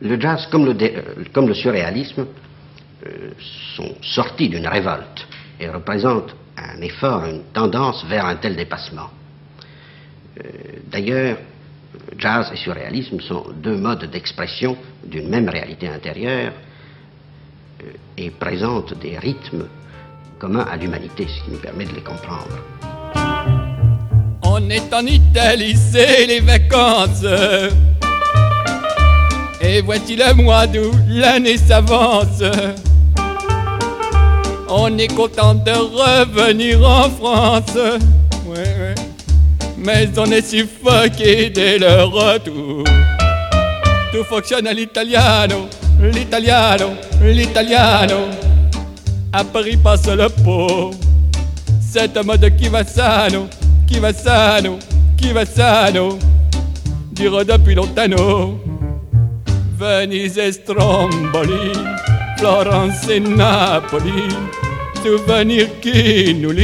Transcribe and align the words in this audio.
Le 0.00 0.20
jazz, 0.20 0.48
comme 0.50 0.64
le, 0.66 0.74
euh, 0.82 1.54
surréalisme, 1.54 2.26
euh, 3.06 3.30
sont 3.76 3.94
sortis 4.02 4.48
d'une 4.48 4.66
révolte 4.66 5.24
et 5.60 5.68
représentent 5.68 6.34
un 6.56 6.80
effort, 6.80 7.24
une 7.26 7.44
tendance 7.52 8.04
vers 8.06 8.26
un 8.26 8.34
tel 8.34 8.56
dépassement. 8.56 9.08
Euh, 10.38 10.48
D'ailleurs, 10.90 11.38
jazz 12.18 12.50
et 12.52 12.56
surréalisme 12.56 13.20
sont 13.20 13.44
deux 13.62 13.76
modes 13.76 14.10
d'expression 14.10 14.76
d'une 15.04 15.28
même 15.28 15.48
réalité 15.48 15.86
intérieure 15.88 16.52
et 18.16 18.30
présentent 18.30 18.98
des 18.98 19.16
rythmes 19.16 19.68
communs 20.40 20.66
à 20.68 20.76
l'humanité, 20.76 21.28
ce 21.28 21.44
qui 21.44 21.52
nous 21.52 21.58
permet 21.58 21.84
de 21.84 21.94
les 21.94 22.02
comprendre. 22.02 22.58
On 24.42 24.68
est 24.70 24.92
en 24.92 25.06
Italie, 25.06 25.76
c'est 25.76 26.26
les 26.26 26.40
vacances. 26.40 27.24
Et 29.66 29.80
voici 29.80 30.14
le 30.14 30.34
mois 30.34 30.66
d'août, 30.66 30.92
l'année 31.08 31.56
s'avance. 31.56 32.42
On 34.68 34.98
est 34.98 35.14
content 35.14 35.54
de 35.54 35.70
revenir 35.70 36.86
en 36.86 37.08
France. 37.08 37.78
Mais 39.78 40.08
on 40.18 40.26
est 40.26 40.46
suffoqué 40.46 41.48
dès 41.48 41.78
le 41.78 42.04
retour. 42.04 42.84
Tout 44.12 44.24
fonctionne 44.24 44.66
à 44.66 44.72
l'italiano, 44.72 45.66
l'italiano, 46.00 46.90
l'italiano. 47.22 48.28
À 49.32 49.44
Paris 49.44 49.76
passe 49.76 50.06
le 50.06 50.28
pot. 50.28 50.90
C'est 51.80 52.16
un 52.16 52.22
mode 52.22 52.54
qui 52.56 52.68
va 52.68 52.84
sano, 52.84 53.48
qui 53.86 53.98
va 53.98 54.12
sano, 54.12 54.78
qui 55.16 55.32
va 55.32 55.46
sano. 55.46 56.18
Dire 57.12 57.44
depuis 57.44 57.74
lontano. 57.74 58.63
Venise 59.78 60.38
et 60.38 60.52
Stromboli, 60.52 61.72
Florence 62.38 63.08
et 63.08 63.20
Napoli. 63.20 64.22
Souvenir 65.02 65.68
qui 65.80 66.34
nous. 66.34 66.54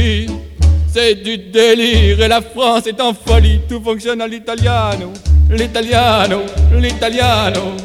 C'est 0.87 1.15
du 1.15 1.37
délire 1.37 2.21
et 2.21 2.27
la 2.27 2.41
France 2.41 2.87
est 2.87 2.99
en 3.01 3.13
folie. 3.13 3.61
Tout 3.69 3.81
fonctionne 3.81 4.21
à 4.21 4.27
l'italiano, 4.27 5.11
l'italiano, 5.49 6.41
l'italiano. 6.73 7.75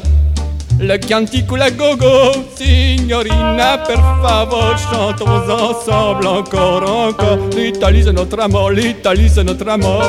Le 0.79 0.99
cantico 0.99 1.55
la 1.55 1.71
gogo, 1.71 2.45
signorina, 2.55 3.79
per 3.79 3.97
favor, 4.21 4.77
chantons 4.77 5.49
ensemble 5.49 6.27
encore, 6.27 6.83
encore. 6.83 7.49
L'Italie 7.55 8.03
c'est 8.03 8.13
notre 8.13 8.39
amour, 8.39 8.69
l'Italie 8.69 9.27
c'est 9.27 9.43
notre 9.43 9.67
amour. 9.67 10.03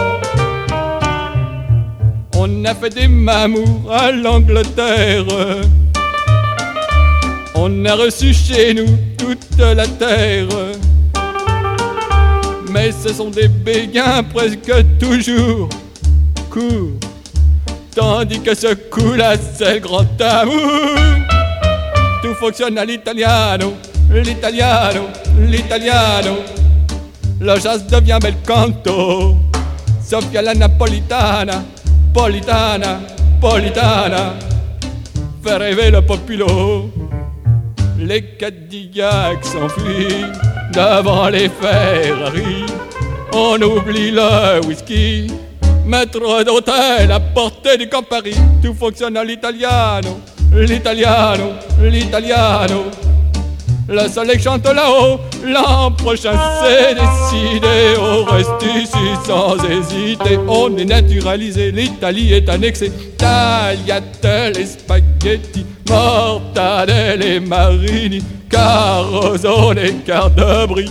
On 2.41 2.65
a 2.65 2.73
fait 2.73 2.91
des 2.91 3.09
mamours 3.09 3.93
à 3.93 4.13
l'Angleterre. 4.13 5.25
On 7.57 7.85
a 7.85 7.95
reçu 7.97 8.33
chez 8.33 8.73
nous 8.75 8.87
toute 9.19 9.59
la 9.59 9.85
terre. 9.89 10.47
Mais 12.71 12.93
ce 12.93 13.13
sont 13.13 13.31
des 13.31 13.49
béguins 13.49 14.23
presque 14.23 14.73
toujours 15.01 15.69
courts. 16.49 17.01
Tandis 17.97 18.41
que 18.41 18.55
ce 18.55 18.73
coup-là, 18.75 19.35
c'est 19.57 19.75
le 19.75 19.81
grand 19.81 20.07
amour. 20.21 20.95
Tout 22.23 22.35
fonctionne 22.35 22.79
à 22.79 22.85
l'italiano, 22.85 23.75
l'italiano, 24.13 25.09
l'italiano. 25.41 26.37
Le 27.41 27.59
jazz 27.59 27.85
devient 27.89 28.19
bel 28.23 28.35
canto. 28.47 29.37
Sofia 30.09 30.41
la 30.41 30.55
napolitana, 30.55 31.65
politana, 32.13 33.01
politana. 33.41 34.35
Fait 35.45 35.57
rêver 35.57 35.91
le 35.91 36.03
populo. 36.03 36.91
Les 37.99 38.23
Cadillacs 38.23 39.45
s'enfuient 39.45 40.25
devant 40.73 41.29
les 41.29 41.49
Ferrari. 41.49 42.67
On 43.33 43.61
oublie 43.61 44.11
le 44.11 44.65
whisky. 44.67 45.29
Maître 45.85 46.45
d'hôtel 46.45 47.11
à 47.11 47.21
portée 47.21 47.79
du 47.79 47.89
Campari. 47.89 48.35
Tout 48.63 48.75
fonctionne 48.75 49.17
à 49.17 49.25
l'italiano, 49.25 50.21
l'italiano, 50.53 51.53
l'italiano. 51.81 52.85
Le 53.91 54.07
soleil 54.07 54.39
chante 54.39 54.67
là-haut, 54.67 55.19
l'an 55.43 55.91
prochain 55.93 56.39
c'est 56.63 56.95
décidé. 56.95 57.95
On 57.99 58.23
reste 58.25 58.63
ici 58.63 58.99
sans 59.27 59.57
hésiter. 59.65 60.39
On 60.47 60.77
est 60.77 60.85
naturalisé, 60.85 61.73
l'Italie 61.73 62.35
est 62.35 62.51
annexée. 62.51 62.93
Tagliatelle 63.17 64.59
et 64.59 64.67
spaghetti, 64.67 65.65
mortadelle 65.89 67.23
et 67.23 67.41
marini, 67.41 68.23
carosone 68.51 69.79
et 69.79 69.95
brie. 70.69 70.91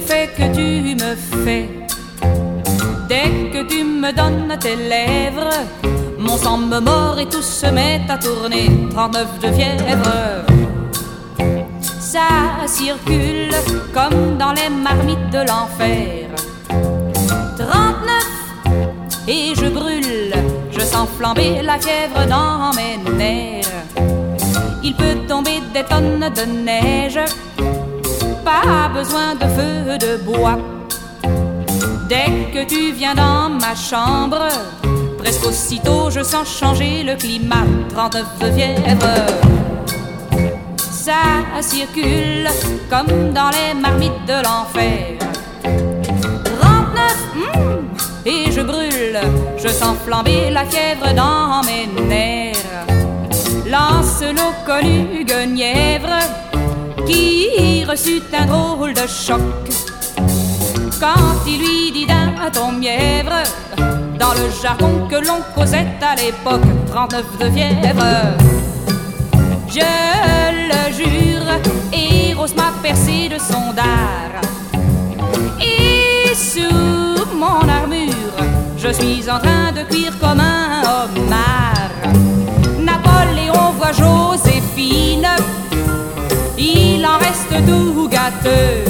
Faits 0.00 0.34
que 0.36 0.46
tu 0.54 0.94
me 0.94 1.14
fais. 1.44 1.68
Dès 3.08 3.50
que 3.52 3.62
tu 3.66 3.84
me 3.84 4.12
donnes 4.12 4.56
tes 4.58 4.76
lèvres, 4.76 5.54
mon 6.18 6.36
sang 6.36 6.58
me 6.58 6.80
mord 6.80 7.18
et 7.18 7.26
tout 7.26 7.42
se 7.42 7.66
met 7.66 8.00
à 8.08 8.16
tourner. 8.18 8.70
39 8.90 9.38
de 9.42 9.52
fièvre. 9.52 10.44
Ça 11.98 12.66
circule 12.66 13.54
comme 13.92 14.36
dans 14.38 14.52
les 14.52 14.68
marmites 14.68 15.30
de 15.30 15.38
l'enfer. 15.38 16.28
39 17.58 18.30
et 19.28 19.54
je 19.54 19.66
brûle, 19.68 20.34
je 20.72 20.80
sens 20.80 21.08
flamber 21.16 21.62
la 21.62 21.78
fièvre 21.78 22.26
dans 22.28 22.72
mes 22.74 22.96
nerfs. 23.16 23.66
Il 24.82 24.94
peut 24.94 25.16
tomber 25.28 25.60
des 25.74 25.84
tonnes 25.84 26.30
de 26.34 26.44
neige, 26.46 27.20
pas 28.44 28.88
besoin 28.92 29.34
de 29.34 29.46
feu 29.56 29.98
de 29.98 30.16
bois. 30.22 30.58
Dès 32.08 32.50
que 32.52 32.64
tu 32.66 32.92
viens 32.92 33.14
dans 33.14 33.48
ma 33.48 33.74
chambre, 33.74 34.48
presque 35.18 35.46
aussitôt 35.46 36.10
je 36.10 36.22
sens 36.22 36.48
changer 36.48 37.02
le 37.02 37.16
climat. 37.16 37.66
39 37.90 38.24
de 38.40 38.52
fièvre. 38.52 39.16
Ça 40.90 41.22
circule 41.60 42.48
comme 42.88 43.32
dans 43.32 43.50
les 43.50 43.74
marmites 43.80 44.26
de 44.26 44.42
l'enfer. 44.44 45.18
39, 46.60 47.16
hmm, 47.34 48.26
et 48.26 48.50
je 48.50 48.60
brûle, 48.60 49.20
je 49.56 49.68
sens 49.68 49.96
flamber 50.04 50.50
la 50.50 50.64
fièvre 50.64 51.14
dans 51.14 51.62
mes 51.62 51.86
nerfs. 52.08 52.56
Lancelot 53.66 54.54
connu 54.66 55.24
Guenièvre 55.24 56.49
qui 57.10 57.84
reçut 57.84 58.22
un 58.32 58.46
drôle 58.46 58.94
de 58.94 59.06
choc 59.06 59.40
quand 61.00 61.46
il 61.46 61.58
lui 61.58 61.92
dit 61.92 62.06
d'un 62.06 62.50
ton 62.52 62.72
mièvre 62.72 63.42
dans 64.18 64.32
le 64.32 64.50
jargon 64.62 65.06
que 65.08 65.16
l'on 65.16 65.40
causait 65.54 65.86
à 66.00 66.14
l'époque 66.14 66.68
39 66.88 67.38
de 67.38 67.50
fièvre. 67.50 68.04
Je 69.68 69.80
le 70.70 70.92
jure, 70.92 71.50
Eros 71.92 72.54
m'a 72.56 72.72
percé 72.82 73.28
de 73.28 73.38
son 73.38 73.72
dard. 73.72 74.40
Et 75.60 76.34
sous 76.34 77.36
mon 77.36 77.68
armure, 77.68 78.40
je 78.76 78.88
suis 78.88 79.30
en 79.30 79.38
train 79.38 79.72
de 79.72 79.82
cuire 79.90 80.18
comme 80.18 80.40
un 80.40 80.82
homard. 80.82 81.69
Il 87.00 87.06
en 87.06 87.16
reste 87.16 87.66
tout 87.66 88.08
gâteux. 88.08 88.84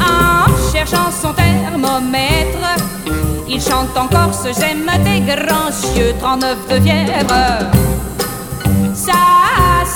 En 0.00 0.72
cherchant 0.72 1.10
son 1.10 1.32
thermomètre, 1.32 2.68
il 3.48 3.60
chante 3.60 3.96
encore 3.96 4.34
ce 4.34 4.48
j'aime 4.58 4.90
des 5.02 5.20
grands 5.20 5.72
cieux, 5.72 6.14
39 6.20 6.56
de 6.68 6.80
fièvre. 6.80 7.70
Ça 8.94 9.12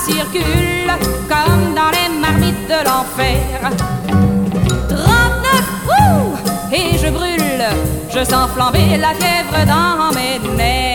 circule 0.06 0.90
comme 1.28 1.74
dans 1.74 1.90
les 1.96 2.08
marmites 2.18 2.66
de 2.68 2.80
l'enfer. 2.88 3.70
39, 4.88 5.64
ouh, 5.88 6.74
et 6.74 6.96
je 6.96 7.10
brûle, 7.10 7.64
je 8.14 8.24
sens 8.24 8.48
flamber 8.54 8.96
la 8.96 9.12
fièvre 9.14 9.66
dans 9.66 10.14
mes 10.14 10.56
nerfs. 10.56 10.89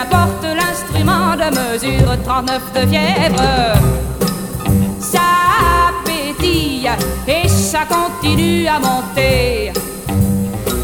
Et 0.00 0.08
peu 0.08 0.16
importe 0.16 0.44
l'instrument 0.44 1.36
de 1.36 1.48
mesure, 1.58 2.16
39 2.24 2.72
de 2.74 2.86
fièvre. 2.88 3.42
Ça 4.98 5.90
pétille 6.04 6.88
et 7.26 7.48
ça 7.48 7.80
continue 7.86 8.66
à 8.66 8.78
monter. 8.78 9.72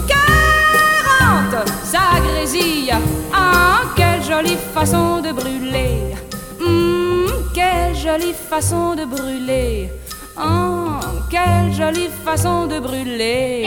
40, 0.08 1.68
ça 1.84 2.20
grésille. 2.22 2.92
Ah, 3.32 3.82
quelle 3.94 4.22
jolie 4.22 4.58
façon 4.74 5.20
de 5.20 5.32
brûler. 5.32 6.14
Hum, 6.60 7.26
quelle 7.54 7.94
jolie 7.94 8.34
façon 8.34 8.94
de 8.94 9.04
brûler. 9.04 9.90
Oh, 10.38 11.00
quelle 11.30 11.72
jolie 11.72 12.10
façon 12.24 12.66
de 12.66 12.80
brûler. 12.80 13.66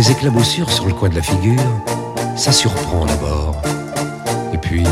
Tes 0.00 0.12
éclaboussures 0.12 0.70
sur 0.70 0.86
le 0.86 0.92
coin 0.92 1.08
de 1.08 1.16
la 1.16 1.22
figure, 1.22 1.60
ça 2.36 2.52
surprend 2.52 3.04
d'abord. 3.04 3.60
Et 4.54 4.56
puis, 4.56 4.84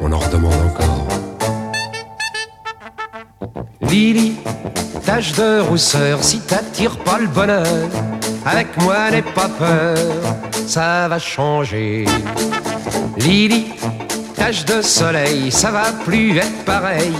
on 0.00 0.10
en 0.10 0.18
redemande 0.18 0.54
encore. 0.54 1.06
Lily, 3.82 4.36
tache 5.04 5.32
de 5.32 5.60
rousseur, 5.60 6.24
si 6.24 6.40
t'attires 6.40 6.96
pas 6.96 7.18
le 7.18 7.26
bonheur, 7.26 7.66
avec 8.46 8.74
moi 8.78 9.10
n'aie 9.10 9.20
pas 9.20 9.50
peur, 9.50 9.98
ça 10.66 11.08
va 11.08 11.18
changer. 11.18 12.06
Lily, 13.18 13.66
tache 14.34 14.64
de 14.64 14.80
soleil, 14.80 15.52
ça 15.52 15.70
va 15.70 15.92
plus 16.06 16.38
être 16.38 16.64
pareil. 16.64 17.12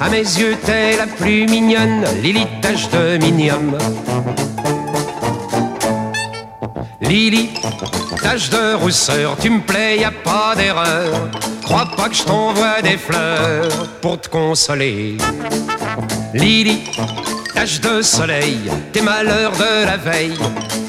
À 0.00 0.08
mes 0.08 0.18
yeux, 0.18 0.56
t'es 0.64 0.98
la 0.98 1.08
plus 1.08 1.48
mignonne, 1.48 2.04
Lily, 2.22 2.46
tache 2.62 2.88
de 2.90 3.16
minium. 3.16 3.76
Lily, 7.08 7.48
tache 8.22 8.50
de 8.50 8.74
rousseur, 8.74 9.34
tu 9.40 9.48
me 9.48 9.60
plais, 9.60 9.96
y 9.96 10.04
a 10.04 10.10
pas 10.10 10.54
d'erreur. 10.54 11.30
Crois 11.62 11.88
pas 11.96 12.10
que 12.10 12.14
je 12.14 12.22
t'envoie 12.22 12.82
des 12.82 12.98
fleurs 12.98 13.88
pour 14.02 14.20
te 14.20 14.28
consoler. 14.28 15.16
Lily, 16.34 16.84
tache 17.54 17.80
de 17.80 18.02
soleil, 18.02 18.58
tes 18.92 19.00
malheurs 19.00 19.52
de 19.52 19.86
la 19.86 19.96
veille, 19.96 20.36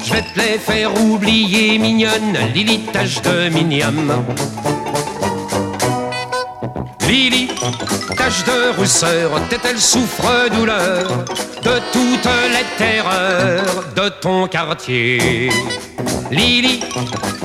je 0.04 0.12
vais 0.12 0.20
te 0.20 0.38
les 0.38 0.58
faire 0.58 0.94
oublier, 1.02 1.78
mignonne. 1.78 2.36
Lily, 2.54 2.80
tache 2.92 3.22
de 3.22 3.48
minium. 3.48 4.12
Lily, 7.08 7.48
tache 8.14 8.44
de 8.44 8.76
rousseur, 8.78 9.30
t'es-elle 9.48 9.80
souffre-douleur 9.80 11.24
de 11.62 11.80
toutes 11.92 12.30
les 12.52 12.66
terreurs 12.76 13.84
de 13.96 14.08
ton 14.20 14.46
quartier. 14.48 15.50
Lily, 16.30 16.80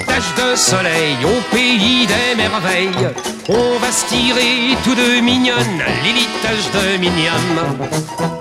tache 0.06 0.36
de 0.38 0.56
soleil 0.56 1.18
au 1.24 1.56
pays 1.56 2.06
des 2.06 2.36
merveilles, 2.36 3.10
on 3.50 3.80
va 3.80 3.92
se 3.92 4.06
tirer 4.06 4.78
tout 4.84 4.94
de 4.94 5.22
mignonne, 5.22 5.84
Lily, 6.04 6.28
tache 6.44 6.72
de 6.72 6.98
mignonne. 6.98 8.35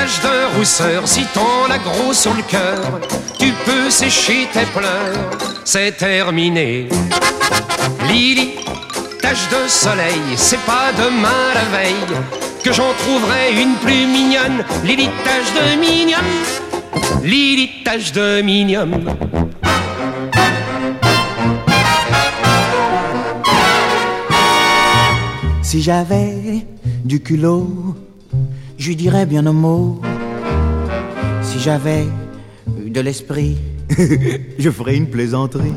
Tache 0.00 0.22
de 0.22 0.56
rousseur, 0.56 1.06
si 1.06 1.24
t'en 1.34 1.70
as 1.70 1.78
gros 1.78 2.14
sur 2.14 2.32
le 2.32 2.42
cœur, 2.42 3.00
tu 3.38 3.52
peux 3.66 3.90
sécher 3.90 4.48
tes 4.52 4.64
pleurs, 4.76 5.30
c'est 5.64 5.92
terminé. 5.92 6.88
Lily, 8.08 8.50
tache 9.20 9.46
de 9.50 9.68
soleil, 9.68 10.22
c'est 10.36 10.64
pas 10.72 10.88
demain 10.96 11.42
la 11.54 11.64
veille 11.76 12.14
que 12.64 12.72
j'en 12.72 12.92
trouverai 13.02 13.62
une 13.62 13.74
plus 13.84 14.06
mignonne. 14.06 14.64
Lily, 14.84 15.10
tache 15.22 15.52
de 15.58 15.78
minium, 15.78 16.28
Lily, 17.22 17.68
tache 17.84 18.12
de 18.12 18.40
minium. 18.40 18.92
Si 25.62 25.82
j'avais 25.82 26.64
du 27.04 27.20
culot, 27.20 27.96
je 28.80 28.88
lui 28.88 28.96
dirais 28.96 29.26
bien 29.26 29.46
un 29.46 29.52
mot. 29.52 30.00
Si 31.42 31.60
j'avais 31.60 32.06
de 32.66 33.00
l'esprit, 33.02 33.58
je 34.58 34.70
ferais 34.70 34.96
une 34.96 35.06
plaisanterie. 35.06 35.74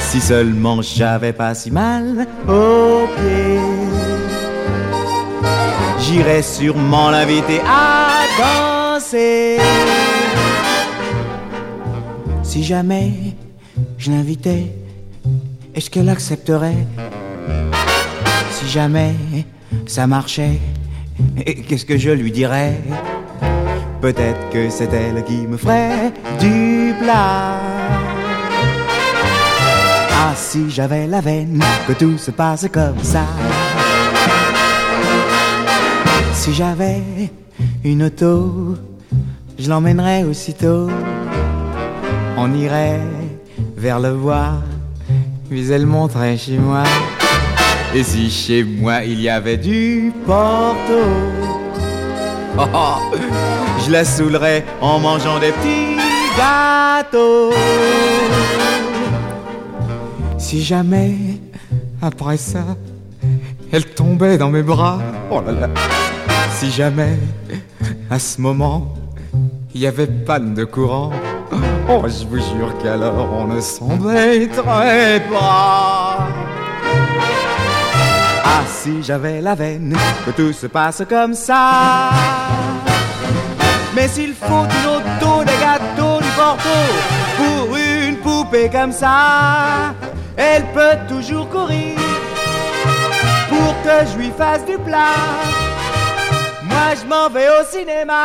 Si 0.00 0.20
seulement 0.20 0.80
j'avais 0.80 1.32
pas 1.32 1.54
si 1.54 1.72
mal 1.72 2.26
aux 2.46 3.08
pieds, 3.16 3.58
j'irais 5.98 6.42
sûrement 6.42 7.10
l'inviter 7.10 7.60
à 7.66 8.94
danser. 8.94 9.58
Si 12.44 12.62
jamais 12.62 13.12
je 13.98 14.12
l'invitais, 14.12 14.72
est-ce 15.74 15.90
qu'elle 15.90 16.08
accepterait? 16.08 16.86
Si 18.52 18.68
jamais 18.68 19.14
ça 19.86 20.06
marchait, 20.06 20.60
et 21.44 21.54
qu'est-ce 21.56 21.84
que 21.84 21.96
je 21.96 22.10
lui 22.10 22.30
dirais? 22.30 22.80
Peut-être 24.00 24.50
que 24.50 24.70
c'est 24.70 24.92
elle 24.92 25.24
qui 25.24 25.46
me 25.46 25.56
ferait 25.56 26.12
du 26.40 26.94
plat. 27.00 27.58
Ah, 30.12 30.34
si 30.36 30.70
j'avais 30.70 31.06
la 31.06 31.20
veine, 31.20 31.60
que 31.86 31.92
tout 31.92 32.18
se 32.18 32.30
passe 32.30 32.66
comme 32.72 33.02
ça. 33.02 33.24
Si 36.32 36.54
j'avais 36.54 37.02
une 37.84 38.04
auto, 38.04 38.76
je 39.58 39.68
l'emmènerais 39.68 40.22
aussitôt. 40.22 40.88
On 42.36 42.54
irait 42.54 43.00
vers 43.76 43.98
le 43.98 44.14
bois, 44.14 44.62
puis 45.48 45.70
elle 45.72 45.86
monterait 45.86 46.36
chez 46.36 46.58
moi. 46.58 46.84
Et 47.94 48.02
si 48.02 48.30
chez 48.30 48.64
moi 48.64 49.02
il 49.04 49.20
y 49.20 49.28
avait 49.28 49.56
du 49.56 50.12
porto, 50.26 50.76
oh, 52.58 52.64
oh, 52.74 53.16
je 53.84 53.90
la 53.90 54.04
saoulerais 54.04 54.64
en 54.80 54.98
mangeant 54.98 55.38
des 55.38 55.52
petits 55.52 55.96
gâteaux. 56.36 57.52
Si 60.36 60.62
jamais, 60.62 61.14
après 62.02 62.36
ça, 62.36 62.64
elle 63.72 63.86
tombait 63.86 64.38
dans 64.38 64.50
mes 64.50 64.62
bras, 64.62 64.98
oh 65.30 65.40
là 65.40 65.52
là. 65.52 65.68
Si 66.52 66.70
jamais, 66.70 67.18
à 68.10 68.18
ce 68.18 68.40
moment, 68.40 68.94
il 69.74 69.80
y 69.80 69.86
avait 69.86 70.06
panne 70.06 70.54
de 70.54 70.64
courant, 70.64 71.10
oh, 71.88 72.02
je 72.06 72.26
vous 72.26 72.36
jure 72.36 72.76
qu'alors 72.82 73.32
on 73.32 73.46
ne 73.46 73.60
s'embêterait 73.60 75.22
pas. 75.30 76.28
Ah, 78.50 78.62
si 78.66 79.02
j'avais 79.02 79.42
la 79.42 79.54
veine, 79.54 79.94
que 80.24 80.30
tout 80.30 80.54
se 80.54 80.66
passe 80.66 81.02
comme 81.06 81.34
ça. 81.34 82.08
Mais 83.94 84.08
s'il 84.08 84.32
faut 84.32 84.64
une 84.64 84.88
auto, 84.96 85.44
des 85.44 85.58
gâteaux, 85.60 86.18
du 86.22 86.30
porto, 86.30 86.78
pour 87.36 87.76
une 87.76 88.16
poupée 88.16 88.70
comme 88.70 88.92
ça, 88.92 89.92
elle 90.34 90.64
peut 90.72 90.96
toujours 91.08 91.46
courir 91.50 91.98
pour 93.50 93.74
que 93.82 94.06
je 94.10 94.18
lui 94.18 94.30
fasse 94.30 94.64
du 94.64 94.78
plat. 94.78 95.18
Moi, 96.62 96.94
je 97.00 97.06
m'en 97.06 97.28
vais 97.28 97.48
au 97.48 97.64
cinéma. 97.70 98.22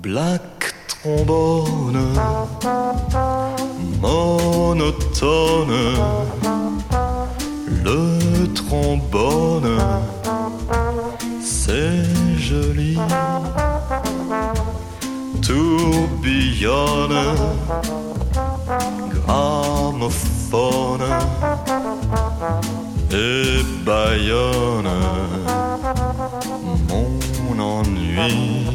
Black 0.00 0.74
trombone, 0.88 1.98
monotone, 4.00 5.68
le 7.84 8.52
trombone, 8.54 9.78
c'est 11.42 12.04
joli, 12.38 12.98
tourbillonne, 15.42 17.12
gramophone 19.26 21.02
et 23.10 23.62
bayonne, 23.84 24.90
mon 26.88 27.58
ennui. 27.58 28.66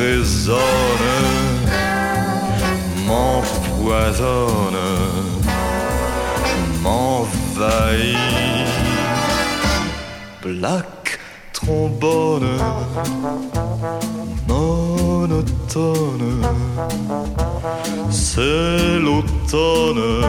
déraisonne, 0.00 0.56
m'empoisonne, 3.06 4.80
m'envahit. 6.82 8.16
Black 10.42 11.18
trombone, 11.52 12.48
monotone, 14.48 16.42
c'est 18.10 18.98
l'automne 19.04 20.24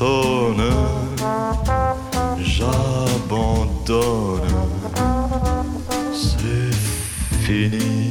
m'étonne, 0.00 0.62
j'abandonne, 2.38 3.70
c'est 6.12 6.74
fini. 7.44 8.10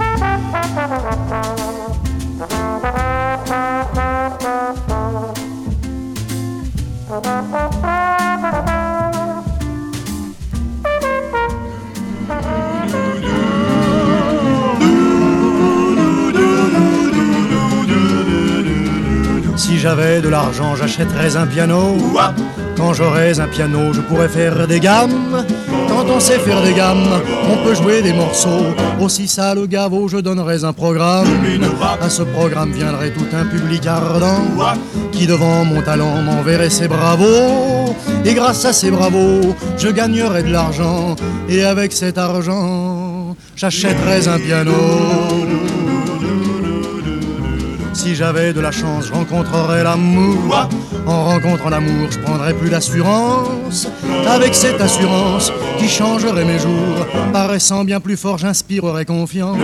J'avais 19.85 20.19
de 20.19 20.29
l'argent, 20.29 20.75
j'achèterais 20.75 21.37
un 21.37 21.45
piano. 21.45 21.95
Quand 22.75 22.93
j'aurais 22.93 23.39
un 23.39 23.47
piano, 23.47 23.93
je 23.93 24.01
pourrais 24.01 24.27
faire 24.27 24.65
des 24.65 24.79
gammes. 24.79 25.45
Quand 25.87 26.05
on 26.09 26.19
sait 26.19 26.39
faire 26.39 26.63
des 26.63 26.73
gammes, 26.73 27.21
on 27.51 27.63
peut 27.63 27.75
jouer 27.75 28.01
des 28.01 28.11
morceaux. 28.11 28.65
Aussi 28.99 29.27
ça, 29.27 29.53
le 29.53 29.67
gavo, 29.67 30.07
je 30.07 30.17
donnerais 30.17 30.63
un 30.63 30.73
programme. 30.73 31.27
À 32.01 32.09
ce 32.09 32.23
programme 32.23 32.71
viendrait 32.71 33.11
tout 33.11 33.27
un 33.31 33.45
public 33.45 33.85
ardent 33.85 34.41
qui, 35.11 35.27
devant 35.27 35.63
mon 35.65 35.83
talent, 35.83 36.19
m'enverrait 36.23 36.71
ses 36.71 36.87
bravos. 36.87 37.95
Et 38.25 38.33
grâce 38.33 38.65
à 38.65 38.73
ces 38.73 38.89
bravos, 38.89 39.55
je 39.77 39.89
gagnerais 39.89 40.41
de 40.41 40.51
l'argent. 40.51 41.15
Et 41.47 41.63
avec 41.63 41.93
cet 41.93 42.17
argent, 42.17 43.35
j'achèterais 43.55 44.27
un 44.27 44.39
piano. 44.39 44.73
Si 47.95 48.13
j'avais 48.13 48.51
de 48.51 48.59
la 48.59 48.71
chance, 48.71 49.07
je 49.07 49.13
rencontrerais 49.13 49.83
l'amour. 49.83 50.67
En 51.07 51.23
rencontrant 51.25 51.69
l'amour, 51.69 52.09
je 52.11 52.19
prendrais 52.19 52.53
plus 52.53 52.69
d'assurance. 52.69 53.87
Avec 54.27 54.53
cette 54.53 54.81
assurance 54.81 55.51
qui 55.79 55.87
changerait 55.87 56.43
mes 56.43 56.59
jours, 56.59 57.07
paraissant 57.31 57.85
bien 57.85 58.01
plus 58.01 58.17
fort, 58.17 58.37
j'inspirerais 58.37 59.05
confiance. 59.05 59.57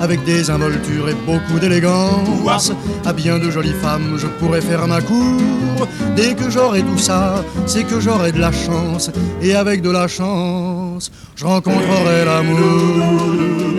Avec 0.00 0.22
des 0.24 0.50
involtures 0.50 1.08
et 1.08 1.14
beaucoup 1.26 1.58
d'élégance, 1.58 2.70
à 3.06 3.12
bien 3.14 3.38
de 3.38 3.50
jolies 3.50 3.74
femmes, 3.82 4.16
je 4.18 4.26
pourrais 4.26 4.60
faire 4.60 4.86
ma 4.86 5.00
cour. 5.00 5.88
Dès 6.16 6.34
que 6.34 6.50
j'aurai 6.50 6.82
tout 6.82 6.98
ça, 6.98 7.42
c'est 7.66 7.84
que 7.84 7.98
j'aurai 7.98 8.30
de 8.30 8.40
la 8.40 8.52
chance. 8.52 9.10
Et 9.40 9.54
avec 9.54 9.80
de 9.80 9.90
la 9.90 10.06
chance, 10.06 11.10
je 11.34 11.46
rencontrerai 11.46 12.26
l'amour. 12.26 13.77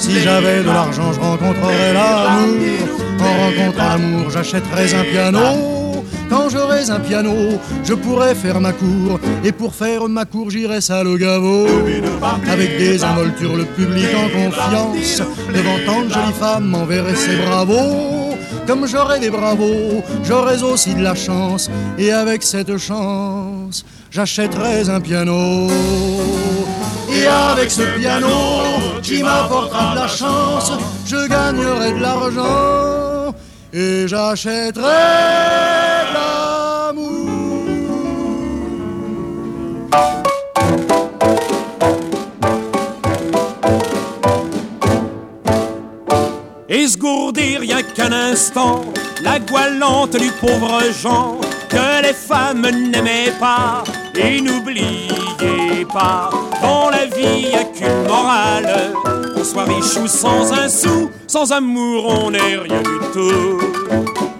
Si 0.00 0.18
j'avais 0.20 0.60
de 0.60 0.66
l'argent, 0.66 1.12
je 1.12 1.20
rencontrerais 1.20 1.92
l'amour. 1.92 2.88
En 3.20 3.44
rencontrant 3.44 3.88
l'amour, 3.88 4.30
j'achèterais 4.30 4.94
un 4.94 5.04
piano. 5.04 5.40
Quand 6.30 6.48
j'aurais 6.48 6.88
un 6.90 7.00
piano, 7.00 7.34
je 7.84 7.92
pourrais 7.92 8.34
faire 8.34 8.60
ma 8.60 8.72
cour. 8.72 9.20
Et 9.44 9.52
pour 9.52 9.74
faire 9.74 10.08
ma 10.08 10.24
cour, 10.24 10.50
j'irais 10.50 10.80
ça 10.80 11.04
le 11.04 11.18
gavo. 11.18 11.66
Avec 12.50 12.78
des 12.78 13.04
involtures, 13.04 13.56
le 13.56 13.64
public 13.66 14.06
en 14.16 14.28
confiance. 14.46 15.22
Devant 15.54 15.78
tant 15.84 16.02
de 16.06 16.08
jolies 16.08 16.38
femmes, 16.38 16.64
m'enverrait 16.64 17.14
ses 17.14 17.36
bravos. 17.36 18.36
Comme 18.66 18.86
j'aurais 18.86 19.20
des 19.20 19.30
bravos, 19.30 20.02
j'aurais 20.24 20.62
aussi 20.62 20.94
de 20.94 21.02
la 21.02 21.14
chance. 21.14 21.70
Et 21.98 22.10
avec 22.10 22.42
cette 22.42 22.78
chance, 22.78 23.84
j'achèterais 24.10 24.88
un 24.88 25.00
piano. 25.00 25.68
Et 27.12 27.26
avec 27.26 27.70
ce 27.70 27.82
piano 27.98 28.28
qui 29.02 29.22
m'apportera 29.22 29.94
de 29.94 30.00
la 30.00 30.08
chance, 30.08 30.72
je 31.06 31.28
gagnerai 31.28 31.92
de 31.92 32.00
l'argent 32.00 33.34
et 33.72 34.06
j'achèterai 34.06 34.82
l'amour. 36.14 37.30
Esgourdir 46.68 47.60
rien 47.60 47.82
qu'un 47.82 48.12
instant 48.12 48.84
la 49.22 49.38
goualante 49.38 50.16
du 50.16 50.30
pauvre 50.40 50.80
Jean 51.02 51.38
que 51.68 52.02
les 52.02 52.12
femmes 52.14 52.66
n'aimaient 52.90 53.32
pas 53.38 53.84
et 54.14 54.40
n'oubliez 54.40 55.84
pas 55.92 56.30
dans 56.62 56.90
la 56.90 57.06
vie 57.06 57.48
y 57.50 57.54
a 57.54 57.64
qu'une 57.64 58.06
morale. 58.06 58.92
Qu'on 59.34 59.44
soit 59.44 59.64
riche 59.64 59.96
ou 60.02 60.06
sans 60.06 60.52
un 60.52 60.68
sou 60.68 61.10
sans 61.26 61.52
amour 61.52 62.06
on 62.06 62.30
n'est 62.30 62.56
rien 62.56 62.82
du 62.82 62.98
tout. 63.12 63.60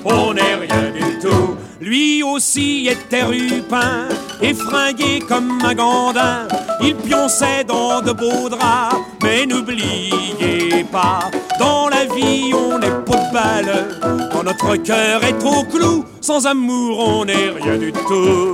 On 0.04 0.34
n'est 0.34 0.56
rien 0.56 0.90
du 0.92 1.18
tout. 1.18 1.56
Lui 1.80 2.22
aussi 2.22 2.88
était 2.88 3.22
rupin 3.22 4.08
et 4.42 4.54
fringué 4.54 5.20
comme 5.28 5.58
un 5.64 5.74
gandin. 5.74 6.48
Il 6.82 6.94
pionçait 6.96 7.64
dans 7.64 8.00
de 8.00 8.12
beaux 8.12 8.48
draps. 8.48 8.96
Mais 9.22 9.46
n'oubliez 9.46 10.84
pas 10.90 11.30
dans 11.58 11.88
la 11.88 12.04
vie 12.06 12.52
on 12.54 12.78
de 12.78 13.32
balle 13.32 13.88
quand 14.32 14.42
notre 14.42 14.76
cœur 14.76 15.22
est 15.22 15.44
au 15.44 15.62
clou 15.64 16.04
sans 16.20 16.46
amour 16.46 16.98
on 16.98 17.24
n'est 17.24 17.50
rien 17.50 17.76
du 17.78 17.92
tout. 17.92 18.52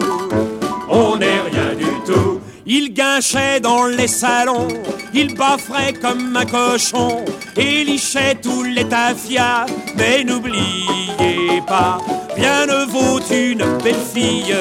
On 0.89 1.17
n'est 1.17 1.41
rien 1.51 1.75
du 1.77 1.87
tout. 2.05 2.41
Il 2.69 2.93
guinchait 2.93 3.61
dans 3.61 3.87
les 3.87 4.09
salons, 4.09 4.67
il 5.15 5.35
baffrait 5.35 5.93
comme 5.93 6.37
un 6.37 6.45
cochon, 6.45 7.25
et 7.57 7.85
lichait 7.85 8.35
tous 8.43 8.65
les 8.65 8.85
tafias. 8.89 9.67
Mais 9.97 10.25
n'oubliez 10.25 11.63
pas, 11.65 11.99
bien 12.35 12.67
ne 12.67 12.85
vaut 12.87 13.21
une 13.31 13.65
belle 13.85 13.95
fille 14.13 14.57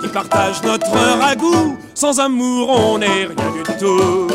qui 0.00 0.08
partage 0.08 0.62
notre 0.62 0.88
ragoût. 1.18 1.76
Sans 1.94 2.20
amour, 2.20 2.70
on 2.70 2.98
n'est 2.98 3.26
rien 3.26 3.50
du 3.56 3.76
tout. 3.76 4.28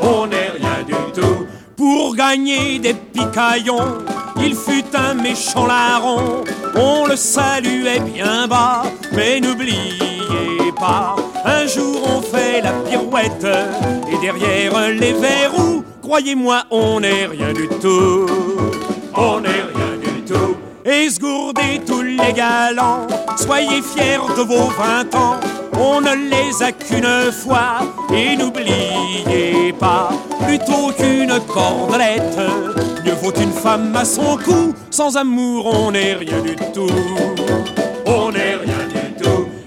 On 0.00 0.26
n'est 0.26 0.50
rien 0.50 0.82
du 0.84 1.20
tout. 1.20 1.46
Pour 1.76 2.16
gagner 2.16 2.80
des 2.80 2.94
picaillons, 2.94 3.98
il 4.38 4.56
fut 4.56 4.84
un 4.94 5.14
méchant 5.14 5.66
larron. 5.66 6.42
On 6.74 7.06
le 7.06 7.14
saluait 7.14 8.00
bien 8.00 8.48
bas, 8.48 8.82
mais 9.12 9.38
n'oubliez 9.38 10.72
pas, 10.76 11.14
un 11.44 11.66
jour 11.66 12.00
on 12.04 12.22
fait 12.22 12.60
la 12.60 12.72
pirouette, 12.72 13.46
et 14.10 14.18
derrière 14.20 14.90
les 14.90 15.12
verrous, 15.12 15.84
croyez-moi, 16.02 16.64
on 16.70 17.00
n'est 17.00 17.26
rien 17.26 17.52
du 17.52 17.68
tout. 17.68 18.26
On 19.14 19.40
n'est 19.40 19.48
rien 19.48 19.96
du 20.02 20.22
tout. 20.22 20.56
Esgourdez 20.84 21.80
tous 21.86 22.02
les 22.02 22.32
galants, 22.32 23.06
soyez 23.36 23.82
fiers 23.82 24.18
de 24.36 24.42
vos 24.42 24.68
vingt 24.78 25.14
ans. 25.14 25.38
on 25.78 26.00
ne 26.00 26.14
les 26.30 26.62
a 26.62 26.72
qu'une 26.72 27.32
fois. 27.32 27.80
Et 28.14 28.36
n'oubliez 28.36 29.72
pas, 29.78 30.10
plutôt 30.44 30.92
qu'une 30.96 31.38
cordelette, 31.48 32.38
mieux 33.04 33.14
vaut 33.22 33.32
une 33.32 33.52
femme 33.52 33.94
à 33.96 34.04
son 34.04 34.36
cou. 34.36 34.74
Sans 34.90 35.16
amour, 35.16 35.66
on 35.66 35.92
n'est 35.92 36.14
rien 36.14 36.40
du 36.40 36.56
tout. 36.74 36.86
On 38.06 38.30
tout. 38.32 38.41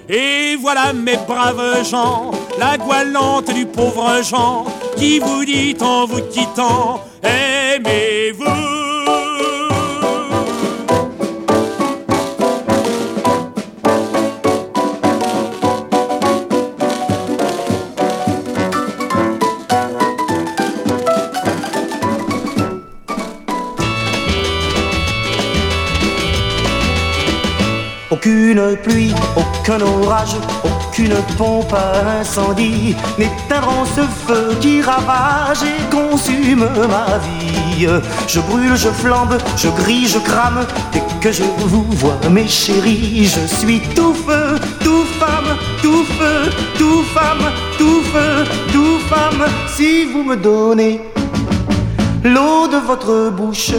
Et 0.07 0.55
voilà 0.61 0.93
mes 0.93 1.17
braves 1.27 1.83
gens, 1.83 2.29
la 2.59 2.77
goualante 2.77 3.51
du 3.51 3.65
pauvre 3.65 4.21
Jean, 4.21 4.65
qui 4.97 5.17
vous 5.17 5.43
dit 5.43 5.75
en 5.81 6.05
vous 6.05 6.21
quittant, 6.21 7.01
aimez-vous. 7.23 8.45
Aucune 28.11 28.77
pluie, 28.83 29.13
aucun 29.65 29.81
orage, 29.81 30.35
aucune 30.63 31.15
pompe 31.37 31.73
à 31.73 32.19
incendie 32.19 32.95
n'éteindront 33.17 33.85
ce 33.85 34.01
feu 34.01 34.55
qui 34.61 34.81
ravage 34.81 35.63
et 35.63 35.81
consume 35.89 36.67
ma 36.87 37.17
vie. 37.17 37.87
Je 38.27 38.39
brûle, 38.41 38.75
je 38.75 38.89
flambe, 38.89 39.37
je 39.57 39.69
grille, 39.69 40.07
je 40.07 40.19
crame. 40.19 40.65
Dès 40.91 41.01
que 41.19 41.31
je 41.31 41.43
vous 41.65 41.85
vois, 41.93 42.19
mes 42.29 42.47
chéris, 42.47 43.25
je 43.25 43.47
suis 43.55 43.79
tout 43.95 44.13
feu, 44.13 44.59
tout 44.83 45.05
femme, 45.19 45.57
tout 45.81 46.05
feu, 46.17 46.51
tout 46.77 47.03
femme, 47.15 47.51
tout 47.79 48.01
feu, 48.13 48.43
tout 48.71 48.99
femme. 49.09 49.45
Si 49.75 50.05
vous 50.05 50.23
me 50.23 50.35
donnez 50.35 51.01
l'eau 52.23 52.67
de 52.67 52.77
votre 52.85 53.31
bouche, 53.31 53.71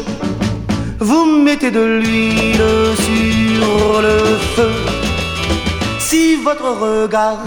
vous 0.98 1.26
mettez 1.44 1.70
de 1.70 2.00
l'huile 2.00 2.64
sur 2.96 4.02
le 4.02 4.18
feu. 4.56 5.05
Si 6.08 6.36
votre 6.36 6.68
regard 6.68 7.38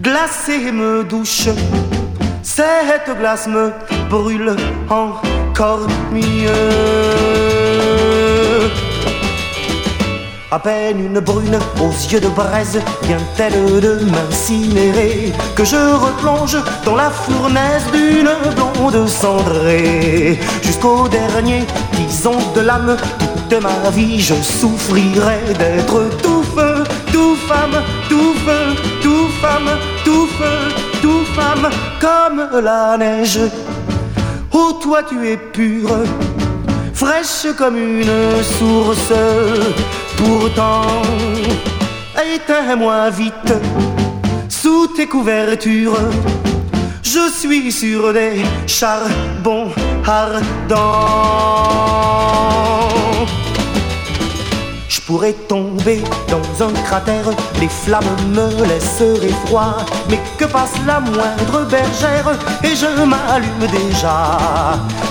glacé 0.00 0.72
me 0.72 1.04
douche, 1.04 1.50
cette 2.42 3.10
glace 3.20 3.46
me 3.46 3.72
brûle 4.08 4.56
encore 4.88 5.86
mieux. 6.10 6.48
À 10.50 10.58
peine 10.58 11.04
une 11.04 11.20
brune 11.20 11.58
aux 11.78 11.92
yeux 12.10 12.20
de 12.20 12.28
braise 12.28 12.80
vient-elle 13.02 13.80
de 13.80 13.98
m'incinérer 14.10 15.30
que 15.54 15.64
je 15.64 15.76
replonge 15.76 16.56
dans 16.86 16.96
la 16.96 17.10
fournaise 17.10 17.84
d'une 17.92 18.30
blonde 18.54 19.06
cendrée. 19.06 20.38
Jusqu'au 20.62 21.06
dernier 21.06 21.66
disons 21.92 22.38
de 22.54 22.62
l'âme, 22.62 22.96
toute 23.18 23.62
ma 23.62 23.90
vie 23.90 24.20
je 24.20 24.34
souffrirai 24.34 25.40
d'être 25.58 26.08
tout 26.22 26.41
tout 27.22 27.36
femme, 27.36 27.78
tout 28.08 28.34
feu, 28.44 28.62
tout 29.00 29.28
femme, 29.40 29.70
tout 30.04 30.26
feu, 30.38 30.58
tout 31.00 31.24
femme, 31.36 31.66
comme 32.00 32.40
la 32.68 32.96
neige. 32.98 33.38
Oh 34.52 34.72
toi 34.82 35.00
tu 35.08 35.16
es 35.28 35.36
pure, 35.36 35.98
fraîche 36.92 37.46
comme 37.56 37.78
une 37.78 38.42
source 38.58 39.12
Pourtant, 40.16 41.02
éteins-moi 42.34 43.10
vite 43.10 43.54
sous 44.48 44.88
tes 44.88 45.06
couvertures. 45.06 45.98
Je 47.02 47.24
suis 47.40 47.70
sur 47.70 48.12
des 48.12 48.42
charbons 48.66 49.70
ardents 50.06 50.72
pourrais 55.12 55.34
tomber 55.46 56.00
dans 56.28 56.66
un 56.66 56.72
cratère, 56.84 57.28
les 57.60 57.68
flammes 57.68 58.16
me 58.30 58.48
laisseraient 58.64 59.36
froid. 59.44 59.76
Mais 60.08 60.18
que 60.38 60.46
passe 60.46 60.72
la 60.86 61.00
moindre 61.00 61.66
bergère? 61.68 62.30
Et 62.64 62.74
je 62.74 62.86
m'allume 63.04 63.66
déjà. 63.70 64.38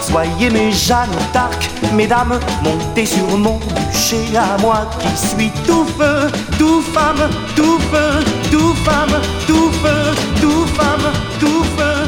Soyez 0.02 0.50
mes 0.50 0.72
Jeanne 0.72 1.20
d'Arc, 1.34 1.70
mesdames, 1.94 2.40
montez 2.64 3.06
sur 3.06 3.38
mon 3.38 3.60
bûcher 3.60 4.36
à 4.36 4.60
moi 4.60 4.90
qui 5.00 5.16
suis 5.16 5.52
tout 5.68 5.86
feu, 6.00 6.32
tout 6.58 6.82
femme, 6.82 7.30
tout 7.56 7.80
feu, 7.92 8.26
tout 8.50 8.74
femme, 8.84 9.22
tout 9.46 9.72
feu, 9.84 10.02
tout 10.42 10.66
femme, 10.78 11.08
tout 11.40 11.64
feu, 11.78 12.01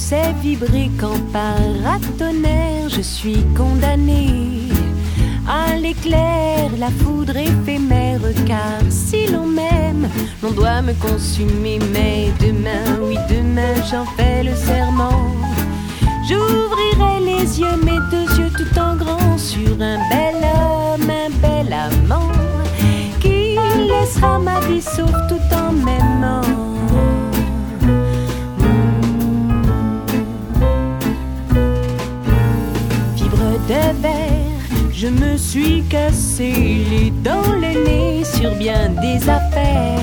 sais 0.00 0.32
vibrer 0.42 0.90
qu'en 0.98 1.18
paratonnerre, 1.30 2.88
je 2.88 3.02
suis 3.02 3.44
condamné 3.54 4.68
à 5.46 5.76
l'éclair, 5.76 6.70
la 6.78 6.90
foudre 6.90 7.36
éphémère, 7.36 8.20
car 8.46 8.80
si 8.88 9.26
l'on 9.26 9.46
m'aime, 9.46 10.08
l'on 10.42 10.52
doit 10.52 10.80
me 10.80 10.94
consumer. 10.94 11.78
Mais 11.92 12.30
demain, 12.40 12.86
oui, 13.02 13.16
demain, 13.28 13.74
j'en 13.90 14.06
fais 14.16 14.42
le 14.42 14.54
serment. 14.54 15.20
J'ouvrirai 16.26 17.16
les 17.30 17.60
yeux, 17.60 17.76
mes 17.84 18.00
deux 18.10 18.28
yeux 18.38 18.52
tout 18.56 18.78
en 18.78 18.96
grand, 18.96 19.36
sur 19.36 19.74
un 19.80 19.98
bel 20.10 20.38
homme, 20.56 21.10
un 21.10 21.30
bel 21.44 21.72
amant, 21.72 22.32
qui 23.20 23.56
laissera 23.90 24.38
ma 24.38 24.60
vie 24.60 24.82
sauf 24.82 25.12
tout 25.28 25.54
en 25.54 25.72
m'aimant. 25.72 26.69
Je 34.92 35.08
me 35.08 35.36
suis 35.36 35.82
cassé 35.88 36.52
les 36.90 37.10
dents, 37.10 37.52
le 37.52 37.84
nez 37.84 38.24
sur 38.24 38.54
bien 38.54 38.90
des 39.00 39.16
affaires. 39.28 39.98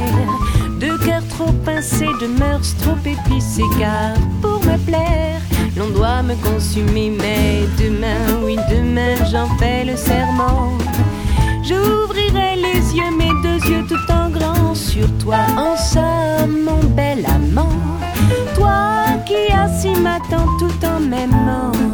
De 0.79 0.97
cœur 1.05 1.21
trop 1.29 1.51
pincé, 1.65 2.05
de 2.21 2.27
mœurs 2.27 2.75
trop 2.81 2.97
épicées, 3.05 3.69
car 3.79 4.13
pour 4.41 4.59
me 4.65 4.77
plaire, 4.85 5.41
l'on 5.75 5.89
doit 5.89 6.23
me 6.23 6.35
consumer. 6.35 7.11
Mais 7.17 7.67
demain, 7.77 8.41
oui, 8.43 8.57
demain, 8.69 9.15
j'en 9.31 9.47
fais 9.57 9.85
le 9.85 9.95
serment. 9.95 10.77
J'ouvrirai 11.63 12.55
les 12.55 12.95
yeux, 12.95 13.11
mes 13.17 13.33
deux 13.43 13.69
yeux 13.69 13.85
tout 13.87 14.11
en 14.11 14.29
grand 14.29 14.73
sur 14.73 15.07
toi, 15.17 15.39
en 15.57 15.77
somme, 15.77 16.63
mon 16.63 16.83
bel 16.95 17.25
amant. 17.25 17.77
Toi 18.55 19.05
qui 19.25 19.53
as 19.53 19.69
si 19.79 19.89
m'attends 19.99 20.47
tout 20.59 20.85
en 20.85 20.99
m'aimant. 20.99 21.86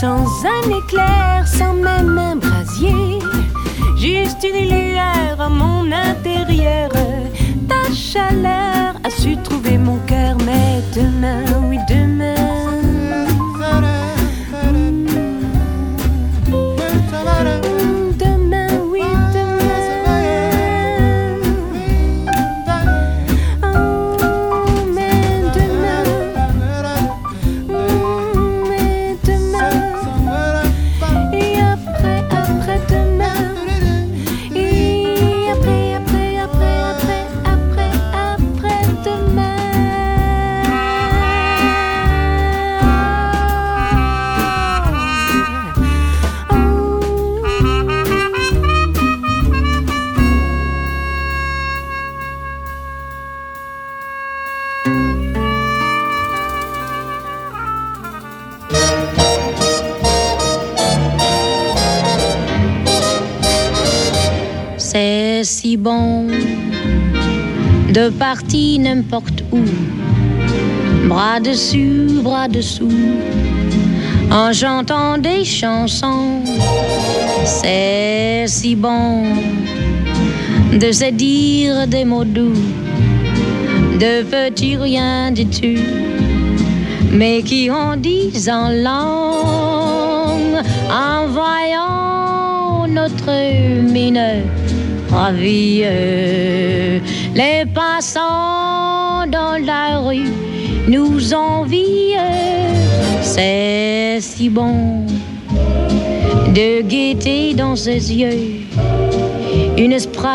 Sans 0.00 0.46
un 0.46 0.78
éclair, 0.78 1.09
n'importe 69.00 69.42
où, 69.50 69.60
bras 71.08 71.40
dessus, 71.40 72.20
bras 72.22 72.48
dessous, 72.48 72.90
en 74.30 74.52
chantant 74.52 75.16
des 75.16 75.42
chansons. 75.42 76.42
C'est 77.46 78.44
si 78.46 78.74
bon 78.76 79.22
de 80.72 80.92
se 80.92 81.10
dire 81.10 81.86
des 81.86 82.04
mots 82.04 82.24
doux, 82.24 82.62
de 83.98 84.22
petits 84.22 84.76
rien 84.76 85.32
tout, 85.32 85.82
mais 87.10 87.42
qui 87.42 87.70
en 87.70 87.96
disent 87.96 88.50
en 88.50 88.68
langue, 88.68 90.62
en 90.90 91.26
voyant 91.26 92.86
notre 92.86 93.32
mine 93.94 94.22
ravie. 95.10 95.84
Les 97.34 97.64
passants 97.74 98.69
dans 99.50 99.64
la 99.64 99.98
rue 99.98 100.32
nous 100.86 101.34
envient, 101.34 102.14
c'est 103.20 104.18
si 104.20 104.48
bon 104.48 105.06
de 106.54 106.82
guetter 106.82 107.54
dans 107.54 107.74
ses 107.74 108.12
yeux 108.12 108.66
une 109.76 109.92
esprit 109.92 110.28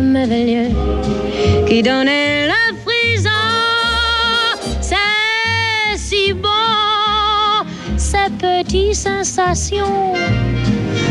merveilleux 0.00 0.70
qui 1.66 1.82
donnait 1.82 2.46
la 2.46 2.64
frisson. 2.84 3.30
C'est 4.80 5.96
si 5.96 6.32
bon, 6.32 6.48
ces 7.96 8.30
petites 8.38 8.94
sensations, 8.94 10.14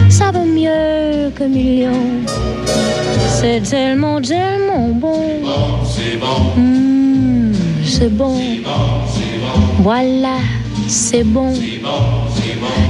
ça 0.10 0.32
vaut 0.32 0.46
mieux 0.46 1.32
que 1.36 1.44
millions. 1.44 2.12
C'est 3.28 3.62
tellement, 3.62 4.22
tellement 4.22 4.90
bon. 4.90 5.42
Mmh, 6.56 6.91
c'est 8.02 8.10
bon. 8.10 8.36
Voilà, 9.80 10.38
c'est 10.88 11.24
bon. 11.24 11.54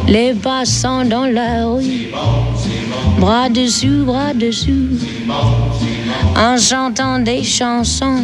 Les 0.07 0.33
passants 0.33 1.03
dans 1.03 1.25
la 1.25 1.65
rue, 1.65 2.07
bras 3.19 3.49
dessus, 3.49 4.03
bras 4.05 4.33
dessous, 4.33 4.87
en 6.37 6.57
chantant 6.57 7.19
des 7.19 7.43
chansons. 7.43 8.23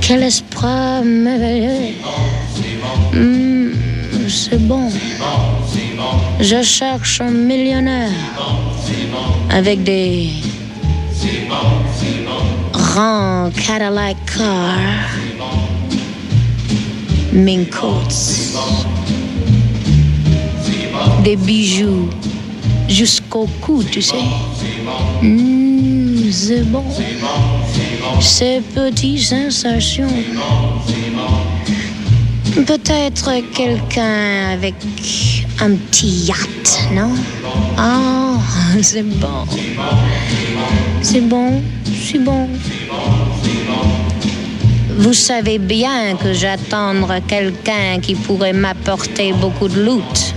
Quel 0.00 0.24
esprit 0.24 1.04
merveilleux. 1.04 1.94
Mmh, 3.12 3.70
c'est 4.28 4.60
bon. 4.66 4.88
Je 6.40 6.62
cherche 6.62 7.20
un 7.20 7.30
millionnaire 7.30 8.10
avec 9.50 9.84
des 9.84 10.30
grands 12.72 13.50
Cadillac 13.66 14.16
cars, 14.36 15.23
mink 17.34 17.70
coats, 17.70 18.54
des 21.24 21.34
bijoux 21.34 22.08
jusqu'au 22.88 23.48
cou, 23.60 23.82
tu 23.82 24.00
sais. 24.00 24.14
Mmh, 25.20 26.30
c'est 26.30 26.62
bon. 26.62 26.84
Ces 28.20 28.60
petites 28.60 29.20
sensations. 29.20 30.08
Peut-être 32.54 33.32
quelqu'un 33.52 34.50
avec 34.52 34.74
un 35.60 35.70
petit 35.70 36.26
yacht, 36.26 36.88
non? 36.94 37.10
Oh, 37.76 38.38
c'est 38.80 39.02
bon. 39.02 39.44
C'est 41.02 41.20
bon, 41.20 41.60
c'est 41.84 42.18
bon. 42.18 42.48
Vous 44.96 45.12
savez 45.12 45.58
bien 45.58 46.14
que 46.16 46.32
j'attends 46.32 46.94
quelqu'un 47.26 47.98
qui 48.00 48.14
pourrait 48.14 48.52
m'apporter 48.52 49.32
beaucoup 49.32 49.66
de 49.66 49.82
loot. 49.82 50.34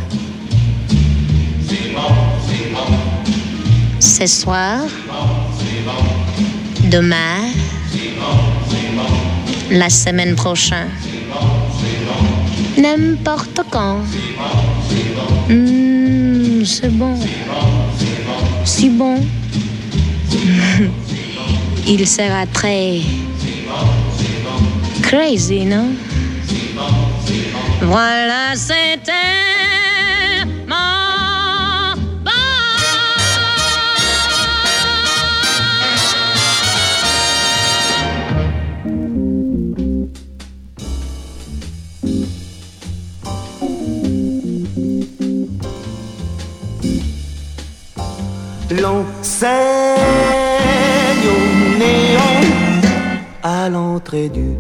Ce 4.00 4.26
soir, 4.26 4.80
demain, 6.86 7.52
la 9.70 9.92
semaine 9.92 10.36
prochaine, 10.36 10.90
n'importe 12.78 13.62
quand. 13.70 14.00
Mmh, 15.50 16.66
c'est 16.66 16.92
bon. 16.92 17.16
Si 18.66 18.90
bon. 18.90 19.24
Il 21.88 22.08
sera 22.08 22.46
très 22.48 23.00
crazy, 25.08 25.66
non? 25.66 25.96
Voilà, 27.82 28.56
c'était 28.56 29.12
mon 30.68 30.76
L'enseigne 48.70 49.48
au 51.24 51.78
néon 51.80 52.20
à 53.42 53.70
l'entrée 53.70 54.28
du 54.28 54.58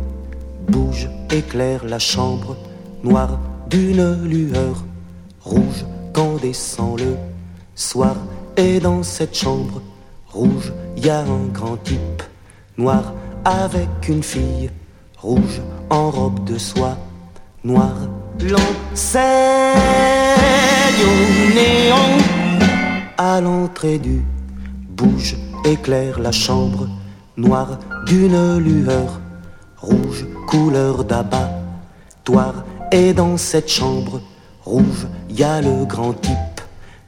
éclaire 1.37 1.85
la 1.85 1.99
chambre 1.99 2.57
noire 3.03 3.39
d'une 3.69 4.23
lueur 4.23 4.83
rouge 5.41 5.85
quand 6.11 6.37
descend 6.41 6.99
le 6.99 7.15
soir. 7.75 8.15
Et 8.57 8.79
dans 8.79 9.03
cette 9.03 9.35
chambre 9.37 9.81
rouge 10.33 10.73
y 10.97 11.09
a 11.09 11.19
un 11.19 11.45
grand 11.53 11.77
type 11.77 12.23
noir 12.77 13.13
avec 13.45 13.89
une 14.09 14.23
fille 14.23 14.71
rouge 15.19 15.61
en 15.91 16.09
robe 16.09 16.43
de 16.45 16.57
soie 16.57 16.97
noire. 17.63 18.01
L'enseigne 18.39 19.23
au 21.11 21.53
néon 21.55 22.17
à 23.17 23.41
l'entrée 23.41 23.99
du 23.99 24.23
bouge 24.89 25.35
éclaire 25.65 26.19
la 26.19 26.31
chambre 26.31 26.87
noire 27.35 27.77
d'une 28.07 28.57
lueur 28.57 29.21
rouge 29.79 30.25
couleur 30.47 31.03
d'abattoir 31.03 32.65
et 32.91 33.13
dans 33.13 33.37
cette 33.37 33.69
chambre. 33.69 34.21
Rouge 34.63 35.07
y 35.29 35.43
a 35.43 35.61
le 35.61 35.85
grand 35.85 36.13
type. 36.13 36.61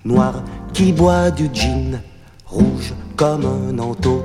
Noir 0.05 0.43
qui 0.73 0.93
boit 0.93 1.31
du 1.31 1.49
gin. 1.53 1.99
Rouge 2.45 2.93
comme 3.15 3.45
un 3.45 3.73
manteau 3.73 4.23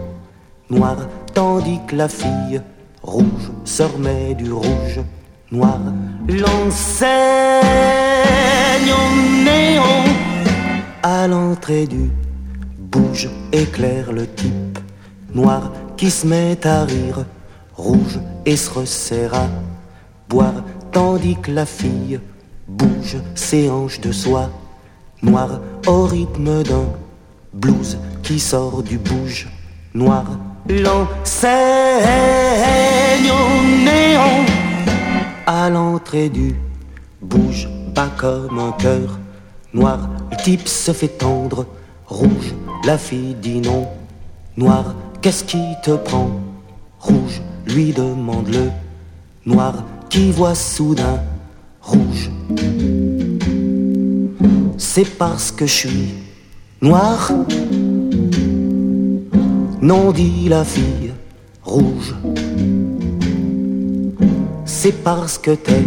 noir 0.71 0.97
tandis 1.33 1.81
que 1.87 1.97
la 1.97 2.09
fille 2.09 2.61
rouge 3.03 3.51
se 3.65 3.83
remet 3.83 4.35
du 4.35 4.53
rouge, 4.53 5.01
noir. 5.51 5.79
L'enseigne 6.29 7.11
en 8.93 9.45
néon. 9.45 10.05
À 11.03 11.27
l'entrée 11.29 11.87
du 11.87 12.11
bouge, 12.79 13.29
éclaire 13.53 14.13
le 14.13 14.27
type. 14.27 14.79
Noir 15.35 15.73
qui 15.97 16.11
se 16.11 16.27
met 16.27 16.67
à 16.67 16.85
rire, 16.85 17.25
rouge 17.77 18.19
et 18.47 18.57
se 18.57 18.71
resserre 18.71 19.35
à 19.35 19.49
boire, 20.29 20.63
tandis 20.93 21.37
que 21.37 21.51
la 21.51 21.67
fille 21.67 22.21
bouge 22.67 23.17
ses 23.35 23.71
hanches 23.71 24.01
de 24.01 24.13
soie, 24.13 24.51
noir 25.23 25.61
au 25.87 26.05
rythme 26.05 26.63
d'un 26.63 26.87
blues 27.53 27.99
qui 28.23 28.41
sort 28.41 28.83
du 28.83 28.99
bouge, 28.99 29.49
noir. 29.95 30.25
L'enseigne 30.69 31.53
au 33.31 33.85
néon 33.85 34.45
à 35.47 35.69
l'entrée 35.69 36.31
du 36.31 36.57
bouge, 37.21 37.69
pas 37.95 38.09
comme 38.17 38.59
un 38.59 38.73
cœur 38.73 39.19
noir. 39.75 40.09
Le 40.31 40.37
type 40.43 40.69
se 40.69 40.93
fait 40.93 41.09
tendre, 41.09 41.67
rouge, 42.07 42.55
la 42.85 42.97
fille 42.97 43.35
dit 43.35 43.61
non, 43.61 43.89
noir. 44.57 44.95
Qu'est-ce 45.21 45.45
qui 45.45 45.63
te 45.83 45.97
prend? 45.97 46.31
Rouge, 47.05 47.43
lui 47.67 47.93
demande 47.93 48.49
le 48.49 48.71
noir 49.45 49.85
qui 50.09 50.33
voit 50.33 50.55
soudain 50.55 51.21
rouge. 51.83 52.31
C'est 54.79 55.11
parce 55.19 55.53
que 55.53 55.67
je 55.67 55.73
suis 55.73 56.15
noir. 56.81 57.31
Non, 59.83 60.13
dit 60.13 60.49
la 60.49 60.65
fille 60.65 61.13
rouge. 61.63 62.15
C'est 64.65 65.03
parce 65.05 65.37
que 65.37 65.51
t'es 65.51 65.85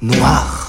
noir. 0.00 0.67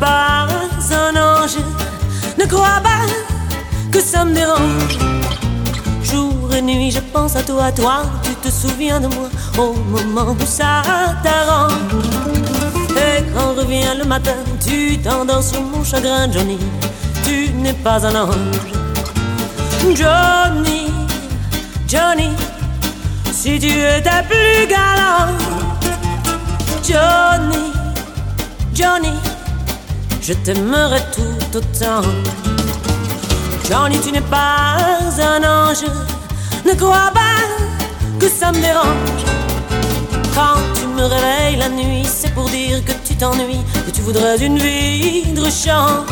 Pas 0.00 0.48
un 0.92 1.16
ange. 1.16 1.58
Ne 2.38 2.46
crois 2.46 2.80
pas 2.82 3.04
que 3.92 4.00
ça 4.00 4.24
me 4.24 4.34
dérange. 4.34 4.98
Jour 6.02 6.52
et 6.56 6.62
nuit, 6.62 6.90
je 6.90 7.00
pense 7.12 7.36
à 7.36 7.42
toi, 7.42 7.70
toi. 7.70 8.02
Tu 8.22 8.34
te 8.34 8.50
souviens 8.50 9.00
de 9.00 9.08
moi 9.08 9.28
au 9.58 9.74
moment 9.74 10.32
où 10.32 10.46
ça 10.46 10.82
t'arrange. 11.22 11.72
Et 12.96 13.22
quand 13.34 13.54
revient 13.54 13.94
le 13.98 14.04
matin, 14.04 14.36
tu 14.64 14.98
t'endors 14.98 15.42
sur 15.42 15.62
mon 15.62 15.84
chagrin, 15.84 16.30
Johnny. 16.32 16.58
Tu 17.24 17.52
n'es 17.52 17.74
pas 17.74 18.04
un 18.06 18.14
ange. 18.14 18.34
Johnny, 19.94 20.92
Johnny, 21.86 22.30
si 23.32 23.58
tu 23.58 23.68
étais 23.68 24.22
plus 24.28 24.66
galant. 24.66 25.32
Johnny, 26.82 27.72
Johnny, 28.74 29.14
je 30.30 30.34
t'aimerais 30.44 31.04
tout 31.12 31.56
autant. 31.58 32.02
Johnny, 33.68 33.98
tu 33.98 34.12
n'es 34.12 34.20
pas 34.20 34.76
un 35.18 35.42
ange. 35.42 35.84
Ne 36.64 36.74
crois 36.74 37.10
pas 37.12 37.42
que 38.20 38.28
ça 38.28 38.52
me 38.52 38.60
dérange. 38.60 39.24
Quand 40.32 40.60
tu 40.76 40.86
me 40.86 41.02
réveilles 41.02 41.56
la 41.56 41.68
nuit, 41.68 42.06
c'est 42.06 42.32
pour 42.32 42.48
dire 42.48 42.84
que 42.84 42.92
tu 43.04 43.16
t'ennuies, 43.16 43.64
que 43.84 43.90
tu 43.90 44.02
voudrais 44.02 44.38
une 44.38 44.58
vie 44.58 45.24
de 45.32 45.50
chant. 45.50 46.04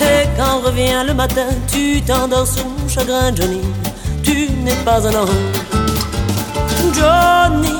Et 0.00 0.28
quand 0.36 0.60
revient 0.60 1.02
le 1.04 1.14
matin, 1.14 1.48
tu 1.72 2.00
t'endors 2.02 2.46
sur 2.46 2.66
mon 2.66 2.88
chagrin, 2.88 3.34
Johnny. 3.34 3.62
Tu 4.22 4.48
n'es 4.64 4.78
pas 4.84 5.04
un 5.08 5.14
ange. 5.22 5.30
Johnny, 6.94 7.78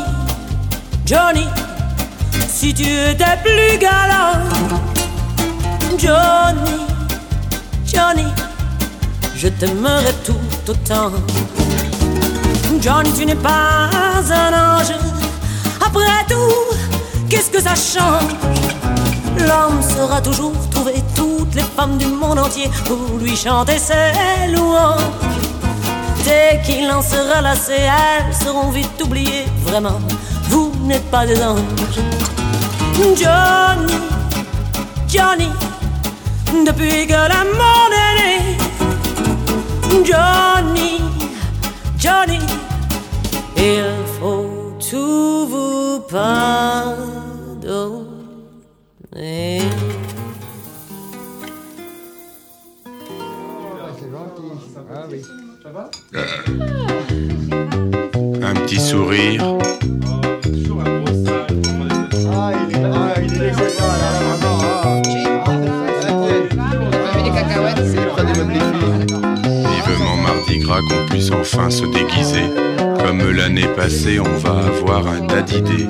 Johnny, 1.06 1.46
si 2.48 2.74
tu 2.74 2.82
étais 2.82 3.38
plus 3.44 3.78
galant. 3.78 4.97
Johnny, 5.98 6.86
Johnny, 7.84 8.26
je 9.34 9.48
t'aimerais 9.48 10.14
tout 10.24 10.38
autant. 10.68 11.10
Johnny, 12.80 13.12
tu 13.12 13.26
n'es 13.26 13.34
pas 13.34 13.90
un 14.30 14.52
ange. 14.52 14.92
Après 15.84 16.24
tout, 16.28 16.76
qu'est-ce 17.28 17.50
que 17.50 17.60
ça 17.60 17.74
change? 17.74 18.30
L'homme 19.38 19.82
sera 19.82 20.20
toujours 20.20 20.52
trouvé 20.70 21.02
toutes 21.16 21.54
les 21.56 21.66
femmes 21.76 21.98
du 21.98 22.06
monde 22.06 22.38
entier 22.38 22.70
pour 22.86 23.18
lui 23.20 23.36
chanter 23.36 23.78
ses 23.78 24.52
louanges. 24.54 25.02
Dès 26.24 26.62
qu'il 26.64 26.88
en 26.90 27.02
sera 27.02 27.40
lassé, 27.42 27.74
elles 27.74 28.34
seront 28.34 28.70
vite 28.70 29.02
oubliées. 29.02 29.46
Vraiment, 29.64 29.98
vous 30.48 30.72
n'êtes 30.84 31.10
pas 31.10 31.26
des 31.26 31.42
anges. 31.42 31.58
Johnny, 33.16 33.94
Johnny, 35.08 35.48
depuis 36.66 37.06
que 37.06 37.12
l'amour 37.12 37.90
est 37.92 38.14
né. 38.20 38.56
Johnny, 40.04 41.00
Johnny, 41.98 42.40
il 43.56 43.94
faut 44.18 44.74
tout 44.90 45.46
vous 45.46 46.00
pardonner. 46.08 47.18
Un 58.42 58.54
petit 58.54 58.80
sourire. 58.80 59.58
Qu'on 70.68 71.06
puisse 71.06 71.30
enfin 71.32 71.70
se 71.70 71.84
déguiser. 71.86 72.44
Comme 73.02 73.22
l'année 73.32 73.66
passée, 73.74 74.20
on 74.20 74.36
va 74.36 74.66
avoir 74.66 75.08
un 75.08 75.26
tas 75.26 75.40
d'idées. 75.40 75.88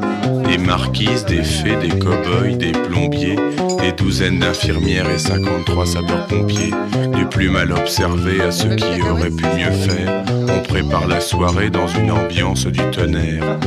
Des 0.49 0.57
marquises, 0.57 1.25
des 1.25 1.43
fées, 1.43 1.77
des 1.77 1.89
cow-boys, 1.89 2.57
des 2.57 2.71
plombiers, 2.71 3.37
des 3.81 3.93
douzaines 3.93 4.39
d'infirmières 4.39 5.11
et 5.11 5.19
53 5.19 5.85
sapeurs-pompiers. 5.85 6.73
Du 7.13 7.27
plus 7.27 7.51
mal 7.51 7.73
observé 7.73 8.41
à 8.41 8.53
ceux 8.53 8.77
qui 8.77 9.03
auraient 9.03 9.31
pu 9.31 9.45
mieux 9.45 9.73
faire. 9.73 10.25
On 10.49 10.63
prépare 10.63 11.09
la 11.09 11.21
soirée 11.21 11.71
dans 11.71 11.89
une 11.89 12.13
ambiance 12.13 12.67
du 12.67 12.81
tonnerre. 12.93 13.59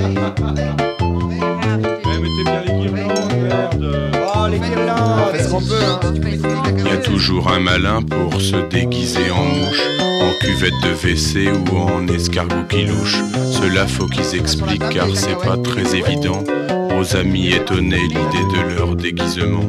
Il 6.77 6.85
y 6.85 6.89
a 6.89 6.97
toujours 6.97 7.51
un 7.51 7.59
malin 7.59 8.01
pour 8.01 8.41
se 8.41 8.55
déguiser 8.69 9.29
en 9.29 9.43
mouche, 9.43 9.81
en 9.99 10.31
cuvette 10.39 10.73
de 10.83 10.93
WC 10.93 11.49
ou 11.51 11.77
en 11.77 12.07
escargot 12.07 12.63
qui 12.69 12.85
louche. 12.85 13.17
Cela 13.51 13.85
faut 13.85 14.07
qu'ils 14.07 14.35
expliquent 14.35 14.89
car 14.89 15.07
c'est 15.13 15.37
pas 15.37 15.57
très 15.57 15.95
évident 15.95 16.43
aux 16.97 17.15
amis 17.15 17.53
étonnés 17.53 18.01
l'idée 18.01 18.47
de 18.55 18.75
leur 18.75 18.95
déguisement. 18.95 19.65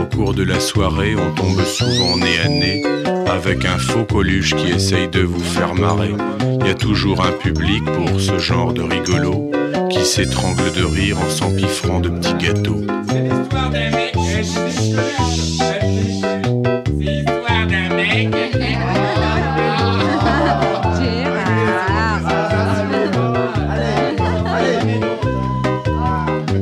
Au 0.00 0.16
cours 0.16 0.32
de 0.32 0.42
la 0.42 0.60
soirée, 0.60 1.14
on 1.14 1.34
tombe 1.34 1.62
souvent 1.64 2.16
nez 2.16 2.38
à 2.44 2.48
nez 2.48 2.82
avec 3.30 3.66
un 3.66 3.78
faux 3.78 4.04
coluche 4.04 4.54
qui 4.54 4.72
essaye 4.72 5.08
de 5.08 5.20
vous 5.20 5.44
faire 5.44 5.74
marrer. 5.74 6.12
Il 6.60 6.66
y 6.66 6.70
a 6.70 6.74
toujours 6.74 7.24
un 7.24 7.32
public 7.32 7.84
pour 7.84 8.20
ce 8.20 8.38
genre 8.38 8.72
de 8.72 8.82
rigolo 8.82 9.50
qui 9.90 10.04
s'étrangle 10.04 10.72
de 10.72 10.84
rire 10.84 11.18
en 11.18 11.30
s'empiffrant 11.30 12.00
de 12.00 12.08
petits 12.08 12.34
gâteaux. 12.34 12.80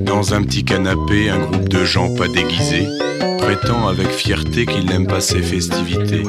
Dans 0.05 0.35
un 0.35 0.43
petit 0.43 0.65
canapé, 0.65 1.31
un 1.31 1.39
groupe 1.39 1.69
de 1.69 1.85
gens 1.85 2.15
pas 2.15 2.29
déguisés 2.29 2.89
prétend 3.47 3.87
avec 3.87 4.09
fierté 4.09 4.67
qu'ils 4.67 4.87
n'aiment 4.87 5.07
pas 5.07 5.21
ces 5.21 5.41
festivités. 5.41 6.25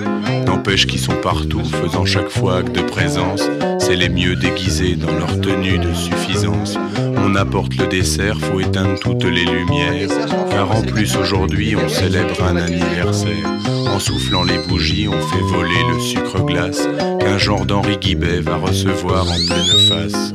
N'empêche 0.45 0.85
qu'ils 0.85 0.99
sont 0.99 1.15
partout, 1.15 1.63
faisant 1.63 2.05
chaque 2.05 2.29
fois 2.29 2.57
acte 2.57 2.75
de 2.75 2.81
présence. 2.81 3.41
C'est 3.87 3.95
les 3.95 4.09
mieux 4.09 4.35
déguisés 4.35 4.97
dans 4.97 5.13
leur 5.13 5.39
tenue 5.39 5.79
de 5.79 5.93
suffisance. 5.93 6.77
On 7.15 7.35
apporte 7.35 7.73
le 7.77 7.87
dessert, 7.87 8.37
faut 8.37 8.59
éteindre 8.59 8.99
toutes 8.99 9.23
les 9.23 9.45
lumières. 9.45 10.09
Car 10.51 10.69
en 10.75 10.81
plus 10.81 11.15
aujourd'hui 11.15 11.73
on 11.77 11.87
célèbre 11.87 12.43
un 12.43 12.57
anniversaire. 12.57 13.47
En 13.89 13.97
soufflant 13.97 14.43
les 14.43 14.57
bougies, 14.67 15.07
on 15.07 15.13
fait 15.13 15.41
voler 15.41 15.81
le 15.89 16.01
sucre 16.01 16.43
glace 16.43 16.85
qu'un 17.21 17.37
genre 17.37 17.65
d'Henri 17.65 17.95
Guibet 17.95 18.41
va 18.41 18.57
recevoir 18.57 19.23
en 19.23 19.37
pleine 19.47 19.87
face. 19.87 20.33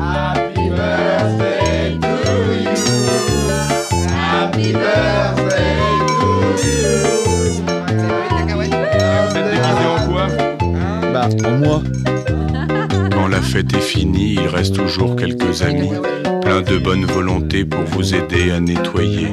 Happy 0.00 0.70
birthday 0.70 1.98
to 2.00 2.08
you. 2.54 2.70
Happy 4.08 4.72
birthday 4.72 5.76
to 6.08 6.28
you. 6.64 6.88
Vous 9.28 9.36
êtes 9.36 9.50
déguisé 9.50 9.84
en 9.94 10.10
quoi 10.10 10.26
Bah, 11.12 11.28
en 11.44 11.58
moi. 11.58 11.82
Fête 13.54 13.72
est 13.72 13.80
finie, 13.80 14.32
il 14.32 14.48
reste 14.48 14.74
toujours 14.74 15.14
quelques 15.14 15.62
amis, 15.62 15.92
plein 16.42 16.60
de 16.60 16.76
bonne 16.76 17.04
volonté 17.04 17.64
pour 17.64 17.84
vous 17.84 18.12
aider 18.12 18.50
à 18.50 18.58
nettoyer. 18.58 19.28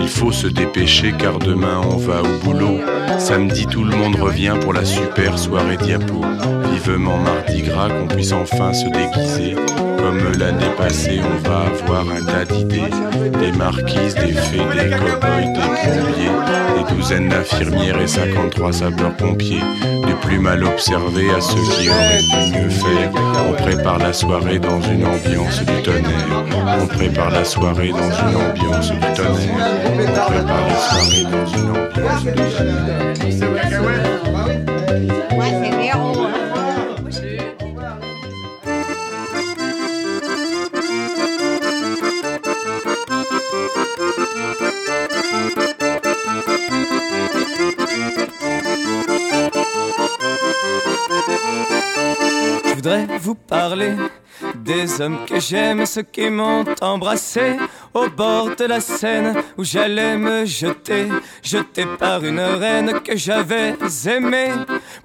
Il 0.00 0.08
faut 0.08 0.32
se 0.32 0.46
dépêcher 0.46 1.12
car 1.18 1.38
demain 1.38 1.82
on 1.84 1.98
va 1.98 2.22
au 2.22 2.42
boulot. 2.42 2.80
Samedi 3.18 3.66
tout 3.66 3.84
le 3.84 3.94
monde 3.94 4.16
revient 4.16 4.54
pour 4.62 4.72
la 4.72 4.86
super 4.86 5.38
soirée 5.38 5.76
diapo. 5.76 6.24
Vivement 6.72 7.18
mardi 7.18 7.60
gras 7.60 7.90
qu'on 7.90 8.06
puisse 8.06 8.32
enfin 8.32 8.72
se 8.72 8.86
déguiser. 8.86 9.54
Comme 9.98 10.32
l'année 10.38 10.74
passée, 10.78 11.20
on 11.22 11.46
va 11.46 11.66
avoir 11.66 12.06
un 12.08 12.24
tas 12.24 12.46
d'idées. 12.46 12.88
Des 13.38 13.52
marquises, 13.52 14.14
des 14.14 14.32
fées, 14.32 14.56
des 14.56 14.96
cow-boys, 14.96 15.52
des 15.52 15.60
pompiers, 15.60 16.32
des 16.74 16.94
douzaines 16.94 17.28
d'infirmières 17.28 18.00
et 18.00 18.06
53 18.06 18.72
sapeurs-pompiers. 18.72 19.60
Plus 20.28 20.38
mal 20.38 20.62
observé 20.62 21.30
à 21.30 21.40
ceux 21.40 21.54
qui 21.54 21.88
auraient 21.88 22.20
mieux 22.52 22.68
faire. 22.68 23.10
On 23.48 23.54
prépare 23.54 23.96
la 23.98 24.12
soirée 24.12 24.58
dans 24.58 24.78
une 24.82 25.06
ambiance 25.06 25.60
du 25.60 25.82
tonnerre. 25.82 26.44
On 26.82 26.86
prépare 26.86 27.30
la 27.30 27.44
soirée 27.44 27.92
dans 27.92 27.96
une 27.96 28.36
ambiance 28.36 28.90
du 28.90 28.98
tonnerre. 28.98 29.80
On 29.86 29.96
prépare 30.26 30.66
la 30.68 30.76
soirée 30.76 31.24
dans 31.24 31.46
une 31.46 31.70
ambiance 31.70 32.24
du 32.24 33.38
tonnerre. 33.40 34.17
Voudrais 52.78 53.08
vous 53.18 53.34
parler 53.34 53.92
des 54.54 55.00
hommes 55.00 55.18
que 55.26 55.40
j'aime, 55.40 55.84
ceux 55.84 56.02
qui 56.02 56.30
m'ont 56.30 56.64
embrassé 56.80 57.56
au 57.94 58.08
bord 58.08 58.56
de 58.56 58.64
la 58.64 58.80
Seine 58.80 59.34
où 59.56 59.64
j'allais 59.64 60.16
me 60.16 60.44
jeter, 60.44 61.08
jeté 61.42 61.86
par 61.98 62.24
une 62.24 62.40
reine 62.40 63.00
que 63.04 63.16
j'avais 63.16 63.74
aimée. 64.06 64.50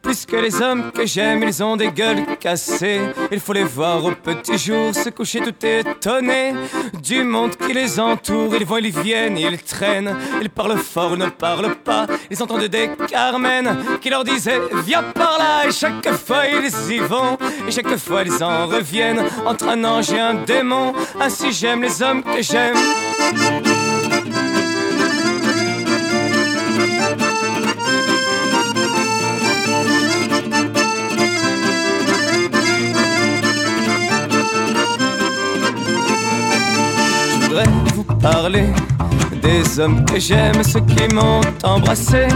Plus 0.01 0.25
que 0.25 0.35
les 0.35 0.61
hommes 0.61 0.91
que 0.91 1.05
j'aime, 1.05 1.43
ils 1.43 1.63
ont 1.63 1.75
des 1.75 1.91
gueules 1.91 2.25
cassées. 2.39 3.01
Il 3.31 3.39
faut 3.39 3.53
les 3.53 3.63
voir 3.63 4.03
au 4.03 4.11
petit 4.11 4.57
jour 4.57 4.93
se 4.93 5.09
coucher 5.09 5.41
tout 5.41 5.65
étonnés 5.65 6.53
du 7.01 7.23
monde 7.23 7.55
qui 7.55 7.73
les 7.73 7.99
entoure. 7.99 8.55
Ils 8.55 8.65
vont, 8.65 8.77
ils 8.77 8.91
viennent, 8.91 9.37
ils 9.37 9.61
traînent, 9.61 10.15
ils 10.41 10.49
parlent 10.49 10.77
fort, 10.77 11.17
ne 11.17 11.27
parlent 11.29 11.75
pas. 11.75 12.07
Ils 12.29 12.41
entendent 12.41 12.65
des 12.65 12.89
Carmen 13.07 13.77
qui 14.01 14.09
leur 14.09 14.23
disaient 14.23 14.61
viens 14.85 15.03
par 15.03 15.37
là. 15.37 15.67
Et 15.67 15.71
chaque 15.71 16.09
fois 16.13 16.43
ils 16.47 16.95
y 16.95 16.99
vont, 16.99 17.37
et 17.67 17.71
chaque 17.71 17.95
fois 17.97 18.23
ils 18.23 18.43
en 18.43 18.67
reviennent 18.67 19.23
entre 19.45 19.67
un 19.69 19.83
ange 19.83 20.11
et 20.11 20.19
un 20.19 20.33
démon. 20.33 20.93
Ainsi 21.19 21.51
j'aime 21.51 21.81
les 21.81 22.01
hommes 22.01 22.23
que 22.23 22.41
j'aime. 22.41 22.72
Je 37.29 37.47
voudrais 37.47 37.65
parler 38.21 38.65
des 39.43 39.79
hommes 39.79 40.05
que 40.05 40.19
j'aime, 40.19 40.63
ceux 40.63 40.79
qui 40.79 41.13
m'ont 41.13 41.41
embrassé 41.63 42.27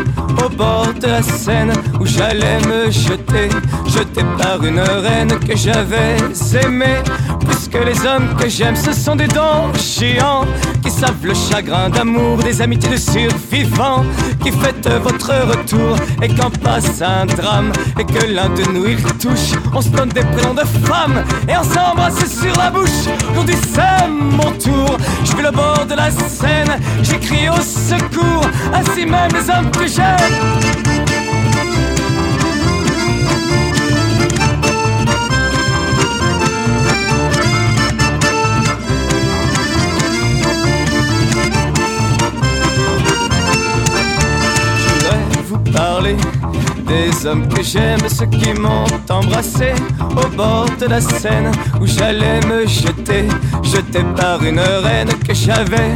au 0.44 0.50
bord 0.50 0.94
de 1.02 1.08
la 1.08 1.24
Seine 1.24 1.74
où 2.00 2.06
j'allais 2.06 2.60
me 2.68 2.92
jeter, 2.92 3.50
jeté 3.88 4.22
par 4.38 4.64
une 4.64 4.80
reine 4.80 5.40
que 5.40 5.56
j'avais 5.56 6.18
aimée. 6.64 7.00
Plus 7.40 7.68
que 7.70 7.78
les 7.78 8.06
hommes 8.06 8.36
que 8.40 8.50
j'aime, 8.50 8.76
ce 8.76 8.92
sont 8.92 9.16
des 9.16 9.28
dons 9.28 9.72
géants 9.74 10.46
qui 10.84 10.92
savent 10.92 11.24
le 11.24 11.34
chagrin 11.34 11.90
d'amour, 11.90 12.38
des 12.40 12.62
amitiés 12.62 12.92
de 12.92 12.98
survivants 12.98 14.04
qui 14.44 14.52
fêtent 14.52 14.90
votre 15.02 15.34
retour 15.48 15.96
et 16.22 16.28
quand 16.28 16.52
passe 16.60 17.02
un 17.02 17.26
drame 17.26 17.72
et 18.00 18.04
que 18.04 18.26
l'un 18.26 18.50
de 18.50 18.64
nous 18.74 18.86
il 18.86 19.02
touche, 19.18 19.54
on 19.74 19.82
se 19.82 19.90
donne 19.90 20.10
des 20.10 20.22
prénoms 20.22 20.54
de 20.54 20.66
femmes 20.86 21.24
et 21.48 21.58
on 21.58 21.64
s'embrasse 21.64 22.26
sur 22.42 22.56
la 22.58 22.70
bouche. 22.70 23.08
Aujourd'hui 23.32 23.56
c'est 23.74 24.08
mon 24.10 24.52
tour, 24.52 24.98
je 25.24 25.36
vais 25.36 25.44
le 25.44 25.52
bord 25.52 25.86
de 25.90 25.96
la 25.96 26.12
Seine, 26.12 26.80
j'écris 27.04 27.50
au 27.50 27.62
secours, 27.62 28.46
ainsi 28.74 29.06
même 29.06 29.32
les 29.34 29.50
hommes 29.50 29.72
que 29.72 29.88
j'aime. 29.88 30.87
Des 46.88 47.26
hommes 47.26 47.48
que 47.48 47.62
j'aime, 47.62 48.00
ceux 48.08 48.26
qui 48.26 48.54
m'ont 48.54 48.86
embrassé 49.10 49.74
au 50.12 50.28
bord 50.36 50.68
de 50.80 50.86
la 50.86 51.02
Seine 51.02 51.52
où 51.82 51.86
j'allais 51.86 52.40
me 52.48 52.66
jeter, 52.66 53.28
jeté 53.64 54.00
par 54.16 54.44
une 54.44 54.60
reine 54.60 55.10
que 55.28 55.34
j'avais 55.34 55.94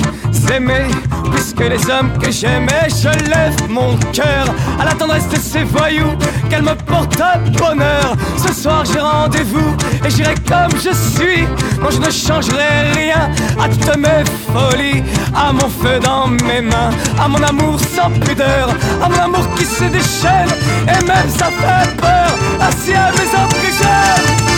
aimée. 0.54 0.88
Plus 1.32 1.54
que 1.54 1.63
les 1.63 1.89
hommes 1.89 2.12
que 2.19 2.32
j'aimais, 2.32 2.88
je 2.89 3.10
lève 3.30 3.56
mon 3.69 3.95
cœur 4.12 4.45
à 4.80 4.86
la 4.86 4.93
tendresse 4.93 5.30
de 5.30 5.38
ces 5.38 5.63
voyous, 5.63 6.15
qu'elle 6.49 6.63
me 6.63 6.75
porte 6.75 7.19
à 7.19 7.38
bonheur. 7.38 8.15
Ce 8.38 8.54
soir 8.54 8.84
j'ai 8.86 8.99
rendez-vous 8.99 9.75
et 10.06 10.10
j'irai 10.10 10.36
comme 10.47 10.71
je 10.77 10.93
suis. 10.93 11.43
Non, 11.82 11.89
je 11.89 11.99
ne 11.99 12.12
changerai 12.12 12.91
rien 12.95 13.32
à 13.60 13.69
toutes 13.69 13.97
mes 13.97 14.23
folies, 14.54 15.04
à 15.36 15.54
mon 15.54 15.69
feu 15.69 15.99
dans 16.04 16.27
mes 16.27 16.62
mains, 16.62 16.91
à 17.19 17.27
mon 17.27 17.41
amour 17.41 17.80
sans 17.80 18.10
pudeur, 18.12 18.69
à 19.01 19.10
mon 19.10 19.19
amour 19.19 19.47
qui 19.56 19.65
se 19.65 19.86
déchaîne 19.86 20.49
et 20.83 21.05
même 21.05 21.29
ça 21.29 21.45
fait 21.45 21.95
peur. 21.97 22.37
Ainsi 22.59 22.93
à 22.93 23.11
mes 23.11 23.29
hommes 23.37 23.49
que 23.49 23.71
j'aime. 23.79 24.51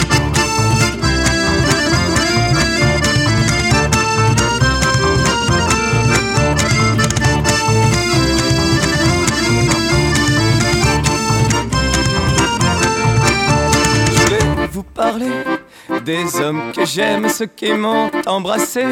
Je 14.16 14.24
vais 14.30 14.68
vous 14.72 14.84
parler 14.84 15.32
des 16.06 16.40
hommes 16.42 16.72
que 16.76 16.86
j'aime, 16.86 17.30
ceux 17.30 17.46
qui 17.46 17.72
m'ont 17.74 18.10
embrassé 18.26 18.86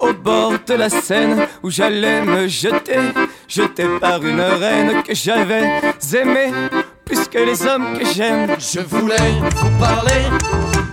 au 0.00 0.12
bord 0.12 0.54
de 0.66 0.74
la 0.74 0.88
Seine 0.88 1.46
où 1.62 1.70
j'allais 1.70 2.22
me 2.22 2.48
jeter, 2.48 2.98
jeté 3.48 3.84
par 4.00 4.24
une 4.24 4.40
reine 4.40 5.02
que 5.02 5.14
j'avais 5.14 5.80
aimée. 6.14 6.52
Plus 7.04 7.28
que 7.28 7.38
les 7.38 7.66
hommes 7.66 7.98
que 7.98 8.06
j'aime, 8.06 8.56
Je 8.58 8.80
voulais 8.80 9.32
vous 9.56 9.78
parler 9.78 10.22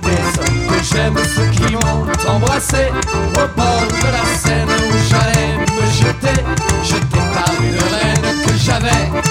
des 0.02 0.40
hommes 0.40 0.68
que 0.68 0.84
j'aime, 0.84 1.18
ceux 1.36 1.50
qui 1.52 1.74
m'ont 1.74 2.06
embrassé 2.28 2.88
au 3.34 3.48
bord 3.56 3.88
de 3.88 4.08
la 4.12 4.26
Seine 4.36 4.70
où 4.70 4.98
j'allais 5.10 5.58
me 5.76 5.86
jeter, 5.92 6.42
jeté 6.84 7.20
par 7.34 7.54
une 7.62 7.80
reine 7.94 8.46
que 8.46 8.54
j'avais 8.58 9.27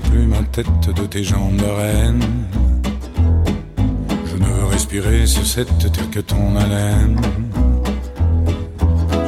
plus 0.00 0.26
ma 0.26 0.42
tête 0.42 0.88
de 0.94 1.06
tes 1.06 1.24
jambes 1.24 1.56
de 1.56 1.64
reine. 1.64 2.22
Je 4.26 4.36
ne 4.36 4.46
veux 4.46 4.66
respirer 4.66 5.26
sur 5.26 5.46
cette 5.46 5.76
terre 5.78 6.10
que 6.10 6.20
ton 6.20 6.56
haleine. 6.56 7.20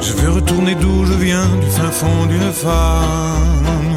Je 0.01 0.13
veux 0.13 0.31
retourner 0.31 0.75
d'où 0.75 1.05
je 1.05 1.13
viens, 1.13 1.47
du 1.61 1.67
fin 1.67 1.91
fond 1.91 2.25
d'une 2.27 2.51
femme. 2.51 3.95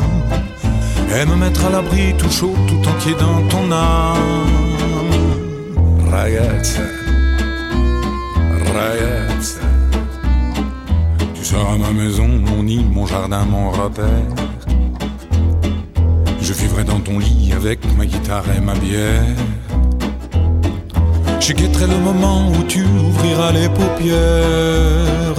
Et 1.14 1.24
me 1.26 1.36
mettre 1.36 1.64
à 1.66 1.70
l'abri 1.70 2.14
tout 2.18 2.30
chaud, 2.30 2.54
tout 2.66 2.88
entier 2.88 3.14
dans 3.14 3.40
ton 3.48 3.72
âme. 3.72 4.16
Ragazza, 6.10 6.82
ragazza. 8.74 9.60
Tu 11.34 11.44
seras 11.44 11.76
ma 11.76 11.90
maison, 11.92 12.28
mon 12.28 12.62
nid, 12.62 12.84
mon 12.84 13.06
jardin, 13.06 13.44
mon 13.44 13.70
repère. 13.70 14.47
Je 16.49 16.55
vivrai 16.55 16.82
dans 16.82 16.99
ton 16.99 17.18
lit 17.18 17.53
avec 17.55 17.78
ma 17.99 18.07
guitare 18.07 18.44
et 18.57 18.61
ma 18.61 18.72
bière. 18.72 19.36
Je 21.40 21.53
guetterai 21.53 21.86
le 21.86 21.99
moment 21.99 22.49
où 22.49 22.62
tu 22.62 22.84
ouvriras 22.84 23.53
les 23.53 23.68
paupières 23.68 25.34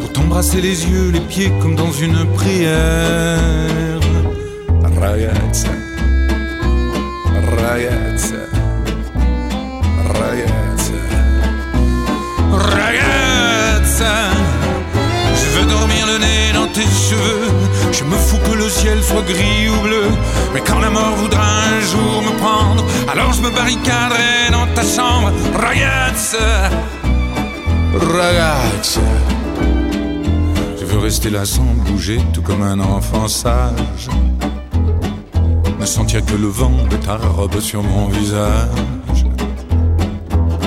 pour 0.00 0.12
t'embrasser 0.12 0.60
les 0.60 0.88
yeux, 0.88 1.12
les 1.12 1.20
pieds 1.20 1.52
comme 1.60 1.76
dans 1.76 1.92
une 1.92 2.24
prière. 2.34 3.38
Ragazza, 5.00 5.68
ragazza, 7.60 8.42
ragazza, 10.18 11.02
ragazza. 12.50 14.14
Je 15.36 15.60
veux 15.60 15.66
dormir 15.66 16.06
le 16.08 16.18
nez 16.18 16.52
dans 16.54 16.66
tes 16.66 16.88
cheveux. 17.06 17.50
Je 17.92 18.04
me 18.04 18.16
fous 18.16 18.38
que 18.38 18.51
ciel 18.72 19.02
soit 19.02 19.22
gris 19.22 19.68
ou 19.68 19.82
bleu. 19.86 20.08
Mais 20.52 20.62
quand 20.66 20.80
la 20.80 20.90
mort 20.90 21.14
voudra 21.16 21.46
un 21.74 21.80
jour 21.90 22.14
me 22.28 22.34
prendre, 22.38 22.82
alors 23.12 23.32
je 23.32 23.42
me 23.42 23.50
barricaderai 23.50 24.50
dans 24.50 24.66
ta 24.74 24.82
chambre. 24.82 25.30
Ragazza, 25.54 26.70
ragazza. 28.16 29.00
Je 30.78 30.84
veux 30.84 30.98
rester 30.98 31.30
là 31.30 31.44
sans 31.44 31.70
bouger, 31.86 32.20
tout 32.32 32.42
comme 32.42 32.62
un 32.62 32.80
enfant 32.80 33.28
sage. 33.28 34.08
Ne 35.78 35.86
sentir 35.86 36.24
que 36.24 36.36
le 36.36 36.48
vent 36.48 36.78
de 36.90 36.96
ta 36.96 37.16
robe 37.16 37.60
sur 37.60 37.82
mon 37.82 38.06
visage. 38.08 39.20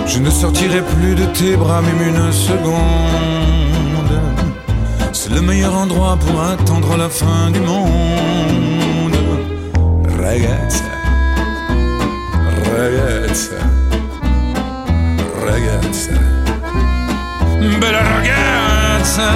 Je 0.07 0.19
ne 0.19 0.29
sortirai 0.29 0.81
plus 0.81 1.15
de 1.15 1.25
tes 1.37 1.55
bras 1.55 1.81
même 1.81 2.01
une 2.09 2.31
seconde. 2.31 3.44
C'est 5.17 5.31
le 5.31 5.41
meilleur 5.41 5.73
endroit 5.73 6.17
pour 6.17 6.41
attendre 6.41 6.97
la 6.97 7.07
fin 7.07 7.49
du 7.49 7.61
monde. 7.61 9.15
Ragazza, 10.21 10.91
ragazza, 12.75 13.61
ragazza, 15.47 16.17
bella 17.79 18.03
ragazza. 18.13 19.29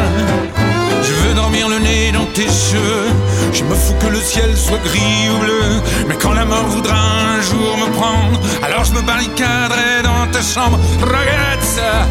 Je 1.02 1.14
veux 1.22 1.34
dormir 1.34 1.70
le 1.70 1.80
nez 1.80 2.12
dans 2.12 2.26
tes 2.34 2.50
cheveux. 2.50 3.10
Je 3.54 3.64
me 3.64 3.74
fous 3.74 3.96
que 4.02 4.08
le 4.08 4.20
ciel 4.20 4.58
soit 4.58 4.84
gris 4.84 5.30
ou 5.34 5.40
bleu. 5.40 5.82
Mais 6.10 6.16
quand 6.22 6.34
la 6.34 6.44
mort 6.44 6.68
voudra 6.68 7.00
un 7.36 7.42
jour 7.42 7.78
me 7.78 7.90
prendre, 7.94 8.38
alors 8.64 8.84
je 8.84 8.92
me 8.92 9.02
barricaderai 9.02 10.04
dans 10.04 10.28
ta 10.30 10.42
chambre. 10.42 10.78
Ragazza, 11.00 12.06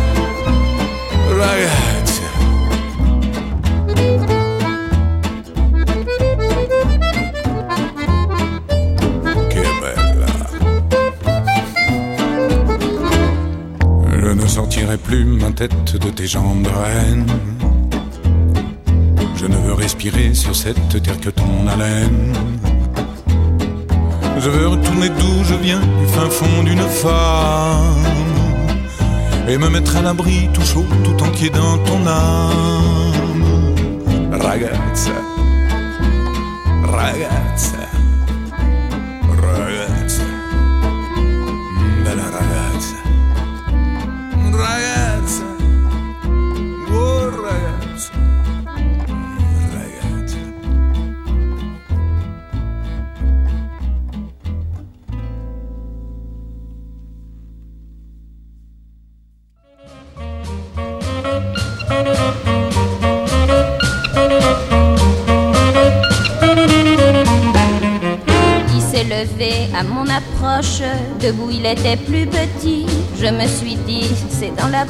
ragazza. 1.38 1.97
Sortirai 14.88 14.96
plus 14.96 15.24
ma 15.24 15.50
tête 15.50 15.96
de 15.96 16.10
tes 16.10 16.26
jambes 16.26 16.62
de 16.62 16.68
reine. 16.68 17.26
Je 19.36 19.46
ne 19.46 19.56
veux 19.56 19.74
respirer 19.74 20.34
sur 20.34 20.54
cette 20.54 21.02
terre 21.02 21.20
que 21.20 21.30
ton 21.30 21.66
haleine. 21.66 22.32
Je 24.38 24.48
veux 24.48 24.68
retourner 24.68 25.08
d'où 25.10 25.44
je 25.44 25.54
viens, 25.56 25.80
du 25.80 26.06
fin 26.06 26.30
fond 26.30 26.62
d'une 26.64 26.88
femme. 27.02 28.06
Et 29.48 29.58
me 29.58 29.68
mettre 29.68 29.96
à 29.96 30.02
l'abri, 30.02 30.48
tout 30.54 30.64
chaud, 30.64 30.86
tout 31.04 31.22
entier 31.22 31.50
dans 31.50 31.78
ton 31.78 32.06
âme. 32.06 33.12
Ragazza, 34.32 35.18
ragazza, 36.84 37.78
ragazza, 37.82 37.87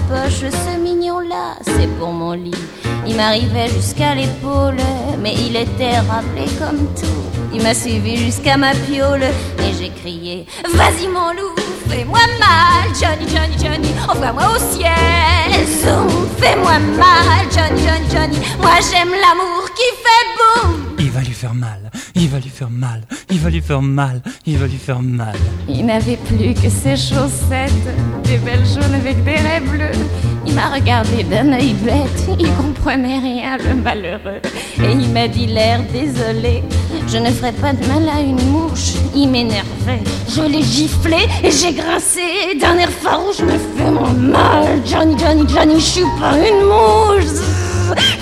poche, 0.09 0.51
ce 0.51 0.79
mignon-là, 0.81 1.57
c'est 1.63 1.87
pour 1.99 2.13
mon 2.13 2.33
lit. 2.33 2.65
Il 3.07 3.17
m'arrivait 3.17 3.69
jusqu'à 3.69 4.15
l'épaule, 4.15 4.77
mais 5.21 5.35
il 5.35 5.57
était 5.57 5.99
rappelé 5.99 6.47
comme 6.59 6.87
tout. 6.95 7.23
Il 7.53 7.63
m'a 7.63 7.75
suivi 7.75 8.17
jusqu'à 8.17 8.57
ma 8.57 8.73
piole, 8.73 9.23
et 9.23 9.73
j'ai 9.79 9.91
crié, 9.91 10.47
vas-y 10.75 11.09
mon 11.09 11.31
loup, 11.33 11.55
fais-moi 11.89 12.21
mal, 12.39 12.89
Johnny, 13.01 13.27
Johnny, 13.35 13.57
Johnny, 13.63 13.93
envoie-moi 14.09 14.45
au 14.55 14.59
ciel. 14.59 15.67
Zoom, 15.81 16.29
fais-moi 16.39 16.79
mal, 16.97 17.45
Johnny, 17.55 17.83
Johnny, 17.87 18.09
Johnny, 18.13 18.39
moi 18.61 18.77
j'aime 18.91 19.11
l'amour 19.11 19.65
qui 19.75 19.89
fait 20.05 20.38
va 21.19 21.25
lui 21.25 21.33
faire 21.33 21.55
mal, 21.55 21.91
il 22.15 22.29
va 22.29 22.39
lui 22.39 22.49
faire 22.49 22.71
mal, 22.71 23.01
il 23.29 23.41
va 23.41 23.51
lui 23.51 23.61
faire 23.61 23.83
mal, 23.83 24.23
il 24.47 24.57
va 24.57 24.67
lui 24.69 24.77
faire 24.77 25.03
mal. 25.03 25.35
Il 25.69 25.85
n'avait 25.87 26.17
plus 26.17 26.55
que 26.55 26.71
ses 26.71 26.97
chaussettes, 26.97 27.89
des 28.23 28.37
belles 28.39 28.65
jaunes 28.65 28.95
avec 28.95 29.25
des 29.25 29.35
raies 29.35 29.61
bleues. 29.61 29.99
Il 30.47 30.55
m'a 30.55 30.69
regardé 30.69 31.25
d'un 31.25 31.53
œil 31.53 31.75
bête, 31.85 32.29
il 32.39 32.53
comprenait 32.53 33.19
rien, 33.19 33.57
le 33.57 33.75
malheureux. 33.75 34.41
Et 34.81 34.93
il 34.93 35.09
m'a 35.09 35.27
dit 35.27 35.47
l'air 35.47 35.81
désolé, 35.93 36.63
je 37.09 37.19
ne 37.19 37.31
ferai 37.31 37.51
pas 37.53 37.73
de 37.73 37.85
mal 37.89 38.09
à 38.09 38.21
une 38.21 38.41
mouche. 38.53 38.93
Il 39.13 39.29
m'énervait, 39.29 40.05
je 40.29 40.43
l'ai 40.43 40.63
giflé 40.63 41.27
et 41.43 41.51
j'ai 41.51 41.73
grincé 41.73 42.21
d'un 42.61 42.79
air 42.79 42.91
farouche. 42.91 43.41
Me 43.41 43.59
fais-moi 43.77 44.13
mal, 44.13 44.87
Johnny, 44.87 45.19
Johnny, 45.19 45.45
Johnny, 45.49 45.81
je 45.81 45.85
suis 45.85 46.11
pas 46.21 46.37
une 46.37 46.65
mouche. 46.65 47.43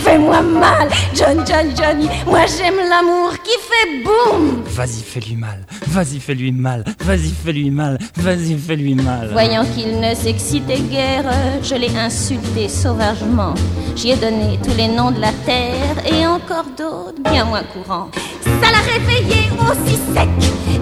Fais-moi 0.06 0.40
mal, 0.40 0.88
Johnny, 1.16 1.42
Johnny, 1.44 1.74
Johnny, 1.76 2.08
moi 2.26 2.42
j'aime 2.46 2.76
l'amour 2.76 3.32
qui 3.42 3.50
fait 3.58 4.04
boum. 4.04 4.62
Vas-y, 4.66 5.02
fais-lui 5.02 5.34
mal, 5.34 5.66
vas-y, 5.88 6.20
fais-lui 6.20 6.52
mal, 6.52 6.84
vas-y, 7.00 7.34
fais-lui 7.44 7.70
mal, 7.72 7.98
vas-y, 8.14 8.56
fais-lui 8.56 8.94
mal. 8.94 9.30
Voyant 9.32 9.64
qu'il 9.74 9.98
ne 9.98 10.14
s'excitait 10.14 10.78
guère, 10.78 11.24
je 11.60 11.74
l'ai 11.74 11.90
insulté 11.98 12.68
sauvagement. 12.68 13.54
J'y 13.96 14.12
ai 14.12 14.16
donné 14.16 14.60
tous 14.62 14.76
les 14.76 14.86
noms 14.86 15.10
de 15.10 15.20
la 15.20 15.32
terre 15.44 15.96
et 16.06 16.24
encore 16.24 16.66
d'autres 16.78 17.20
bien 17.28 17.44
moins 17.44 17.64
courants. 17.64 18.08
Ça 18.44 18.70
l'a 18.70 18.92
réveillé 18.92 19.50
aussi 19.68 19.96
sec 20.14 20.28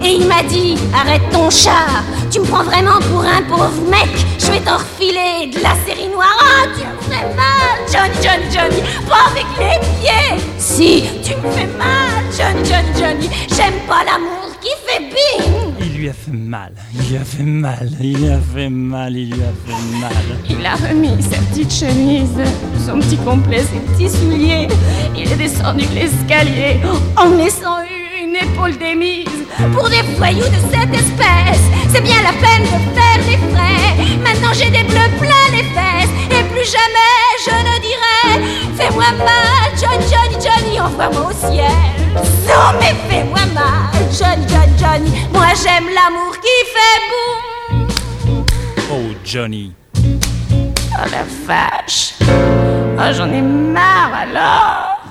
et 0.02 0.16
il 0.16 0.26
m'a 0.26 0.42
dit 0.42 0.76
arrête 0.94 1.22
ton 1.32 1.48
chat, 1.48 2.04
tu 2.30 2.40
me 2.40 2.44
prends 2.44 2.62
vraiment 2.62 2.98
pour 3.10 3.22
un 3.22 3.42
pauvre 3.48 3.72
mec. 3.88 4.10
Je 4.38 4.52
vais 4.52 4.60
t'en 4.60 4.76
refiler 4.76 5.50
de 5.50 5.62
la 5.62 5.74
série 5.86 6.08
noire. 6.08 6.36
Ah, 6.38 6.66
tu 6.76 6.84
me 6.84 7.12
fais 7.12 7.24
mal, 7.34 7.74
Johnny, 7.90 8.14
Johnny, 8.22 8.52
Johnny, 8.52 8.82
pas 9.14 9.30
avec 9.30 9.46
les 9.58 9.78
pieds. 9.98 10.44
Si 10.58 11.04
tu 11.22 11.36
me 11.36 11.50
fais 11.52 11.70
mal, 11.78 12.24
Johnny, 12.36 12.68
Johnny, 12.68 12.92
Johnny, 12.98 13.28
j'aime 13.48 13.80
pas 13.86 14.02
l'amour 14.04 14.50
qui 14.60 14.70
fait 14.86 15.00
bing. 15.00 15.74
Il 15.80 15.98
lui 15.98 16.08
a 16.08 16.12
fait 16.12 16.32
mal, 16.32 16.72
il 16.94 17.10
lui 17.10 17.16
a 17.16 17.24
fait 17.24 17.42
mal, 17.42 17.88
il 18.00 18.18
lui 18.18 18.28
a 18.28 18.40
fait 18.40 18.68
mal, 18.68 19.16
il 19.16 19.30
lui 19.30 19.42
a 19.42 19.52
fait 19.64 19.98
mal. 20.00 20.12
Il 20.48 20.66
a 20.66 20.74
remis 20.74 21.22
sa 21.22 21.38
petite 21.38 21.72
chemise, 21.72 22.40
son 22.84 22.98
petit 22.98 23.18
complet, 23.18 23.60
ses 23.60 23.80
petits 23.92 24.10
souliers. 24.10 24.68
Il 25.16 25.30
est 25.30 25.36
descendu 25.36 25.84
l'escalier 25.94 26.80
en 27.16 27.28
laissant 27.36 27.78
une 27.82 28.13
épaule 28.34 28.76
démise. 28.76 29.28
Pour 29.72 29.88
des 29.88 30.02
voyous 30.16 30.48
de 30.48 30.60
cette 30.70 30.94
espèce, 30.94 31.64
c'est 31.92 32.02
bien 32.02 32.16
la 32.22 32.32
peine 32.32 32.64
de 32.64 32.78
faire 32.94 33.18
des 33.26 33.38
frais. 33.54 34.16
Maintenant 34.22 34.52
j'ai 34.52 34.70
des 34.70 34.84
bleus 34.84 35.10
plein 35.18 35.44
les 35.52 35.64
fesses 35.74 36.10
et 36.30 36.42
plus 36.52 36.70
jamais 36.70 37.14
je 37.44 37.50
ne 37.50 37.74
dirai 37.80 38.44
Fais-moi 38.76 39.04
mal, 39.18 39.70
Johnny, 39.80 40.04
Johnny, 40.10 40.44
Johnny, 40.44 40.80
envoie-moi 40.80 41.30
au 41.30 41.32
ciel. 41.32 41.70
Non, 42.46 42.78
mais 42.80 42.94
fais-moi 43.08 43.40
mal, 43.54 43.92
Johnny, 44.18 44.46
Johnny, 44.48 44.72
Johnny. 44.78 45.10
Moi 45.32 45.46
j'aime 45.62 45.88
l'amour 45.94 46.34
qui 46.40 46.56
fait 46.74 47.00
boum. 47.10 47.86
Oh, 48.90 49.14
Johnny. 49.24 49.72
Oh 49.96 51.06
la 51.10 51.24
vache. 51.46 52.14
Oh, 52.22 53.12
j'en 53.12 53.32
ai 53.32 53.42
marre 53.42 54.12
alors. 54.14 55.03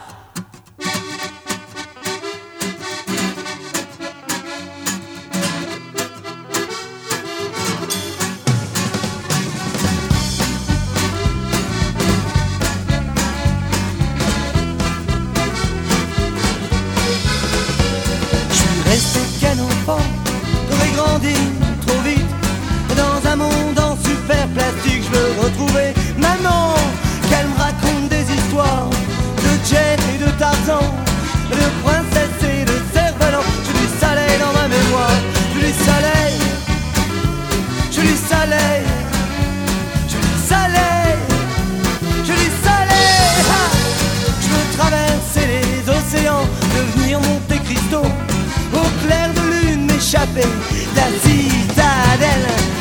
shopping 50.14 50.53
da 50.93 51.09
cittadella 51.24 52.73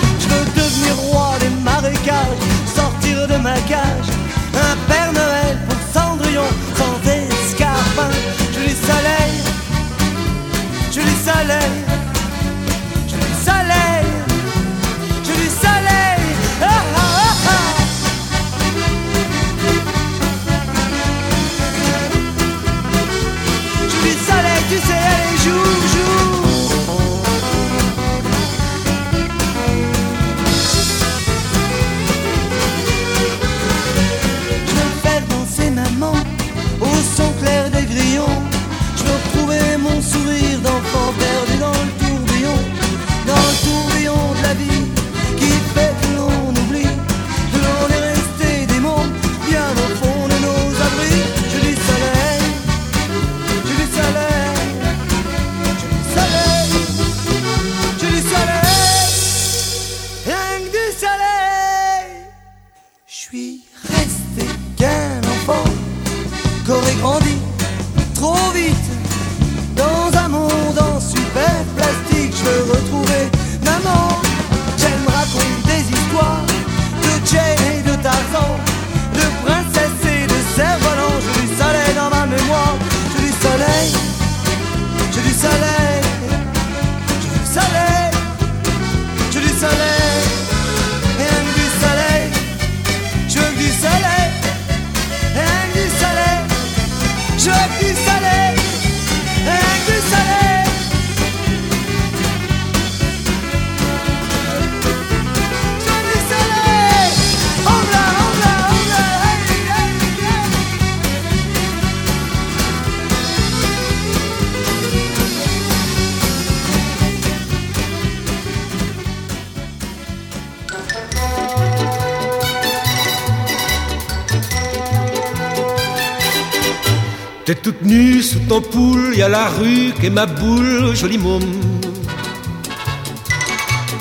sous 128.32 128.40
ton 128.48 128.62
poule, 128.62 129.14
y 129.14 129.22
a 129.22 129.28
la 129.28 129.48
rue 129.48 129.92
qui 130.00 130.06
est 130.06 130.10
ma 130.10 130.24
boule, 130.24 130.96
joli 130.96 131.18
môme. 131.18 131.60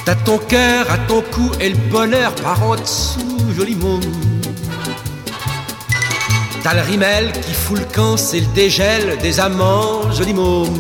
T'as 0.06 0.16
ton 0.16 0.38
cœur 0.38 0.90
à 0.90 0.98
ton 1.00 1.22
cou 1.34 1.52
et 1.60 1.70
le 1.70 1.78
bonheur 1.92 2.34
par 2.36 2.64
en 2.64 2.76
dessous, 2.76 3.40
joli 3.58 3.76
môme. 3.76 4.00
T'as 6.64 6.76
le 6.76 6.82
rimel 6.82 7.34
qui 7.34 7.54
fout 7.54 7.80
le 7.80 7.86
camp, 7.86 8.16
c'est 8.16 8.40
le 8.40 8.48
dégel 8.56 9.18
des 9.22 9.40
amants, 9.42 10.10
joli 10.14 10.34
môme. 10.34 10.80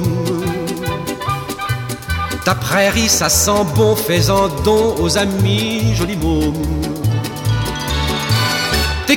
Ta 2.45 2.55
prairie, 2.55 3.09
ça 3.09 3.27
sent 3.27 3.65
bon, 3.75 3.95
fais-en 3.95 4.47
don 4.63 4.95
aux 4.99 5.17
amis, 5.17 5.93
joli 5.95 6.15
môme. 6.15 6.90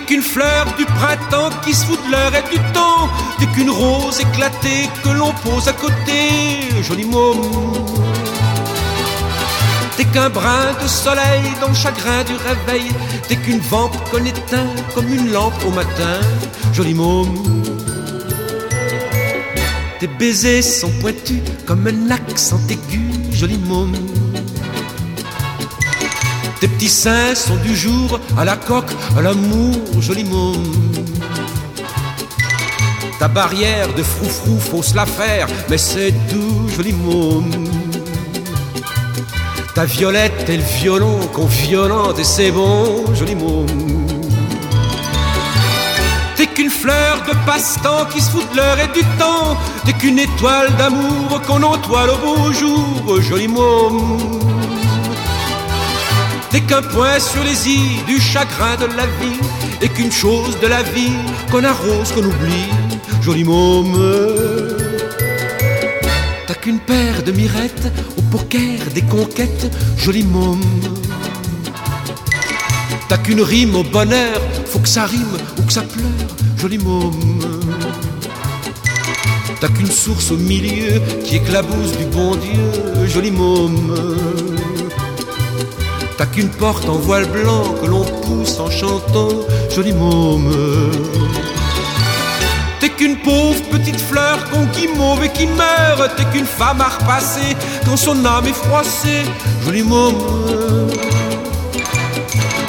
Qu'une 0.06 0.20
fleur 0.20 0.66
du 0.76 0.84
printemps 0.84 1.48
qui 1.64 1.72
se 1.72 1.86
fout 1.86 1.98
de 2.06 2.12
l'heure 2.12 2.32
et 2.34 2.42
du 2.54 2.60
temps. 2.74 3.08
T'es 3.38 3.46
qu'une 3.46 3.70
rose 3.70 4.20
éclatée 4.20 4.88
que 5.02 5.08
l'on 5.08 5.32
pose 5.32 5.66
à 5.66 5.72
côté, 5.72 6.82
joli 6.82 7.06
môme. 7.06 7.40
T'es 9.96 10.04
qu'un 10.04 10.28
brin 10.28 10.74
de 10.82 10.86
soleil 10.86 11.42
dans 11.60 11.68
le 11.68 11.74
chagrin 11.74 12.22
du 12.24 12.34
réveil. 12.34 12.90
T'es 13.28 13.36
qu'une 13.36 13.60
vente 13.60 13.96
qu'on 14.10 14.24
éteint 14.24 14.68
comme 14.94 15.08
une 15.12 15.32
lampe 15.32 15.54
au 15.66 15.70
matin, 15.70 16.20
joli 16.74 16.92
môme. 16.92 17.38
Tes 20.00 20.06
baisers 20.06 20.62
sont 20.62 20.90
pointus 21.00 21.40
comme 21.64 21.86
un 21.86 22.10
accent 22.10 22.60
aigu, 22.68 23.00
joli 23.32 23.56
môme. 23.56 23.94
Tes 26.64 26.68
petits 26.68 26.88
seins 26.88 27.34
sont 27.34 27.56
du 27.56 27.76
jour 27.76 28.18
à 28.38 28.44
la 28.46 28.56
coque, 28.56 28.90
à 29.18 29.20
l'amour, 29.20 29.76
joli 30.00 30.24
môme. 30.24 30.72
Ta 33.18 33.28
barrière 33.28 33.92
de 33.92 34.02
froufrou, 34.02 34.58
faut 34.58 34.82
se 34.82 34.96
la 34.96 35.04
faire, 35.04 35.46
mais 35.68 35.76
c'est 35.76 36.12
doux, 36.30 36.66
joli 36.74 36.94
môme. 36.94 37.68
Ta 39.74 39.84
violette 39.84 40.48
et 40.48 40.56
le 40.56 40.62
violon 40.80 41.18
qu'on 41.34 41.44
violente 41.44 42.18
et 42.18 42.24
c'est 42.24 42.50
bon, 42.50 43.14
joli 43.14 43.34
môme. 43.34 44.06
T'es 46.36 46.46
qu'une 46.46 46.70
fleur 46.70 47.22
de 47.28 47.34
passe-temps 47.44 48.06
qui 48.06 48.22
se 48.22 48.30
fout 48.30 48.50
de 48.52 48.56
l'heure 48.56 48.78
et 48.80 48.98
du 48.98 49.04
temps. 49.18 49.58
T'es 49.84 49.92
qu'une 49.92 50.18
étoile 50.18 50.74
d'amour 50.78 51.42
qu'on 51.46 51.62
entoile 51.62 52.08
au 52.08 52.16
beau 52.16 52.52
jour, 52.54 53.20
joli 53.20 53.48
môme. 53.48 54.53
T'es 56.54 56.60
qu'un 56.60 56.82
point 56.82 57.18
sur 57.18 57.42
les 57.42 57.68
i 57.68 57.80
du 58.06 58.20
chagrin 58.20 58.76
de 58.76 58.86
la 58.96 59.06
vie 59.06 59.40
Et 59.82 59.88
qu'une 59.88 60.12
chose 60.12 60.56
de 60.60 60.68
la 60.68 60.84
vie 60.84 61.18
qu'on 61.50 61.64
arrose, 61.64 62.12
qu'on 62.12 62.22
oublie 62.22 62.70
Joli 63.22 63.42
môme 63.42 63.98
T'as 66.46 66.54
qu'une 66.54 66.78
paire 66.78 67.24
de 67.24 67.32
mirettes 67.32 67.90
au 68.16 68.22
poker 68.30 68.78
des 68.94 69.02
conquêtes 69.02 69.68
Joli 69.98 70.22
môme 70.22 70.62
T'as 73.08 73.18
qu'une 73.18 73.42
rime 73.42 73.74
au 73.74 73.82
bonheur, 73.82 74.40
faut 74.66 74.78
que 74.78 74.88
ça 74.88 75.06
rime 75.06 75.36
ou 75.58 75.62
que 75.62 75.72
ça 75.72 75.82
pleure, 75.82 76.36
joli 76.56 76.78
môme. 76.78 77.50
T'as 79.60 79.68
qu'une 79.68 79.90
source 79.90 80.30
au 80.30 80.36
milieu 80.36 81.00
qui 81.24 81.36
éclabousse 81.36 81.96
du 81.98 82.04
bon 82.06 82.36
Dieu, 82.36 83.06
joli 83.06 83.30
môme. 83.30 83.94
T'as 86.16 86.26
qu'une 86.26 86.48
porte 86.48 86.88
en 86.88 86.96
voile 86.96 87.26
blanc 87.26 87.74
que 87.80 87.86
l'on 87.86 88.04
pousse 88.04 88.60
en 88.60 88.70
chantant, 88.70 89.30
joli 89.74 89.92
môme. 89.92 90.52
T'es 92.78 92.88
qu'une 92.90 93.16
pauvre 93.16 93.60
petite 93.70 94.00
fleur 94.00 94.38
qu'on 94.50 94.66
qui 94.66 94.86
mauve 94.86 95.24
et 95.24 95.30
qui 95.30 95.46
meurt. 95.46 96.14
T'es 96.16 96.24
qu'une 96.26 96.46
femme 96.46 96.80
à 96.80 96.88
repasser 96.88 97.56
quand 97.84 97.96
son 97.96 98.24
âme 98.24 98.46
est 98.46 98.52
froissée, 98.52 99.22
joli 99.64 99.82
môme. 99.82 100.14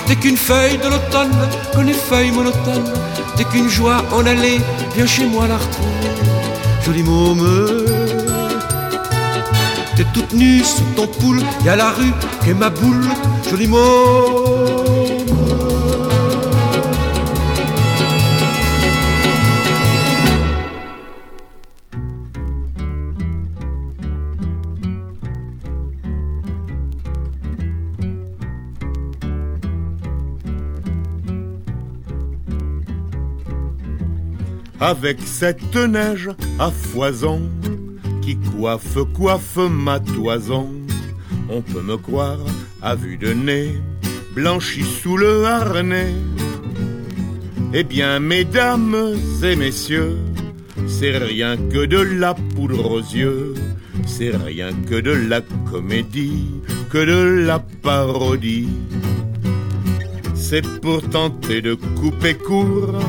T'es 0.08 0.16
qu'une 0.16 0.38
feuille 0.38 0.78
de 0.78 0.88
l'automne, 0.88 1.50
comme 1.74 1.86
les 1.86 1.94
feuilles 1.94 2.32
monotones. 2.32 2.94
T'es 3.36 3.44
qu'une 3.44 3.70
joie 3.70 4.04
en 4.12 4.26
allée, 4.26 4.60
viens 4.96 5.06
chez 5.06 5.26
moi 5.26 5.48
la 5.48 5.58
retrouver, 5.58 6.10
joli 6.84 7.04
môme. 7.04 8.05
Toute 10.16 10.32
nue 10.32 10.64
sous 10.64 10.82
ton 10.96 11.08
poule, 11.08 11.42
y 11.66 11.68
a 11.68 11.76
la 11.76 11.92
rue 11.92 12.14
et 12.48 12.54
ma 12.54 12.70
boule, 12.70 13.04
joli 13.50 13.68
môme. 13.68 13.84
Avec 34.80 35.18
cette 35.26 35.76
neige 35.76 36.30
à 36.58 36.72
foison 36.72 37.42
qui 38.26 38.38
coiffe, 38.38 38.98
coiffe 39.14 39.60
ma 39.70 40.00
toison, 40.00 40.68
on 41.48 41.62
peut 41.62 41.84
me 41.84 41.96
croire 41.96 42.40
à 42.82 42.96
vue 42.96 43.18
de 43.18 43.34
nez, 43.34 43.80
blanchi 44.34 44.82
sous 44.82 45.16
le 45.16 45.46
harnais. 45.46 46.16
Eh 47.72 47.84
bien, 47.84 48.20
mesdames 48.20 49.14
et 49.44 49.56
messieurs, 49.56 50.18
c'est 50.88 51.16
rien 51.20 51.56
que 51.56 51.86
de 51.86 52.00
la 52.00 52.34
poudre 52.34 52.90
aux 52.90 53.08
yeux, 53.22 53.54
c'est 54.08 54.36
rien 54.36 54.72
que 54.90 55.00
de 55.00 55.12
la 55.12 55.42
comédie, 55.70 56.50
que 56.90 57.06
de 57.06 57.46
la 57.46 57.60
parodie. 57.60 58.70
C'est 60.34 60.68
pour 60.82 61.08
tenter 61.10 61.62
de 61.62 61.76
couper 61.76 62.34
court 62.34 63.00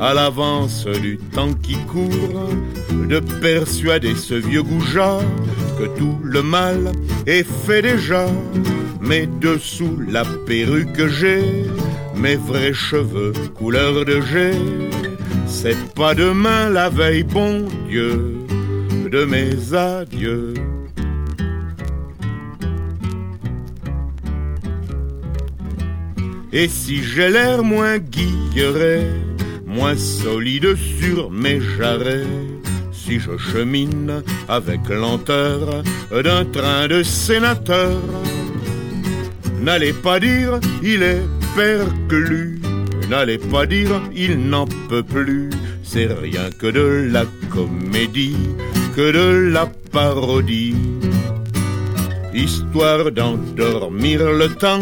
à 0.00 0.14
l'avance 0.14 0.86
du 0.86 1.18
temps 1.18 1.52
qui 1.62 1.76
court, 1.86 2.50
de 3.08 3.20
persuader 3.40 4.14
ce 4.14 4.34
vieux 4.34 4.62
goujat 4.62 5.20
que 5.78 5.86
tout 5.98 6.18
le 6.22 6.42
mal 6.42 6.92
est 7.26 7.46
fait 7.46 7.82
déjà. 7.82 8.26
Mais 9.00 9.26
dessous 9.26 9.98
la 10.08 10.24
perruque 10.46 10.92
que 10.92 11.08
j'ai, 11.08 11.42
mes 12.16 12.36
vrais 12.36 12.72
cheveux 12.72 13.32
couleur 13.54 14.04
de 14.04 14.20
jet, 14.20 14.56
c'est 15.46 15.92
pas 15.94 16.14
demain 16.14 16.70
la 16.70 16.88
veille, 16.88 17.22
bon 17.22 17.66
Dieu, 17.88 18.36
de 19.10 19.24
mes 19.24 19.74
adieux. 19.74 20.54
Et 26.52 26.68
si 26.68 27.02
j'ai 27.02 27.30
l'air 27.30 27.64
moins 27.64 27.98
guilleret, 27.98 29.10
moins 29.74 29.96
solide 29.96 30.76
sur 30.76 31.30
mes 31.30 31.60
jarrets, 31.60 32.26
si 32.92 33.18
je 33.18 33.36
chemine 33.36 34.22
avec 34.48 34.88
lenteur 34.88 35.82
d'un 36.10 36.44
train 36.44 36.86
de 36.86 37.02
sénateur, 37.02 38.00
n'allez 39.60 39.92
pas 39.92 40.20
dire 40.20 40.60
il 40.82 41.02
est 41.02 41.26
perclus, 41.56 42.60
n'allez 43.10 43.38
pas 43.38 43.66
dire 43.66 44.00
il 44.14 44.38
n'en 44.48 44.66
peut 44.88 45.02
plus, 45.02 45.50
c'est 45.82 46.06
rien 46.06 46.50
que 46.60 46.68
de 46.68 47.08
la 47.10 47.24
comédie, 47.50 48.36
que 48.94 49.10
de 49.12 49.50
la 49.50 49.66
parodie, 49.90 50.76
histoire 52.32 53.10
d'endormir 53.10 54.30
le 54.30 54.48
temps, 54.54 54.80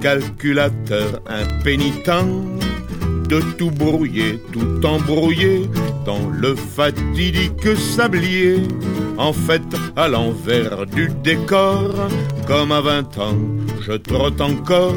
calculateur 0.00 1.20
impénitent, 1.26 2.61
de 3.32 3.40
tout 3.56 3.70
brouiller, 3.70 4.38
tout 4.52 4.86
embrouiller 4.86 5.62
dans 6.04 6.28
le 6.28 6.54
fatidique 6.54 7.66
sablier. 7.78 8.56
En 9.16 9.32
fait, 9.32 9.62
à 9.96 10.06
l'envers 10.06 10.84
du 10.84 11.08
décor, 11.24 11.94
comme 12.46 12.72
à 12.72 12.82
vingt 12.82 13.16
ans, 13.16 13.38
je 13.80 13.92
trotte 13.92 14.40
encore. 14.40 14.92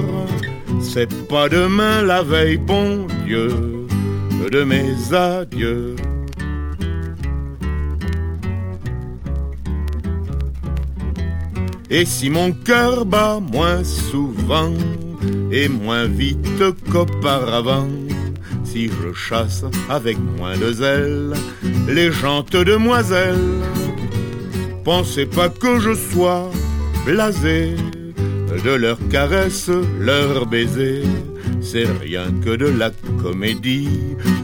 C'est 0.82 1.14
pas 1.30 1.48
demain 1.48 2.02
la 2.02 2.24
veille, 2.24 2.58
bon 2.58 3.08
Dieu, 3.26 3.48
de 4.52 4.64
mes 4.64 5.14
adieux. 5.14 5.96
Et 11.90 12.04
si 12.04 12.30
mon 12.30 12.52
cœur 12.52 13.06
bat 13.06 13.40
moins 13.40 13.86
souvent 13.86 14.74
et 15.54 15.70
moins 15.70 16.08
vite 16.08 16.50
qu'auparavant, 16.92 17.88
si 18.76 18.90
je 18.90 19.14
chasse 19.14 19.64
avec 19.90 20.18
moins 20.38 20.58
de 20.58 20.74
zèle 20.74 21.34
les 21.88 22.12
gentes 22.12 22.58
demoiselles, 22.58 23.62
pensez 24.84 25.26
pas 25.26 25.48
que 25.48 25.80
je 25.80 25.94
sois 25.94 26.52
blasé 27.06 27.76
de 28.66 28.72
leurs 28.72 29.00
caresses, 29.10 29.72
leurs 29.98 30.46
baisers. 30.46 31.08
C'est 31.62 31.88
rien 32.02 32.26
que 32.44 32.54
de 32.58 32.66
la 32.66 32.92
comédie, 33.24 33.88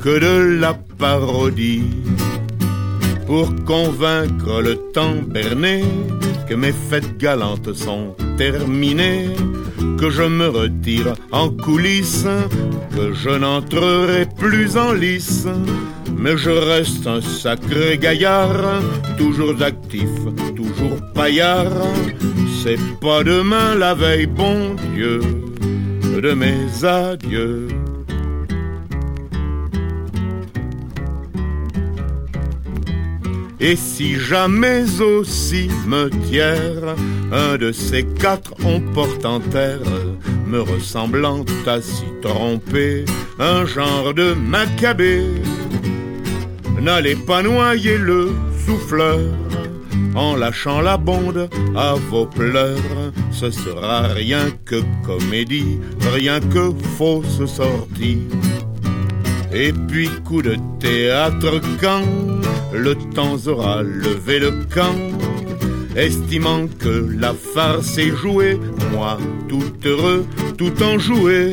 que 0.02 0.18
de 0.28 0.60
la 0.62 0.76
parodie. 0.98 1.92
Pour 3.28 3.54
convaincre 3.66 4.62
le 4.62 4.76
temps 4.94 5.22
berné 5.28 5.84
que 6.48 6.54
mes 6.54 6.76
fêtes 6.90 7.18
galantes 7.18 7.74
sont 7.74 8.16
que 10.00 10.10
je 10.10 10.24
me 10.24 10.48
retire 10.48 11.14
en 11.32 11.50
coulisses, 11.50 12.26
que 12.96 13.14
je 13.14 13.30
n'entrerai 13.30 14.26
plus 14.26 14.78
en 14.78 14.94
lice. 14.94 15.46
Mais 16.18 16.38
je 16.38 16.50
reste 16.50 17.06
un 17.06 17.22
sacré 17.22 18.00
gaillard, 18.00 18.82
toujours 19.18 19.62
actif, 19.62 20.10
toujours 20.56 20.98
paillard. 21.14 21.72
C'est 22.64 22.80
pas 23.00 23.24
demain 23.24 23.76
la 23.76 23.94
veille, 23.94 24.28
bon 24.28 24.76
Dieu, 24.96 25.22
de 26.22 26.34
mes 26.34 26.84
adieux. 26.84 27.68
Et 33.64 33.76
si 33.76 34.16
jamais 34.16 35.00
au 35.00 35.24
cimetière, 35.24 36.96
un 37.32 37.58
de 37.58 37.72
ces 37.72 38.04
quatre 38.04 38.54
on 38.66 38.82
porte 38.82 39.24
en 39.24 39.40
terre, 39.40 39.80
me 40.48 40.62
ressemblant 40.62 41.46
à 41.68 41.80
s'y 41.80 42.06
tromper, 42.24 43.06
un 43.38 43.68
genre 43.68 44.16
de 44.16 44.34
macabé, 44.34 45.22
n'allez 46.82 47.16
pas 47.16 47.44
noyer 47.44 48.00
le 48.00 48.32
souffleur 48.66 49.20
en 50.16 50.36
lâchant 50.36 50.82
la 50.82 50.98
bonde 50.98 51.48
à 51.76 51.94
vos 52.10 52.26
pleurs. 52.26 52.78
Ce 53.32 53.52
sera 53.52 54.08
rien 54.08 54.50
que 54.66 54.82
comédie, 55.06 55.80
rien 56.14 56.40
que 56.40 56.72
fausse 56.98 57.46
sortie. 57.46 58.24
Et 59.54 59.74
puis 59.74 60.10
coup 60.24 60.42
de 60.42 60.56
théâtre 60.80 61.60
quand 61.80 62.04
le 62.74 62.96
temps 63.14 63.38
aura 63.48 63.84
levé 63.84 64.40
le 64.40 64.52
camp, 64.74 64.96
estimant 65.96 66.68
que 66.80 67.08
la 67.20 67.34
farce 67.34 67.98
est 67.98 68.16
jouée, 68.16 68.58
moi 68.94 69.18
tout 69.50 69.74
heureux, 69.86 70.26
tout 70.58 70.72
enjoué, 70.82 71.52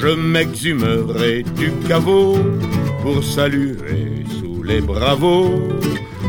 je 0.00 0.08
m'exhumerai 0.08 1.42
du 1.56 1.70
caveau 1.86 2.38
pour 3.02 3.22
saluer 3.22 4.24
sous 4.38 4.62
les 4.62 4.80
bravos. 4.80 5.68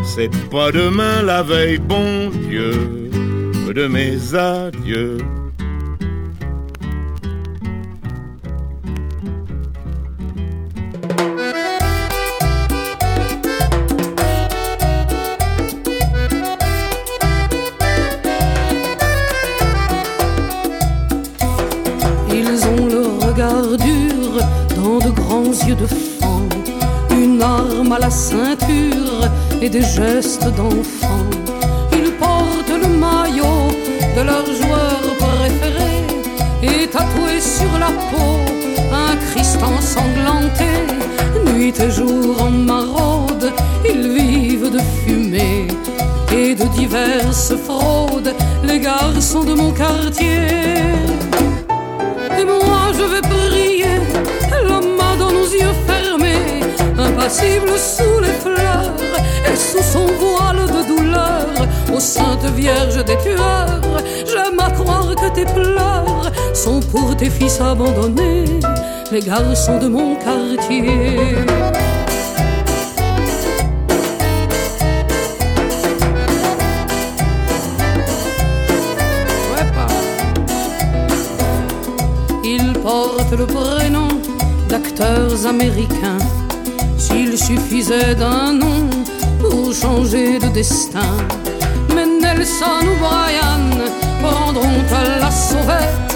C'est 0.03 0.31
pas 0.49 0.71
demain 0.71 1.21
la 1.23 1.41
veille, 1.41 1.77
bon 1.77 2.31
Dieu, 2.49 2.73
de 3.73 3.87
mes 3.87 4.35
adieux. 4.35 5.19
Ceinture 28.11 29.23
et 29.61 29.69
des 29.69 29.81
gestes 29.81 30.47
d'enfant. 30.57 31.25
Ils 31.93 32.11
portent 32.13 32.77
le 32.83 32.87
maillot 32.87 33.69
de 34.15 34.21
leur 34.21 34.45
joueur 34.45 35.01
préféré 35.17 35.93
et 36.61 36.87
tatoué 36.87 37.39
sur 37.39 37.71
la 37.79 37.91
peau 38.11 38.33
un 38.93 39.15
Christ 39.27 39.59
ensanglanté. 39.63 40.71
Nuit 41.45 41.79
et 41.79 41.91
jour 41.91 42.41
en 42.41 42.51
maraude, 42.51 43.51
ils 43.89 44.09
vivent 44.09 44.71
de 44.71 44.79
fumée 44.79 45.67
et 46.33 46.55
de 46.55 46.65
diverses 46.75 47.53
fraudes, 47.65 48.33
les 48.63 48.79
garçons 48.79 49.43
de 49.43 49.53
mon 49.53 49.71
quartier. 49.71 50.47
Et 52.39 52.45
moi 52.45 52.83
je 52.97 53.03
vais 53.03 53.21
prier, 53.21 53.95
la 54.67 54.79
main 54.81 55.15
dans 55.17 55.31
nos 55.31 55.45
yeux 55.45 55.75
fermés, 55.87 56.10
impassible 57.11 57.77
sous 57.77 58.19
les 58.21 58.35
fleurs 58.45 58.93
et 59.51 59.55
sous 59.55 59.83
son 59.83 60.05
voile 60.05 60.65
de 60.67 60.87
douleur, 60.87 61.47
ô 61.93 61.99
Sainte 61.99 62.45
Vierge 62.55 63.03
des 63.03 63.17
tueurs, 63.17 63.81
j'aime 64.25 64.59
à 64.59 64.71
croire 64.71 65.13
que 65.15 65.29
tes 65.33 65.45
pleurs 65.45 66.31
sont 66.53 66.79
pour 66.79 67.15
tes 67.15 67.29
fils 67.29 67.59
abandonnés, 67.61 68.45
les 69.11 69.21
garçons 69.21 69.79
de 69.79 69.87
mon 69.87 70.15
quartier. 70.15 71.35
Ils 82.43 82.73
portent 82.81 83.37
le 83.37 83.45
prénom 83.45 84.09
d'acteurs 84.67 85.45
américains. 85.47 86.20
D'un 87.89 88.53
nom 88.53 88.89
pour 89.39 89.73
changer 89.73 90.37
de 90.37 90.47
destin. 90.49 91.17
Mais 91.95 92.05
Nelson 92.05 92.83
ou 92.83 92.95
Brian 92.99 93.65
prendront 94.21 94.85
à 94.93 95.19
la 95.19 95.31
sauvette, 95.31 96.15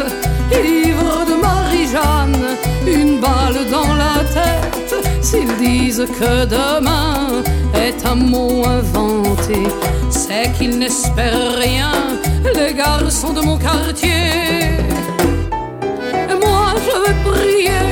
ivre 0.53 1.25
de 1.25 1.41
Marie-Jeanne, 1.41 2.45
une 2.85 3.19
balle 3.19 3.65
dans 3.71 3.93
la 3.95 4.23
tête. 4.31 4.95
S'ils 5.21 5.57
disent 5.57 6.05
que 6.19 6.45
demain 6.45 7.41
est 7.73 8.05
un 8.05 8.15
mot 8.15 8.63
inventé, 8.63 9.63
c'est 10.11 10.51
qu'ils 10.57 10.77
n'espèrent 10.77 11.57
rien, 11.57 11.91
les 12.53 12.73
garçons 12.75 13.33
de 13.33 13.41
mon 13.41 13.57
quartier. 13.57 14.77
Et 16.29 16.35
moi 16.45 16.75
je 16.85 16.95
vais 17.03 17.17
prier, 17.29 17.85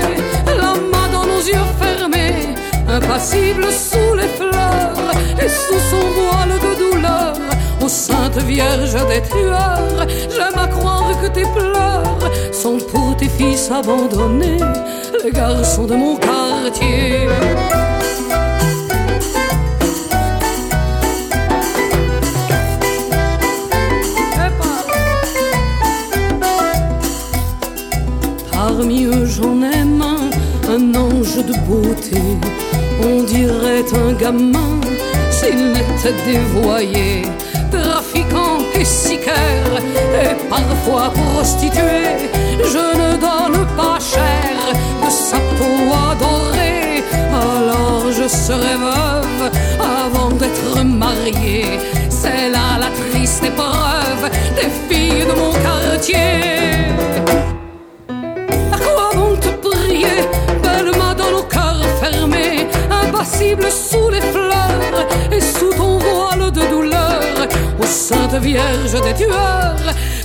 la 0.45 0.73
main 0.91 1.07
dans 1.11 1.25
nos 1.25 1.41
yeux 1.41 1.67
fermés, 1.81 2.22
impassible 2.93 3.65
sous 3.71 4.13
les 4.15 4.27
fleurs 4.27 4.93
et 5.41 5.49
sous 5.49 5.79
son 5.89 6.05
voile 6.19 6.59
de 6.59 6.77
douleur. 6.77 7.33
Ô 7.81 7.87
Sainte 7.87 8.37
Vierge 8.43 8.93
des 9.07 9.21
tueurs, 9.29 10.07
j'aime 10.29 10.57
à 10.57 10.67
croire 10.67 11.11
que 11.21 11.27
tes 11.27 11.45
pleurs 11.55 12.19
sont 12.51 12.77
pour 12.77 13.17
tes 13.17 13.29
fils 13.29 13.71
abandonnés, 13.71 14.59
les 15.23 15.31
garçons 15.31 15.85
de 15.85 15.95
mon 15.95 16.15
quartier. 16.17 17.27
Parmi 28.51 29.05
eux 29.05 29.25
j'en 29.25 29.61
aime 29.63 30.01
un, 30.01 30.71
un 30.71 30.95
ange 30.95 31.37
de 31.37 31.53
beauté. 31.67 32.21
On 33.01 33.23
dirait 33.23 33.85
un 33.93 34.13
gamin 34.13 34.79
s'il 35.31 35.73
n'était 35.73 36.15
dévoyé. 36.25 37.23
Trafiquant 37.71 38.59
et 38.75 38.85
sicaire 38.85 39.75
et 40.23 40.35
parfois 40.49 41.11
prostitué. 41.11 42.03
Je 42.73 42.83
ne 43.01 43.17
donne 43.17 43.65
pas 43.75 43.99
cher 43.99 44.53
de 45.03 45.09
sa 45.09 45.37
peau 45.37 45.93
adorée. 46.11 47.03
Alors 47.31 48.11
je 48.11 48.27
serai 48.27 48.75
veuve 48.75 49.51
avant 49.79 50.29
d'être 50.29 50.83
mariée. 50.83 51.79
C'est 52.09 52.49
là 52.49 52.77
la 52.79 52.89
triste 53.09 53.43
épreuve 53.43 54.29
des 54.55 54.69
filles 54.87 55.25
de 55.25 55.39
mon 55.39 55.51
quartier. 55.51 57.52
Impassible 63.23 63.71
sous 63.71 64.09
les 64.09 64.21
fleurs 64.21 65.07
et 65.31 65.39
sous 65.39 65.73
ton 65.73 65.97
voile 65.97 66.51
de 66.51 66.61
douleur, 66.69 67.21
ô 67.79 67.85
Sainte 67.85 68.35
Vierge 68.41 69.01
des 69.01 69.13
tueurs, 69.13 69.75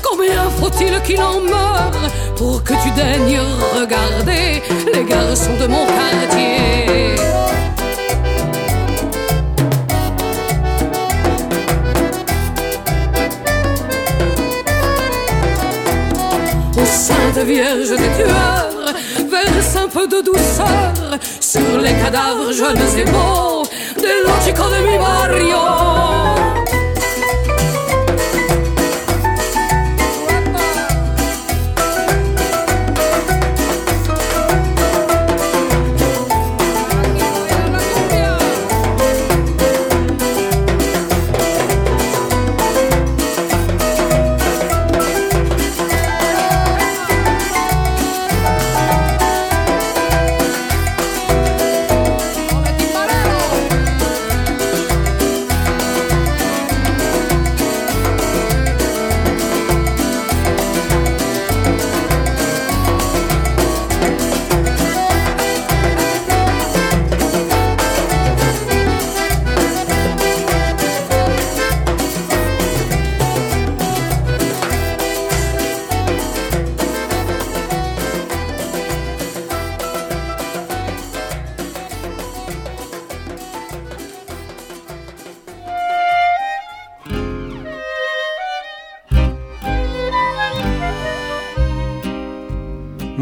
combien 0.02 0.50
faut-il 0.60 1.00
qu'il 1.02 1.20
en 1.20 1.40
meure 1.40 1.92
pour 2.36 2.62
que 2.64 2.72
tu 2.82 2.90
daignes 2.96 3.40
regarder 3.78 4.62
les 4.92 5.04
garçons 5.04 5.56
de 5.60 5.66
mon 5.68 5.86
quartier? 5.86 7.14
Ô 16.76 16.84
Sainte 16.84 17.44
Vierge 17.46 17.90
des 17.90 18.10
tueurs, 18.16 18.94
verse 19.30 19.76
un 19.76 19.88
peu 19.88 20.08
de 20.08 20.20
douceur 20.20 21.18
sur 21.48 21.78
les 21.78 21.94
cadavres 21.94 22.52
jeunes 22.52 22.76
et 22.76 23.04
beaux 23.04 23.62
dello 23.96 24.32
chico 24.44 24.64
de 24.68 24.82
mi 24.86 24.98
barrio. 24.98 26.27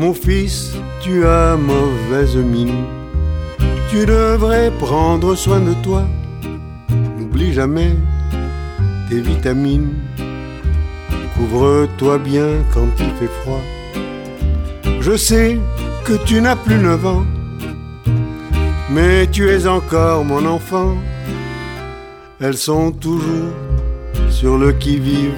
Mon 0.07 0.15
fils, 0.15 0.77
tu 1.01 1.27
as 1.27 1.57
mauvaise 1.57 2.37
mine. 2.37 2.85
Tu 3.91 4.07
devrais 4.07 4.71
prendre 4.79 5.35
soin 5.35 5.59
de 5.59 5.75
toi. 5.83 6.05
N'oublie 7.19 7.53
jamais 7.53 7.97
tes 9.09 9.21
vitamines. 9.21 9.95
Couvre-toi 11.35 12.19
bien 12.19 12.51
quand 12.73 12.87
il 13.01 13.11
fait 13.19 13.33
froid. 13.41 13.65
Je 15.01 15.17
sais 15.17 15.59
que 16.05 16.13
tu 16.25 16.41
n'as 16.41 16.55
plus 16.55 16.79
neuf 16.79 17.05
ans, 17.05 17.27
mais 18.89 19.27
tu 19.27 19.51
es 19.51 19.67
encore 19.67 20.25
mon 20.25 20.47
enfant. 20.47 20.95
Elles 22.41 22.59
sont 22.69 22.93
toujours 22.93 23.51
sur 24.31 24.57
le 24.57 24.71
qui-vive, 24.71 25.35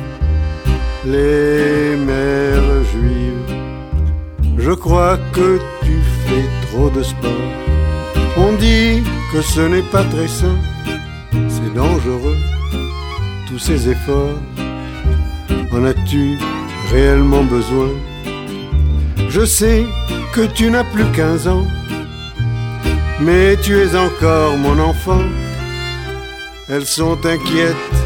les 1.07 1.97
mères 1.97 2.85
juives. 2.93 3.18
Je 4.59 4.73
crois 4.73 5.17
que 5.33 5.59
tu 5.85 5.99
fais 6.27 6.47
trop 6.67 6.91
de 6.91 7.03
sport. 7.03 7.49
On 8.37 8.53
dit 8.55 9.03
que 9.33 9.41
ce 9.41 9.61
n'est 9.61 9.89
pas 9.91 10.05
très 10.05 10.29
sain, 10.29 10.59
c'est 11.49 11.75
dangereux, 11.75 12.37
tous 13.47 13.59
ces 13.59 13.89
efforts. 13.89 14.39
En 15.73 15.85
as-tu 15.85 16.39
réellement 16.93 17.45
besoin? 17.45 17.91
Je 19.29 19.45
sais 19.45 19.85
que 20.35 20.47
tu 20.47 20.71
n'as 20.71 20.85
plus 20.85 21.11
15 21.13 21.49
ans, 21.49 21.67
Mais 23.21 23.57
tu 23.57 23.77
es 23.77 23.97
encore 23.97 24.57
mon 24.57 24.79
enfant. 24.79 25.25
Elles 26.69 26.87
sont 26.87 27.19
inquiètes 27.27 27.99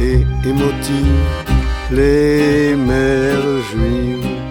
et 0.00 0.24
émotives, 0.44 1.24
les 1.90 2.76
mères 2.76 3.60
juives. 3.70 4.45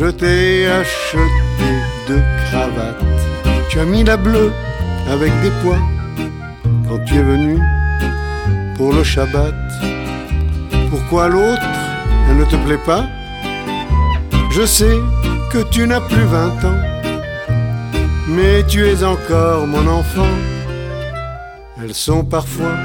Je 0.00 0.06
t'ai 0.06 0.68
acheté 0.68 1.18
deux 2.06 2.22
cravates. 2.46 3.02
Tu 3.68 3.80
as 3.80 3.84
mis 3.84 4.04
la 4.04 4.16
bleue 4.16 4.52
avec 5.10 5.32
des 5.42 5.50
pois 5.60 5.80
quand 6.88 7.00
tu 7.04 7.16
es 7.16 7.22
venu 7.22 7.58
pour 8.76 8.92
le 8.92 9.02
Shabbat. 9.02 9.56
Pourquoi 10.90 11.26
l'autre, 11.28 11.68
elle 12.30 12.36
ne 12.36 12.44
te 12.44 12.54
plaît 12.64 12.84
pas? 12.86 13.06
Je 14.52 14.64
sais 14.64 14.98
que 15.50 15.64
tu 15.68 15.84
n'as 15.84 16.00
plus 16.00 16.24
vingt 16.24 16.64
ans, 16.64 16.80
mais 18.28 18.62
tu 18.68 18.86
es 18.86 19.02
encore 19.02 19.66
mon 19.66 19.84
enfant. 19.88 20.34
Elles 21.82 21.94
sont 21.94 22.24
parfois 22.24 22.76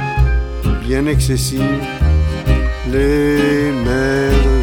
bien 0.81 1.05
excessives, 1.05 1.83
les 2.91 3.71
mères 3.85 4.62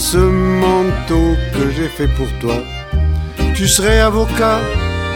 ce 0.00 0.16
manteau 0.16 1.36
que 1.52 1.70
j'ai 1.70 1.88
fait 1.88 2.08
pour 2.08 2.26
toi, 2.40 2.54
tu 3.54 3.68
serais 3.68 4.00
avocat 4.00 4.58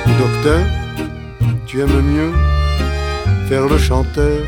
ou 0.07 0.11
docteur, 0.11 0.61
tu 1.65 1.81
aimes 1.81 2.03
mieux 2.03 2.33
faire 3.49 3.67
le 3.67 3.79
chanteur 3.79 4.43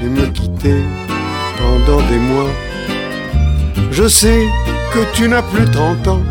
et 0.00 0.06
me 0.06 0.26
quitter 0.26 0.82
pendant 1.58 2.00
des 2.08 2.18
mois. 2.18 2.50
Je 3.90 4.06
sais 4.06 4.46
que 4.94 5.00
tu 5.14 5.28
n'as 5.28 5.42
plus 5.42 5.68
trente 5.72 6.06
ans, 6.06 6.22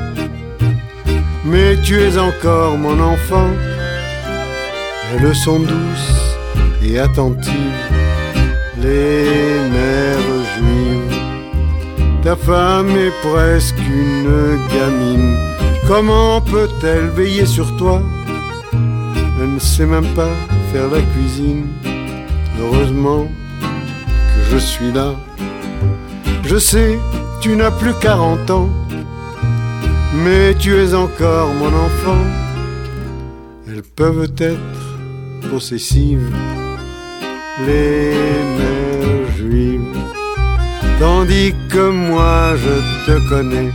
mais 1.43 1.75
tu 1.83 2.01
es 2.01 2.17
encore 2.17 2.77
mon 2.77 2.97
enfant. 3.01 3.49
Elles 5.11 5.35
sont 5.35 5.59
douces 5.59 6.37
et 6.81 6.99
attentives, 6.99 7.53
les. 8.81 9.48
Ta 12.29 12.35
femme 12.35 12.89
est 12.89 13.27
presque 13.27 13.79
une 13.79 14.59
gamine. 14.71 15.35
Comment 15.87 16.39
peut-elle 16.39 17.07
veiller 17.07 17.47
sur 17.47 17.75
toi? 17.75 18.03
Elle 18.71 19.55
ne 19.55 19.57
sait 19.57 19.87
même 19.87 20.05
pas 20.13 20.29
faire 20.71 20.91
la 20.91 21.01
cuisine. 21.01 21.65
Heureusement 22.61 23.27
que 23.59 24.51
je 24.51 24.57
suis 24.57 24.91
là. 24.91 25.15
Je 26.43 26.59
sais, 26.59 26.99
tu 27.41 27.55
n'as 27.55 27.71
plus 27.71 27.95
40 27.95 28.51
ans, 28.51 28.69
mais 30.23 30.53
tu 30.53 30.75
es 30.75 30.93
encore 30.93 31.51
mon 31.55 31.73
enfant. 31.87 32.23
Elles 33.67 33.81
peuvent 33.81 34.31
être 34.37 35.49
possessives, 35.49 36.31
les 37.65 38.13
mères 38.55 39.35
juives. 39.35 40.18
Tandis 40.99 41.55
que 41.69 41.89
moi 41.89 42.55
je 42.57 42.75
te 43.05 43.29
connais, 43.29 43.71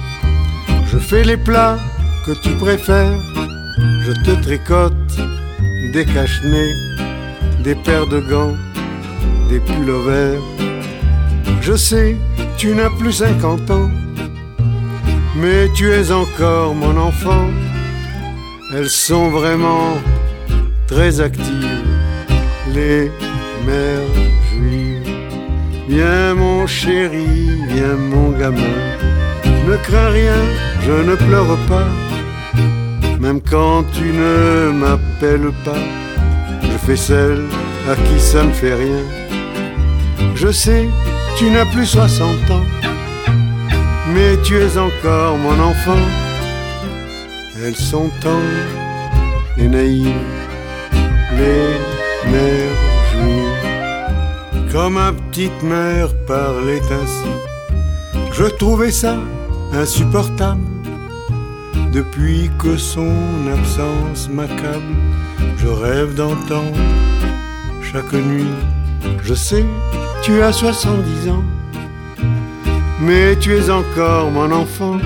je 0.93 0.99
fais 0.99 1.25
les 1.25 1.39
plats 1.39 1.79
que 2.27 2.33
tu 2.43 2.51
préfères, 2.51 3.19
je 4.07 4.13
te 4.25 4.43
tricote 4.43 4.93
des 5.95 6.05
cache-nez, 6.05 6.73
des 7.61 7.75
paires 7.77 8.07
de 8.09 8.21
gants, 8.21 8.57
des 9.49 9.59
pulls 9.59 10.03
verts. 10.07 10.43
Je 11.63 11.75
sais, 11.75 12.15
tu 12.59 12.75
n'as 12.75 12.91
plus 12.91 13.13
50 13.13 13.71
ans, 13.71 13.91
mais 15.37 15.69
tu 15.75 15.91
es 15.91 16.13
encore 16.13 16.75
mon 16.75 16.95
enfant. 16.99 17.49
Elles 18.77 18.91
sont 18.91 19.31
vraiment 19.31 19.97
très 20.87 21.23
actives, 21.23 21.85
les 22.75 23.11
mères. 23.65 24.34
Viens 25.87 26.35
mon 26.35 26.67
chéri, 26.67 27.27
viens 27.69 27.97
mon 27.97 28.31
gamin, 28.31 28.81
ne 29.69 29.77
crains 29.77 30.09
rien, 30.09 30.41
je 30.81 30.93
ne 31.11 31.15
pleure 31.15 31.59
pas. 31.69 31.89
Même 33.21 33.41
quand 33.43 33.85
tu 33.93 34.05
ne 34.05 34.71
m'appelles 34.73 35.53
pas, 35.63 35.85
je 36.63 36.79
fais 36.87 36.97
celle 36.97 37.45
à 37.91 37.95
qui 37.97 38.19
ça 38.19 38.45
ne 38.45 38.53
fait 38.53 38.75
rien. 38.75 39.03
Je 40.35 40.51
sais, 40.51 40.89
tu 41.37 41.51
n'as 41.51 41.67
plus 41.67 41.87
60 41.87 42.51
ans, 42.51 42.67
mais 44.15 44.39
tu 44.43 44.57
es 44.57 44.79
encore 44.79 45.37
mon 45.37 45.59
enfant. 45.63 46.05
Elles 47.63 47.77
sont 47.77 48.11
tendres 48.23 48.73
et 49.59 49.69
naïves, 49.69 50.13
les 51.37 52.31
mères 52.31 52.94
Quand 54.75 54.91
ma 54.91 55.13
petite 55.13 55.63
mère 55.63 56.09
parlait 56.27 56.83
ainsi, 56.91 57.31
je 58.33 58.43
trouvais 58.43 58.91
ça 58.91 59.19
insupportable. 59.73 60.67
Depuis 61.93 62.51
que 62.59 62.77
son 62.77 63.15
absence 63.57 64.29
m'accable, 64.29 64.97
je 65.59 65.69
rêve 65.69 66.17
d'entendre 66.17 66.77
chaque 67.83 68.15
nuit. 68.15 68.51
Je 69.23 69.35
sais, 69.35 69.65
tu 70.25 70.43
as 70.43 70.53
70 70.53 71.29
ans, 71.31 71.45
mais 73.01 73.37
tu 73.37 73.55
es 73.55 73.71
encore 73.71 74.33
mon 74.33 74.51
enfant. 74.51 74.99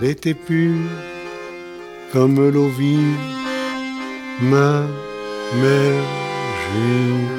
Elle 0.00 0.08
était 0.08 0.32
pure 0.32 0.88
comme 2.14 2.48
l'eau 2.48 2.70
vive, 2.78 3.18
ma 4.40 4.80
mère 5.60 6.02
juive. 6.72 7.37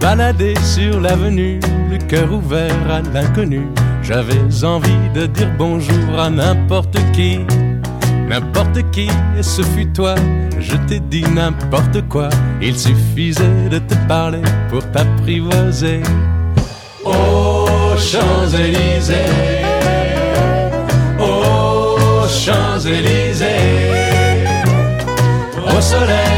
Baladais 0.00 0.54
sur 0.62 1.00
l'avenue, 1.00 1.60
le 1.90 1.98
cœur 1.98 2.32
ouvert 2.32 2.90
à 2.90 3.00
l'inconnu. 3.00 3.66
J'avais 4.02 4.40
envie 4.64 5.10
de 5.14 5.26
dire 5.26 5.50
bonjour 5.58 6.18
à 6.18 6.30
n'importe 6.30 6.96
qui, 7.12 7.40
n'importe 8.28 8.90
qui, 8.90 9.08
et 9.38 9.42
ce 9.42 9.62
fut 9.62 9.88
toi. 9.92 10.14
Je 10.60 10.76
t'ai 10.88 11.00
dit 11.00 11.24
n'importe 11.34 12.08
quoi, 12.08 12.28
il 12.60 12.78
suffisait 12.78 13.68
de 13.70 13.78
te 13.78 13.94
parler 14.06 14.42
pour 14.70 14.82
t'apprivoiser. 14.92 16.00
Aux 17.04 17.96
Champs-Élysées, 17.96 19.14
aux 21.18 22.26
Champs-Élysées, 22.28 23.46
au 25.66 25.80
soleil, 25.80 26.37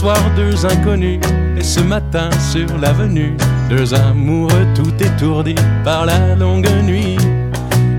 Soir, 0.00 0.16
deux 0.34 0.64
inconnus, 0.64 1.20
et 1.58 1.62
ce 1.62 1.80
matin 1.80 2.30
sur 2.50 2.68
l'avenue, 2.78 3.36
deux 3.68 3.92
amoureux 3.92 4.66
tout 4.74 4.94
étourdis 4.98 5.60
par 5.84 6.06
la 6.06 6.34
longue 6.36 6.70
nuit. 6.84 7.18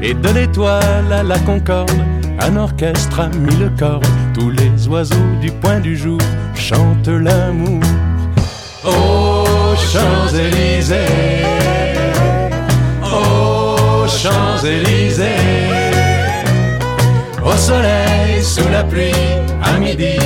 Et 0.02 0.16
de 0.16 0.30
l'étoile 0.30 1.14
à 1.14 1.22
la 1.22 1.38
concorde, 1.39 1.91
un 2.39 2.58
orchestre 2.58 3.20
a 3.20 3.30
mis 3.30 3.56
le 3.58 3.70
corps, 3.78 4.02
tous 4.34 4.49
les 4.49 4.88
oiseaux 4.88 5.32
du 5.41 5.52
point 5.52 5.80
du 5.80 5.95
jour 5.95 6.20
chantent 6.56 7.08
l'amour. 7.08 7.84
Aux 8.84 9.76
Champs-Élysées, 9.91 11.45
aux 13.04 14.08
Champs-Élysées, 14.08 15.26
au 17.45 17.56
soleil, 17.56 18.41
sous 18.41 18.70
la 18.70 18.84
pluie, 18.84 19.12
à 19.62 19.78
midi 19.78 20.18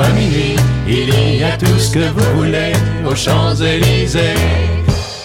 à 0.00 0.08
minuit, 0.10 0.56
il 0.86 1.38
y 1.38 1.44
a 1.44 1.56
tout 1.56 1.78
ce 1.78 1.90
que 1.90 2.08
vous 2.10 2.36
voulez 2.36 2.72
aux 3.06 3.14
Champs-Élysées, 3.14 4.34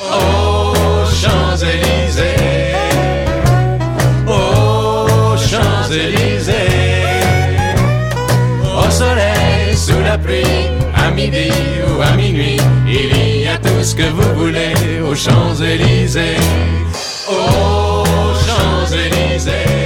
aux 0.04 1.06
Champs-Élysées, 1.22 2.76
aux 4.28 5.38
Champs-Élysées, 5.38 6.54
au 8.78 8.92
soleil, 8.92 9.76
sous 9.76 10.00
la 10.02 10.18
pluie, 10.18 10.44
à 10.96 11.12
midi 11.12 11.50
ou 11.88 12.02
à 12.02 12.12
minuit, 12.16 12.60
il 12.88 13.42
y 13.42 13.48
a 13.48 13.58
tout 13.58 13.84
ce 13.84 13.96
que 13.96 14.10
vous 14.10 14.34
voulez 14.36 14.74
aux 15.10 15.16
Champs-Élysées, 15.16 16.38
aux 17.30 18.04
Champs-Élysées. 18.46 19.85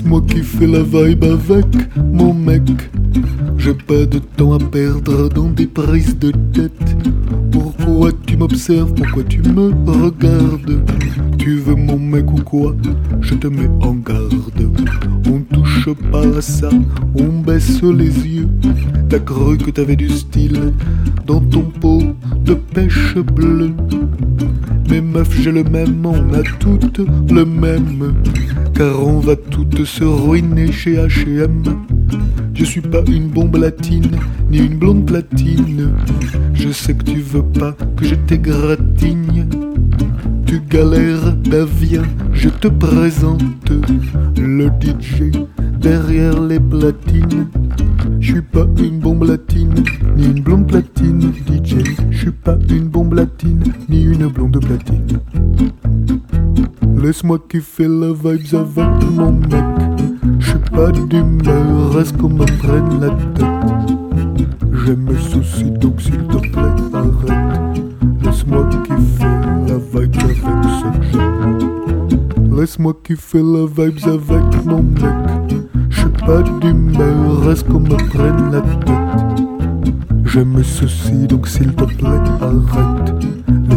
Laisse-moi 0.00 0.22
kiffer 0.28 0.66
la 0.66 0.82
vibe 0.82 1.24
avec 1.24 1.66
mon 2.14 2.32
mec. 2.32 2.62
J'ai 3.58 3.74
pas 3.74 4.06
de 4.06 4.18
temps 4.18 4.54
à 4.54 4.58
perdre 4.58 5.28
dans 5.28 5.50
des 5.50 5.66
prises 5.66 6.18
de 6.18 6.30
tête. 6.54 6.96
Pourquoi 7.52 8.10
tu 8.24 8.38
m'observes? 8.38 8.94
Pourquoi 8.94 9.24
tu 9.24 9.42
me 9.42 9.68
regardes? 9.90 10.82
Tu 11.36 11.56
veux 11.56 11.74
mon 11.74 11.98
mec 11.98 12.32
ou 12.32 12.40
quoi? 12.42 12.74
Je 13.20 13.34
te 13.34 13.46
mets 13.46 13.68
en 13.82 13.96
garde. 13.96 14.32
On 15.26 15.40
touche 15.54 15.90
pas 16.10 16.38
à 16.38 16.40
ça, 16.40 16.70
on 17.14 17.42
baisse 17.42 17.82
les 17.82 18.26
yeux. 18.26 18.48
T'as 19.10 19.18
cru 19.18 19.58
que 19.58 19.70
t'avais 19.70 19.96
du 19.96 20.08
style 20.08 20.72
dans 21.26 21.40
ton 21.40 21.64
pot 21.64 22.02
de 22.42 22.54
pêche 22.54 23.16
bleue. 23.16 23.72
Mais 24.88 25.02
meuf, 25.02 25.28
j'ai 25.42 25.52
le 25.52 25.62
même, 25.62 26.06
on 26.06 26.32
a 26.32 26.42
toutes 26.58 27.00
le 27.30 27.44
même. 27.44 28.14
Car 28.80 29.06
on 29.06 29.18
va 29.20 29.36
toutes 29.36 29.84
se 29.84 30.04
ruiner 30.04 30.72
chez 30.72 30.96
HM. 30.96 31.64
Je 32.54 32.64
suis 32.64 32.80
pas 32.80 33.02
une 33.06 33.28
bombe 33.28 33.56
latine, 33.56 34.10
ni 34.50 34.56
une 34.56 34.78
blonde 34.78 35.04
platine. 35.04 35.92
Je 36.54 36.70
sais 36.70 36.94
que 36.94 37.04
tu 37.04 37.18
veux 37.18 37.42
pas 37.42 37.76
que 37.98 38.06
je 38.06 38.14
t'égratigne. 38.14 39.44
Tu 40.46 40.62
galères, 40.66 41.36
ben 41.50 41.66
viens, 41.66 42.06
je 42.32 42.48
te 42.48 42.68
présente 42.68 43.70
le 44.38 44.70
DJ 44.80 45.30
derrière 45.78 46.40
les 46.40 46.58
platines. 46.58 47.48
Je 48.18 48.32
suis 48.32 48.40
pas 48.40 48.66
une 48.78 48.98
bombe 48.98 49.24
latine, 49.24 49.74
ni 50.16 50.24
une 50.24 50.40
blonde 50.40 50.66
platine, 50.66 51.34
DJ. 51.46 51.84
Je 52.10 52.16
suis 52.16 52.30
pas 52.30 52.56
une 52.70 52.88
bombe 52.88 53.12
latine, 53.12 53.62
ni 53.90 54.04
une 54.04 54.28
blonde 54.28 54.58
platine. 54.58 55.20
Laisse-moi 57.02 57.38
kiffer 57.48 57.88
la 57.88 58.12
vibes 58.12 58.54
avec 58.54 59.10
mon 59.12 59.32
mec. 59.32 59.64
Je 60.38 60.50
suis 60.50 60.58
pas 60.70 60.92
d'humeur, 60.92 61.94
reste 61.94 62.16
qu'on 62.18 62.28
me 62.28 62.44
prenne 62.44 63.00
la 63.00 63.08
tête. 63.08 63.46
J'ai 64.84 64.96
mes 64.96 65.18
soucis, 65.18 65.70
donc 65.70 65.98
s'il 66.00 66.26
te 66.26 66.36
plaît, 66.36 66.76
arrête. 66.92 67.82
Laisse-moi 68.22 68.68
kiffer 68.84 69.24
la 69.66 69.78
vibes 69.78 70.16
avec 70.22 70.40
ce 70.44 70.88
que. 71.16 72.60
Laisse-moi 72.60 72.94
kiffer 73.02 73.42
la 73.42 73.64
vibes 73.64 74.06
avec 74.06 74.64
mon 74.66 74.82
mec. 74.82 75.56
Je 75.88 76.00
suis 76.00 76.10
pas 76.26 76.42
d'humeur, 76.60 77.40
reste 77.44 77.66
qu'on 77.66 77.80
me 77.80 77.96
prenne 78.10 78.50
la 78.52 78.60
tête. 78.60 78.94
J'ai 80.26 80.44
mes 80.44 80.62
soucis, 80.62 81.26
donc 81.26 81.48
s'il 81.48 81.74
te 81.74 81.84
plaît, 81.84 82.20
arrête. 82.42 83.14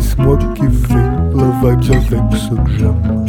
Laisse-moi 0.03 0.37
kiffer 0.53 0.95
la 1.33 1.49
vibes 1.61 1.93
avec 1.93 2.37
ce 2.37 2.49
que 2.49 2.71
j'aime. 2.77 3.25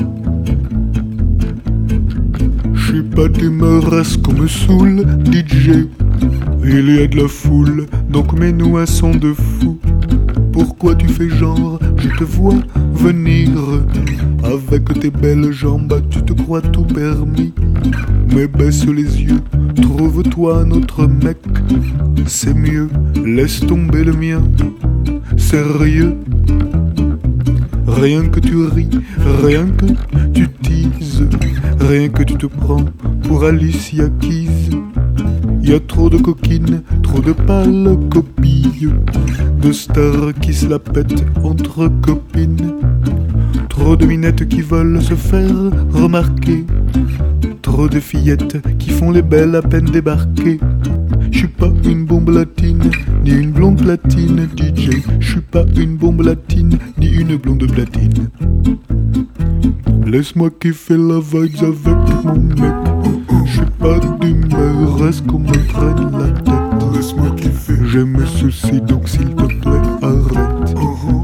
Je 2.74 2.84
suis 2.84 3.02
pas 3.02 3.28
d'humeur, 3.28 3.88
reste 3.92 4.20
qu'on 4.22 4.32
me 4.32 4.48
saoule, 4.48 5.06
DJ. 5.30 5.86
Il 6.64 6.90
y 6.96 6.98
a 7.00 7.06
de 7.06 7.16
la 7.16 7.28
foule, 7.28 7.86
donc 8.10 8.32
mets-nous 8.32 8.76
un 8.76 8.86
son 8.86 9.12
de 9.12 9.32
fou. 9.32 9.78
Pourquoi 10.52 10.96
tu 10.96 11.06
fais 11.06 11.28
genre, 11.28 11.78
je 11.96 12.08
te 12.08 12.24
vois 12.24 12.56
venir 12.92 13.50
Avec 14.42 14.98
tes 14.98 15.10
belles 15.10 15.52
jambes, 15.52 16.02
tu 16.10 16.22
te 16.22 16.32
crois 16.32 16.60
tout 16.60 16.86
permis 16.86 17.54
Mais 18.34 18.48
baisse 18.48 18.84
les 18.84 19.22
yeux, 19.22 19.40
trouve-toi 19.80 20.62
un 20.62 20.72
autre 20.72 21.06
mec 21.06 21.38
C'est 22.26 22.54
mieux, 22.54 22.88
laisse 23.24 23.60
tomber 23.60 24.02
le 24.02 24.12
mien 24.12 24.42
Rien 27.86 28.26
que 28.28 28.40
tu 28.40 28.56
ris, 28.66 28.90
rien 29.44 29.66
que 29.66 29.86
tu 30.32 30.48
teases 30.48 31.28
Rien 31.78 32.08
que 32.08 32.24
tu 32.24 32.34
te 32.34 32.46
prends 32.46 32.84
pour 33.22 33.44
Alicia 33.44 34.08
Keys. 34.20 34.70
Y 35.62 35.74
a 35.74 35.80
trop 35.80 36.10
de 36.10 36.16
coquines, 36.16 36.82
trop 37.04 37.20
de 37.20 37.32
pâles 37.32 37.96
copies, 38.10 38.88
de 39.62 39.70
stars 39.70 40.34
qui 40.40 40.52
se 40.52 40.66
la 40.66 40.80
pètent 40.80 41.24
entre 41.44 41.88
copines, 42.02 42.74
trop 43.68 43.94
de 43.94 44.06
minettes 44.06 44.48
qui 44.48 44.60
veulent 44.60 45.00
se 45.00 45.14
faire 45.14 45.70
remarquer, 45.92 46.64
trop 47.62 47.88
de 47.88 48.00
fillettes 48.00 48.60
qui 48.78 48.90
font 48.90 49.12
les 49.12 49.22
belles 49.22 49.54
à 49.54 49.62
peine 49.62 49.86
débarquées. 49.86 50.58
Je 51.30 51.38
suis 51.38 51.48
pas 51.48 51.70
une 51.84 52.06
bombe 52.06 52.30
latine, 52.30 52.90
ni 53.24 53.30
une 53.30 53.52
blonde 53.52 53.82
platine, 53.82 54.48
DJ. 54.56 55.02
Je 55.18 55.30
suis 55.32 55.40
pas 55.40 55.64
une 55.76 55.96
bombe 55.96 56.22
latine, 56.22 56.78
ni 56.98 57.08
une 57.08 57.36
blonde 57.36 57.66
platine. 57.72 58.28
Laisse-moi 60.06 60.50
kiffer 60.60 60.96
la 60.98 61.18
vibes 61.20 61.62
avec 61.62 62.24
mon 62.24 62.34
mec. 62.34 62.74
Je 63.46 63.52
suis 63.52 63.70
pas 63.78 63.98
d'humeur, 64.20 64.98
reste 64.98 65.26
qu'on 65.26 65.38
me 65.38 65.52
prenne 65.68 66.12
la 66.12 66.30
tête. 66.42 66.94
Laisse-moi 66.94 67.30
kiffer. 67.36 67.74
J'ai 67.86 68.04
mes 68.04 68.26
soucis, 68.26 68.80
donc 68.82 69.08
s'il 69.08 69.34
te 69.34 69.46
plaît, 69.46 69.80
arrête. 70.02 70.74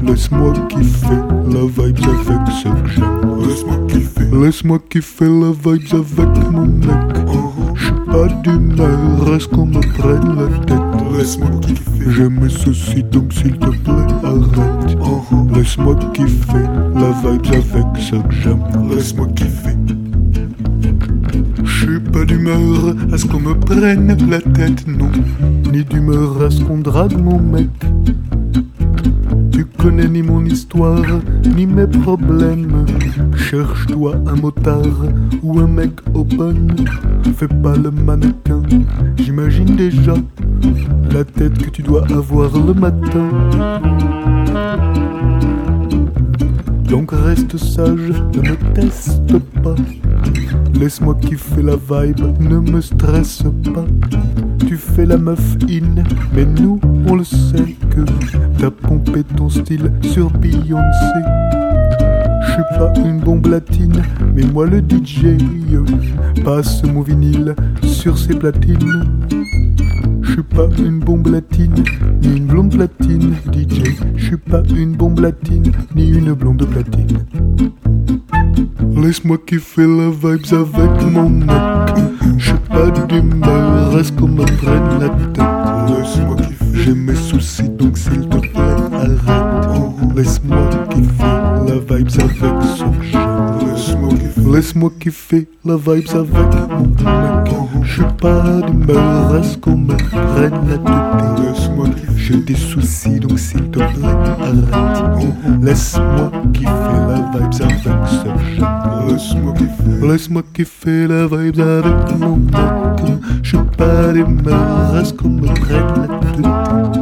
Laisse-moi 0.03 0.53
kiffer 0.69 1.21
la 1.47 1.61
vibes 1.65 1.99
avec 2.03 2.47
ce 2.51 2.67
que 2.67 2.87
j'aime. 2.87 3.47
Laisse-moi 3.47 3.77
kiffer. 3.87 4.25
Laisse-moi 4.43 4.79
kiffer 4.89 5.29
la 5.29 5.51
vibes 5.51 5.93
avec 5.93 6.51
mon 6.51 6.65
mec. 6.65 7.50
Je 7.81 7.85
suis 7.87 7.93
pas 8.05 8.27
d'humeur, 8.43 9.25
reste 9.25 9.47
qu'on 9.47 9.65
me 9.65 9.81
prenne 9.97 10.35
la 10.35 10.47
tête? 10.65 11.17
Laisse-moi 11.17 11.49
kiffer. 11.61 12.11
J'ai 12.11 12.29
mes 12.29 12.49
soucis, 12.49 13.03
donc 13.03 13.33
s'il 13.33 13.57
te 13.57 13.69
plaît, 13.69 14.07
arrête. 14.23 14.97
Laisse-moi 15.55 15.95
kiffer 16.13 16.65
la 16.93 17.11
vibes 17.11 17.45
avec 17.53 17.97
ce 17.97 18.15
que 18.15 18.33
j'aime. 18.41 18.63
Laisse-moi 18.89 19.27
kiffer. 19.35 19.75
Je 21.63 21.85
suis 21.85 21.99
pas 21.99 22.23
d'humeur 22.23 22.95
à 23.11 23.17
ce 23.17 23.25
qu'on 23.25 23.39
me 23.39 23.53
prenne 23.55 24.15
la 24.29 24.41
tête, 24.41 24.85
non. 24.87 25.09
Ni 25.71 25.83
d'humeur 25.83 26.43
à 26.43 26.51
ce 26.51 26.61
qu'on 26.63 26.77
drague 26.77 27.17
mon 27.19 27.39
mec? 27.39 27.69
Connais 29.81 30.07
ni 30.07 30.21
mon 30.21 30.45
histoire, 30.45 31.01
ni 31.55 31.65
mes 31.65 31.87
problèmes. 31.87 32.85
Cherche-toi 33.35 34.15
un 34.27 34.35
motard 34.35 35.07
ou 35.41 35.59
un 35.59 35.67
mec 35.67 35.91
open. 36.13 36.75
Fais 37.35 37.47
pas 37.47 37.75
le 37.75 37.89
mannequin, 37.89 38.61
j'imagine 39.17 39.75
déjà 39.75 40.13
la 41.11 41.23
tête 41.23 41.57
que 41.57 41.69
tu 41.71 41.81
dois 41.81 42.05
avoir 42.11 42.51
le 42.57 42.73
matin. 42.73 43.29
Donc 46.87 47.11
reste 47.11 47.57
sage, 47.57 48.11
ne 48.35 48.49
me 48.49 48.73
teste 48.75 49.39
pas. 49.63 49.75
Laisse-moi 50.79 51.15
kiffer 51.21 51.63
la 51.63 51.75
vibe, 51.75 52.21
ne 52.39 52.59
me 52.59 52.81
stresse 52.81 53.43
pas. 53.73 53.85
Tu 54.71 54.77
fais 54.77 55.05
la 55.05 55.17
meuf 55.17 55.57
in, 55.69 56.01
mais 56.33 56.45
nous 56.45 56.79
on 57.05 57.15
le 57.15 57.25
sait 57.25 57.75
que 57.89 58.05
t'as 58.57 58.71
pompé 58.71 59.21
ton 59.35 59.49
style 59.49 59.91
sur 60.01 60.31
Beyoncé. 60.31 61.21
suis 62.53 62.77
pas 62.79 62.93
une 63.05 63.19
bombe 63.19 63.47
latine, 63.47 64.01
mais 64.33 64.45
moi 64.45 64.65
le 64.65 64.77
DJ 64.77 65.35
passe 66.45 66.83
mon 66.85 67.01
vinyle 67.01 67.53
sur 67.83 68.17
ses 68.17 68.33
platines. 68.33 69.03
Je 70.21 70.31
suis 70.31 70.43
pas 70.43 70.69
une 70.79 70.99
bombe 70.99 71.27
latine, 71.27 71.83
ni 72.21 72.37
une 72.37 72.45
blonde 72.45 72.73
platine, 72.73 73.35
DJ. 73.51 73.93
Je 74.15 74.25
suis 74.25 74.37
pas 74.37 74.63
une 74.73 74.93
bombe 74.93 75.19
latine, 75.19 75.69
ni 75.97 76.11
une 76.11 76.31
blonde 76.31 76.65
platine. 76.65 77.25
Laisse-moi 78.95 79.37
kiffer 79.45 79.87
la 79.87 80.09
vibes 80.09 80.53
avec 80.53 81.01
mon 81.11 81.29
mec. 81.29 81.49
Je 82.37 82.45
suis 82.45 82.53
pas 82.69 82.89
d'humeur, 83.07 83.91
reste 83.93 84.15
qu'on 84.15 84.27
me 84.27 84.45
prenne 84.45 84.99
la 84.99 85.09
tête. 85.09 85.43
Laisse-moi 85.87 86.35
kiffer. 86.37 86.65
J'ai 86.73 86.93
mes 86.93 87.15
soucis, 87.15 87.69
donc 87.69 87.97
s'il 87.97 88.27
te 88.27 88.37
plaît, 88.37 88.75
arrête. 88.93 90.15
Laisse-moi 90.15 90.69
kiffer 90.89 91.23
la 91.67 91.73
vibes 91.73 91.91
avec 91.91 92.09
ce 92.11 92.21
chat. 93.11 93.59
Laisse-moi. 93.65 94.20
Laisse-moi 94.45 94.91
kiffer 94.99 95.47
la 95.65 95.75
vibes 95.75 96.09
avec 96.13 96.69
mon 96.69 96.87
mec. 96.87 97.53
Je 97.83 97.93
suis 97.93 98.03
pas 98.19 98.61
d'humeur, 98.61 99.31
reste 99.31 99.59
qu'on 99.61 99.77
me 99.77 99.95
prenne 99.95 100.67
la 100.69 100.77
tête. 100.77 101.45
Laisse-moi. 101.45 101.87
J'ai 102.15 102.37
des 102.37 102.55
soucis, 102.55 103.19
donc 103.19 103.39
s'il 103.39 103.69
te 103.71 103.79
plaît, 103.79 104.07
arrête. 104.07 105.61
Laisse-moi 105.61 106.31
kiffer 106.53 106.69
la 107.07 107.15
vibes 107.15 107.35
avec 107.35 107.53
ce 107.53 107.63
chat. 108.57 109.05
Laisse-moi 109.07 109.53
kiffer. 109.53 110.07
Laisse-moi 110.07 110.43
kiffer 110.53 111.07
la 111.07 111.27
vibes 111.27 111.59
avec 111.59 112.19
mon 112.19 112.37
mec. 112.37 113.19
Je 113.43 113.49
suis 113.49 113.65
pas 113.77 114.13
d'humeur, 114.13 114.91
reste 114.93 115.17
qu'on 115.17 115.29
me 115.29 115.47
prenne 115.47 115.87
la 115.97 116.07
tête. 116.07 117.01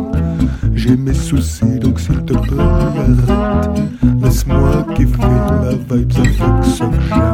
J'ai 0.73 0.95
mes 0.95 1.13
soucis, 1.13 1.79
donc 1.79 1.99
s'il 1.99 2.23
te 2.23 2.33
plaît, 2.33 2.59
arrête. 2.59 3.83
Laisse-moi 4.23 4.85
kiffer 4.95 5.17
la 5.21 5.71
vibes 5.71 5.91
avec 5.91 6.13
ce 6.13 6.83
j'aime. 7.09 7.28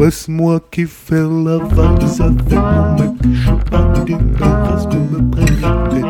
Laisse-moi 0.00 0.60
kiffer 0.70 1.28
la 1.44 1.58
vibes 1.58 2.20
avec 2.20 2.52
mon 2.52 2.92
mec. 2.94 3.10
Je 3.32 3.40
suis 3.40 3.70
pas 3.70 3.84
d'humeur, 4.04 4.72
reste 4.72 4.88
qu'on 4.90 4.98
me 4.98 5.30
prenne 5.30 5.60
la 5.60 5.72
tête. 5.88 6.06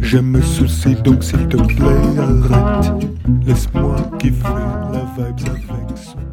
J'ai 0.00 0.22
mes 0.22 0.42
soucis, 0.42 0.96
donc 0.96 1.24
s'il 1.24 1.46
te 1.48 1.56
plaît, 1.56 2.18
arrête. 2.18 2.92
Laisse-moi 3.46 3.96
kiffer 4.18 4.58
la 4.92 5.00
vibes 5.16 5.48
avec 5.70 5.96
ce 5.96 6.27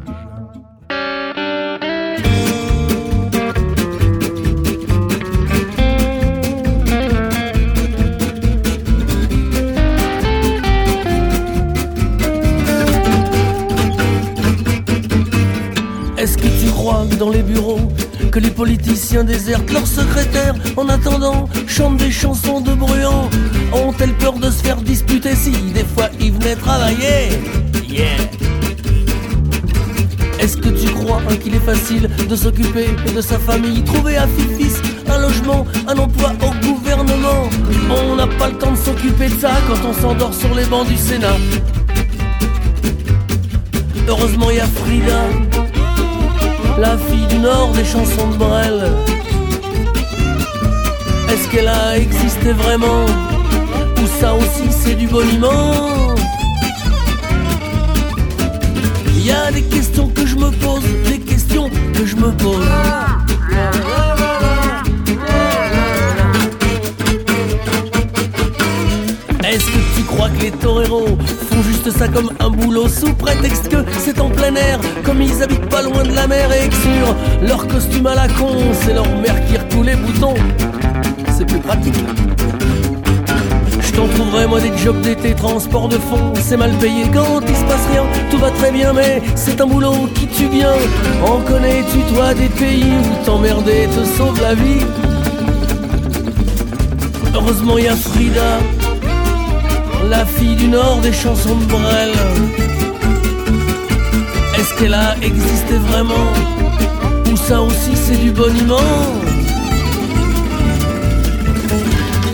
dans 17.16 17.30
les 17.30 17.42
bureaux, 17.42 17.80
que 18.30 18.38
les 18.38 18.50
politiciens 18.50 19.24
désertent 19.24 19.70
leurs 19.72 19.86
secrétaires 19.86 20.54
en 20.76 20.88
attendant, 20.88 21.48
chantent 21.66 21.96
des 21.96 22.10
chansons 22.10 22.60
de 22.60 22.72
bruyants 22.72 23.30
Ont-elles 23.72 24.14
peur 24.14 24.34
de 24.34 24.50
se 24.50 24.62
faire 24.62 24.76
disputer 24.76 25.34
si 25.34 25.50
des 25.72 25.84
fois 25.84 26.08
ils 26.20 26.32
venaient 26.32 26.56
travailler? 26.56 27.40
Yeah. 27.88 28.16
Est-ce 30.38 30.56
que 30.58 30.68
tu 30.68 30.86
crois 30.92 31.22
hein, 31.28 31.36
qu'il 31.36 31.54
est 31.54 31.66
facile 31.72 32.08
de 32.28 32.36
s'occuper 32.36 32.88
de 33.14 33.20
sa 33.20 33.38
famille, 33.38 33.82
trouver 33.82 34.16
à 34.16 34.26
fils 34.26 34.80
un 35.08 35.18
logement, 35.18 35.66
un 35.88 35.96
emploi 35.96 36.32
au 36.42 36.66
gouvernement. 36.66 37.48
On 37.90 38.16
n'a 38.16 38.26
pas 38.26 38.48
le 38.48 38.58
temps 38.58 38.72
de 38.72 38.76
s'occuper 38.76 39.28
de 39.28 39.40
ça 39.40 39.52
quand 39.66 39.88
on 39.88 39.92
s'endort 39.92 40.34
sur 40.34 40.54
les 40.54 40.64
bancs 40.64 40.86
du 40.86 40.96
Sénat. 40.96 41.36
Heureusement, 44.08 44.50
il 44.50 44.56
y 44.56 44.60
a 44.60 44.66
Frida, 44.66 45.22
la 46.78 46.96
fille 46.98 47.26
du 47.26 47.38
Nord 47.38 47.72
des 47.72 47.84
chansons 47.84 48.28
de 48.30 48.36
Brel. 48.36 48.92
Est-ce 51.30 51.48
qu'elle 51.48 51.68
a 51.68 51.96
existé 51.96 52.52
vraiment? 52.52 53.06
Ou 54.02 54.06
ça 54.20 54.34
aussi 54.34 54.70
c'est 54.70 54.94
du 54.94 55.06
boniment? 55.06 56.14
Il 59.14 59.26
y 59.26 59.32
a 59.32 59.50
des 59.50 59.62
questions 59.62 60.08
que 60.08 60.26
je 60.26 60.36
me 60.36 60.50
pose, 60.50 60.84
des 61.08 61.18
questions 61.18 61.68
que 61.94 62.06
je 62.06 62.16
me 62.16 62.30
pose. 62.32 62.64
Est-ce 69.48 69.64
que 69.64 69.96
tu 69.96 70.02
crois 70.02 70.28
que 70.28 70.42
les 70.42 70.50
toreros 70.50 71.18
font 71.56 71.62
juste 71.62 71.90
ça 71.96 72.08
comme 72.08 72.30
un 72.40 72.50
boulot 72.50 72.88
sous 72.88 73.12
prétexte 73.14 73.68
que 73.68 73.76
c'est 73.98 74.20
en 74.20 74.28
plein 74.28 74.54
air, 74.54 74.78
comme 75.04 75.22
ils 75.22 75.42
habitent 75.42 75.68
pas 75.68 75.82
loin 75.82 76.02
de 76.02 76.14
la 76.14 76.26
mer 76.26 76.50
et 76.52 76.68
que 76.68 76.74
sur 76.74 77.16
leur 77.42 77.66
costume 77.66 78.06
à 78.06 78.14
la 78.14 78.28
con, 78.28 78.56
c'est 78.72 78.92
leur 78.92 79.08
mère 79.18 79.36
qui 79.46 79.56
recoule 79.56 79.86
les 79.86 79.96
boutons. 79.96 80.34
C'est 81.36 81.46
plus 81.46 81.58
pratique. 81.58 81.94
Je 83.80 83.92
t'en 83.92 84.06
trouverai 84.08 84.46
moi 84.46 84.60
des 84.60 84.76
jobs 84.76 85.00
d'été, 85.00 85.34
transport 85.34 85.88
de 85.88 85.98
fond, 85.98 86.32
c'est 86.34 86.56
mal 86.56 86.72
payé 86.72 87.04
quand 87.12 87.40
il 87.40 87.56
se 87.56 87.64
passe 87.64 87.86
rien, 87.90 88.02
tout 88.30 88.38
va 88.38 88.50
très 88.50 88.70
bien 88.70 88.92
mais 88.92 89.22
c'est 89.34 89.60
un 89.60 89.66
boulot 89.66 90.08
qui 90.14 90.26
tue 90.26 90.48
bien. 90.48 90.72
En 91.24 91.38
connais-tu 91.40 91.98
toi 92.14 92.34
des 92.34 92.48
pays 92.48 92.84
où 92.84 93.24
t'emmerder 93.24 93.88
te 93.94 94.04
sauve 94.18 94.40
la 94.42 94.54
vie? 94.54 94.84
Heureusement 97.34 97.78
y 97.78 97.88
a 97.88 97.96
Frida 97.96 98.58
la 100.08 100.24
fille 100.24 100.56
du 100.56 100.68
Nord 100.68 101.00
des 101.00 101.12
chansons 101.12 101.56
de 101.56 101.64
Brel. 101.64 102.12
Est-ce 104.58 104.74
qu'elle 104.74 104.94
a 104.94 105.16
existé 105.22 105.74
vraiment? 105.90 106.32
Ou 107.30 107.36
ça 107.36 107.60
aussi 107.60 107.94
c'est 107.94 108.16
du 108.16 108.30
boniment? 108.30 108.76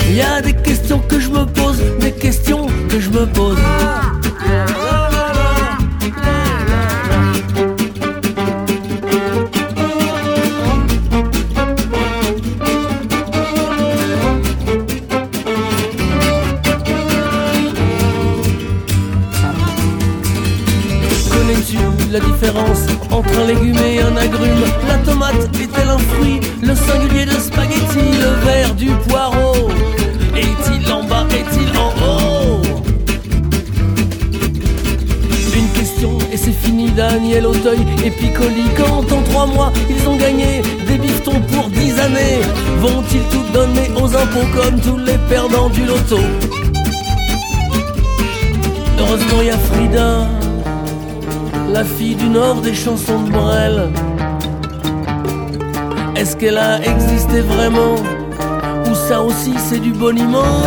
Il 0.09 0.17
y 0.17 0.23
a 0.23 0.41
des 0.43 0.55
questions 0.55 0.99
que 0.99 1.19
je 1.19 1.31
me 1.31 1.45
pose, 1.47 1.81
des 2.01 2.13
questions 2.13 2.67
que 2.89 3.01
je 3.01 3.11
me 3.11 3.27
pose. 3.27 3.59
Entre 23.23 23.41
un 23.41 23.47
légume 23.47 23.77
et 23.77 24.01
un 24.01 24.17
agrume. 24.17 24.65
La 24.89 24.99
tomate 24.99 25.45
est-elle 25.61 25.89
un 25.89 25.99
fruit? 25.99 26.41
Le 26.63 26.75
singulier 26.75 27.25
de 27.27 27.33
spaghetti 27.33 27.99
Le 28.21 28.45
verre 28.45 28.75
du 28.75 28.91
poireau. 29.09 29.69
Est-il 30.37 30.93
en 30.93 31.05
bas? 31.05 31.27
Est-il 31.31 31.69
en 31.77 31.89
haut? 32.05 32.63
Une 35.55 35.69
question 35.69 36.19
et 36.33 36.37
c'est 36.37 36.53
fini 36.53 36.91
Daniel 36.91 37.47
Auteuil 37.47 37.81
et 38.05 38.11
Piccoli. 38.11 38.65
Quand 38.77 39.13
en 39.13 39.23
trois 39.23 39.47
mois 39.47 39.73
ils 39.89 40.09
ont 40.09 40.17
gagné 40.17 40.63
des 40.87 40.99
bifetons 40.99 41.41
pour 41.53 41.69
dix 41.69 41.99
années 42.01 42.41
Vont-ils 42.81 43.23
tout 43.31 43.45
donner 43.53 43.91
aux 44.01 44.17
impôts 44.17 44.49
comme 44.57 44.81
tous 44.81 44.99
les 44.99 45.19
perdants 45.29 45.69
du 45.69 45.85
loto? 45.85 46.19
Heureusement 48.99 49.41
il 49.41 49.47
y 49.47 49.51
a 49.51 49.59
Frida 49.59 50.27
la 51.73 51.85
fille 51.85 52.15
du 52.15 52.29
Nord 52.29 52.61
des 52.61 52.75
chansons 52.75 53.23
de 53.23 53.31
Brel. 53.31 53.89
Est-ce 56.15 56.37
qu'elle 56.37 56.59
a 56.59 56.79
existé 56.83 57.41
vraiment? 57.41 57.95
Ou 58.91 58.95
ça 58.95 59.23
aussi 59.23 59.55
c'est 59.57 59.81
du 59.81 59.93
boniment? 59.93 60.63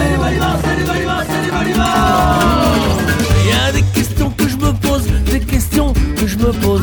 Il 3.43 3.47
y 3.47 3.53
a 3.67 3.71
des 3.71 3.83
questions 3.93 4.31
que 4.31 4.47
je 4.47 4.57
me 4.57 4.73
pose, 4.73 5.03
des 5.31 5.39
questions 5.39 5.93
que 6.17 6.25
je 6.25 6.37
me 6.37 6.51
pose. 6.51 6.81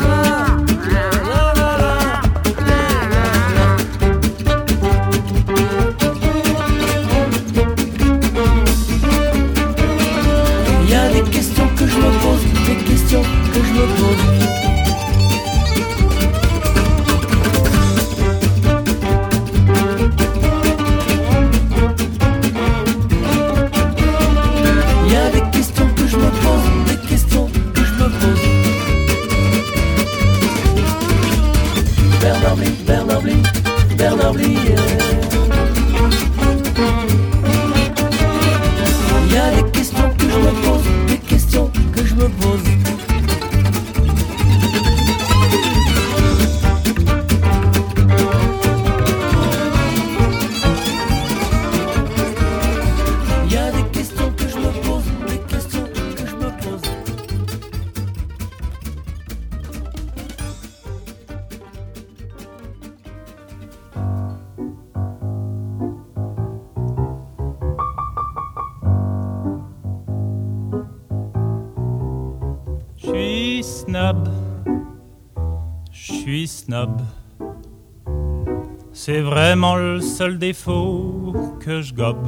Défaut 80.29 81.33
que 81.61 81.83
je 81.83 81.93
gobe. 81.95 82.27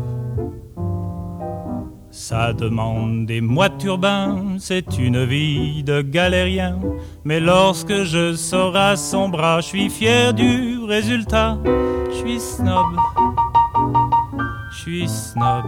Ça 2.11 2.53
demande 2.53 3.27
des 3.27 3.41
mois 3.41 3.69
de 3.69 3.77
turbin, 3.77 4.57
c'est 4.59 4.99
une 4.99 5.25
vie 5.25 5.83
de 5.83 6.01
galérien. 6.01 6.79
Mais 7.25 7.41
lorsque 7.41 8.05
je 8.05 8.35
sors 8.35 8.77
à 8.77 8.97
son 8.97 9.29
bras, 9.29 9.61
je 9.61 9.66
suis 9.66 9.91
fier 9.91 10.33
du 10.33 10.79
résultat. 10.85 11.59
Je 12.11 12.15
suis 12.15 12.41
snob, 12.41 12.97
je 14.71 14.79
suis 14.79 15.09
snob. 15.09 15.65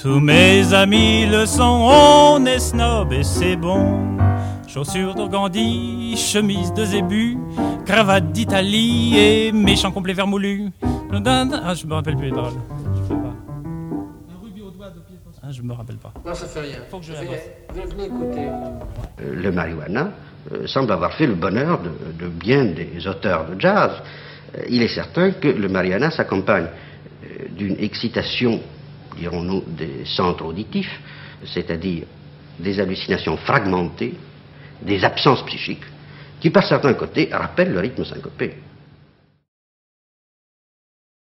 Tous 0.00 0.20
mes 0.20 0.72
amis 0.72 1.26
le 1.26 1.46
sont, 1.46 1.90
on 1.90 2.46
est 2.46 2.58
snob 2.58 3.12
et 3.12 3.22
c'est 3.24 3.56
bon. 3.56 4.16
Chaussures 4.66 5.14
d'organdi, 5.14 6.16
chemise 6.16 6.72
de 6.74 6.84
zébu, 6.84 7.38
cravate 7.86 8.32
d'Italie 8.32 9.16
et 9.18 9.52
méchant 9.52 9.92
complet 9.92 10.12
vermoulu. 10.12 10.70
Ah, 10.82 11.74
je 11.74 11.86
me 11.86 11.94
rappelle 11.94 12.16
plus 12.16 12.26
les 12.26 12.32
paroles. 12.32 12.52
Je 12.96 13.00
peux 13.08 13.14
pas. 13.22 13.34
Ah, 15.42 15.52
je 15.52 15.62
me 15.62 15.72
rappelle 15.72 15.96
pas. 15.96 16.12
Non, 16.26 16.34
ça 16.34 16.46
fait 16.48 16.60
rien. 16.60 16.78
Faut 16.90 16.98
que 16.98 17.04
je 17.04 17.12
Ça 17.12 17.22
la 17.22 17.28
fait 17.30 17.56
rien. 17.72 17.84
Venez 17.86 18.06
écouter. 18.06 18.48
Euh, 19.22 19.34
Le 19.34 19.52
marijuana 19.52 20.10
euh, 20.52 20.66
semble 20.66 20.90
avoir 20.92 21.12
fait 21.14 21.26
le 21.26 21.34
bonheur 21.34 21.80
de, 21.80 21.90
de 22.24 22.28
bien 22.28 22.64
des 22.64 23.06
auteurs 23.06 23.46
de 23.48 23.60
jazz. 23.60 23.92
Euh, 24.58 24.62
Il 24.68 24.82
est 24.82 24.88
certain 24.94 25.30
que 25.30 25.46
le 25.48 25.68
marijuana 25.68 26.10
s'accompagne 26.10 26.66
euh, 26.66 27.44
d'une 27.56 27.76
excitation, 27.78 28.60
dirons-nous, 29.16 29.62
des 29.68 30.04
centres 30.04 30.44
auditifs, 30.44 31.00
c'est-à-dire 31.44 32.04
des 32.58 32.80
hallucinations 32.80 33.36
fragmentées, 33.36 34.14
des 34.82 35.04
absences 35.04 35.44
psychiques, 35.46 35.84
qui 36.46 36.50
par 36.50 36.62
certains 36.62 36.94
côtés 36.94 37.28
rappellent 37.32 37.72
le 37.72 37.80
rythme 37.80 38.04
syncopé. 38.04 38.54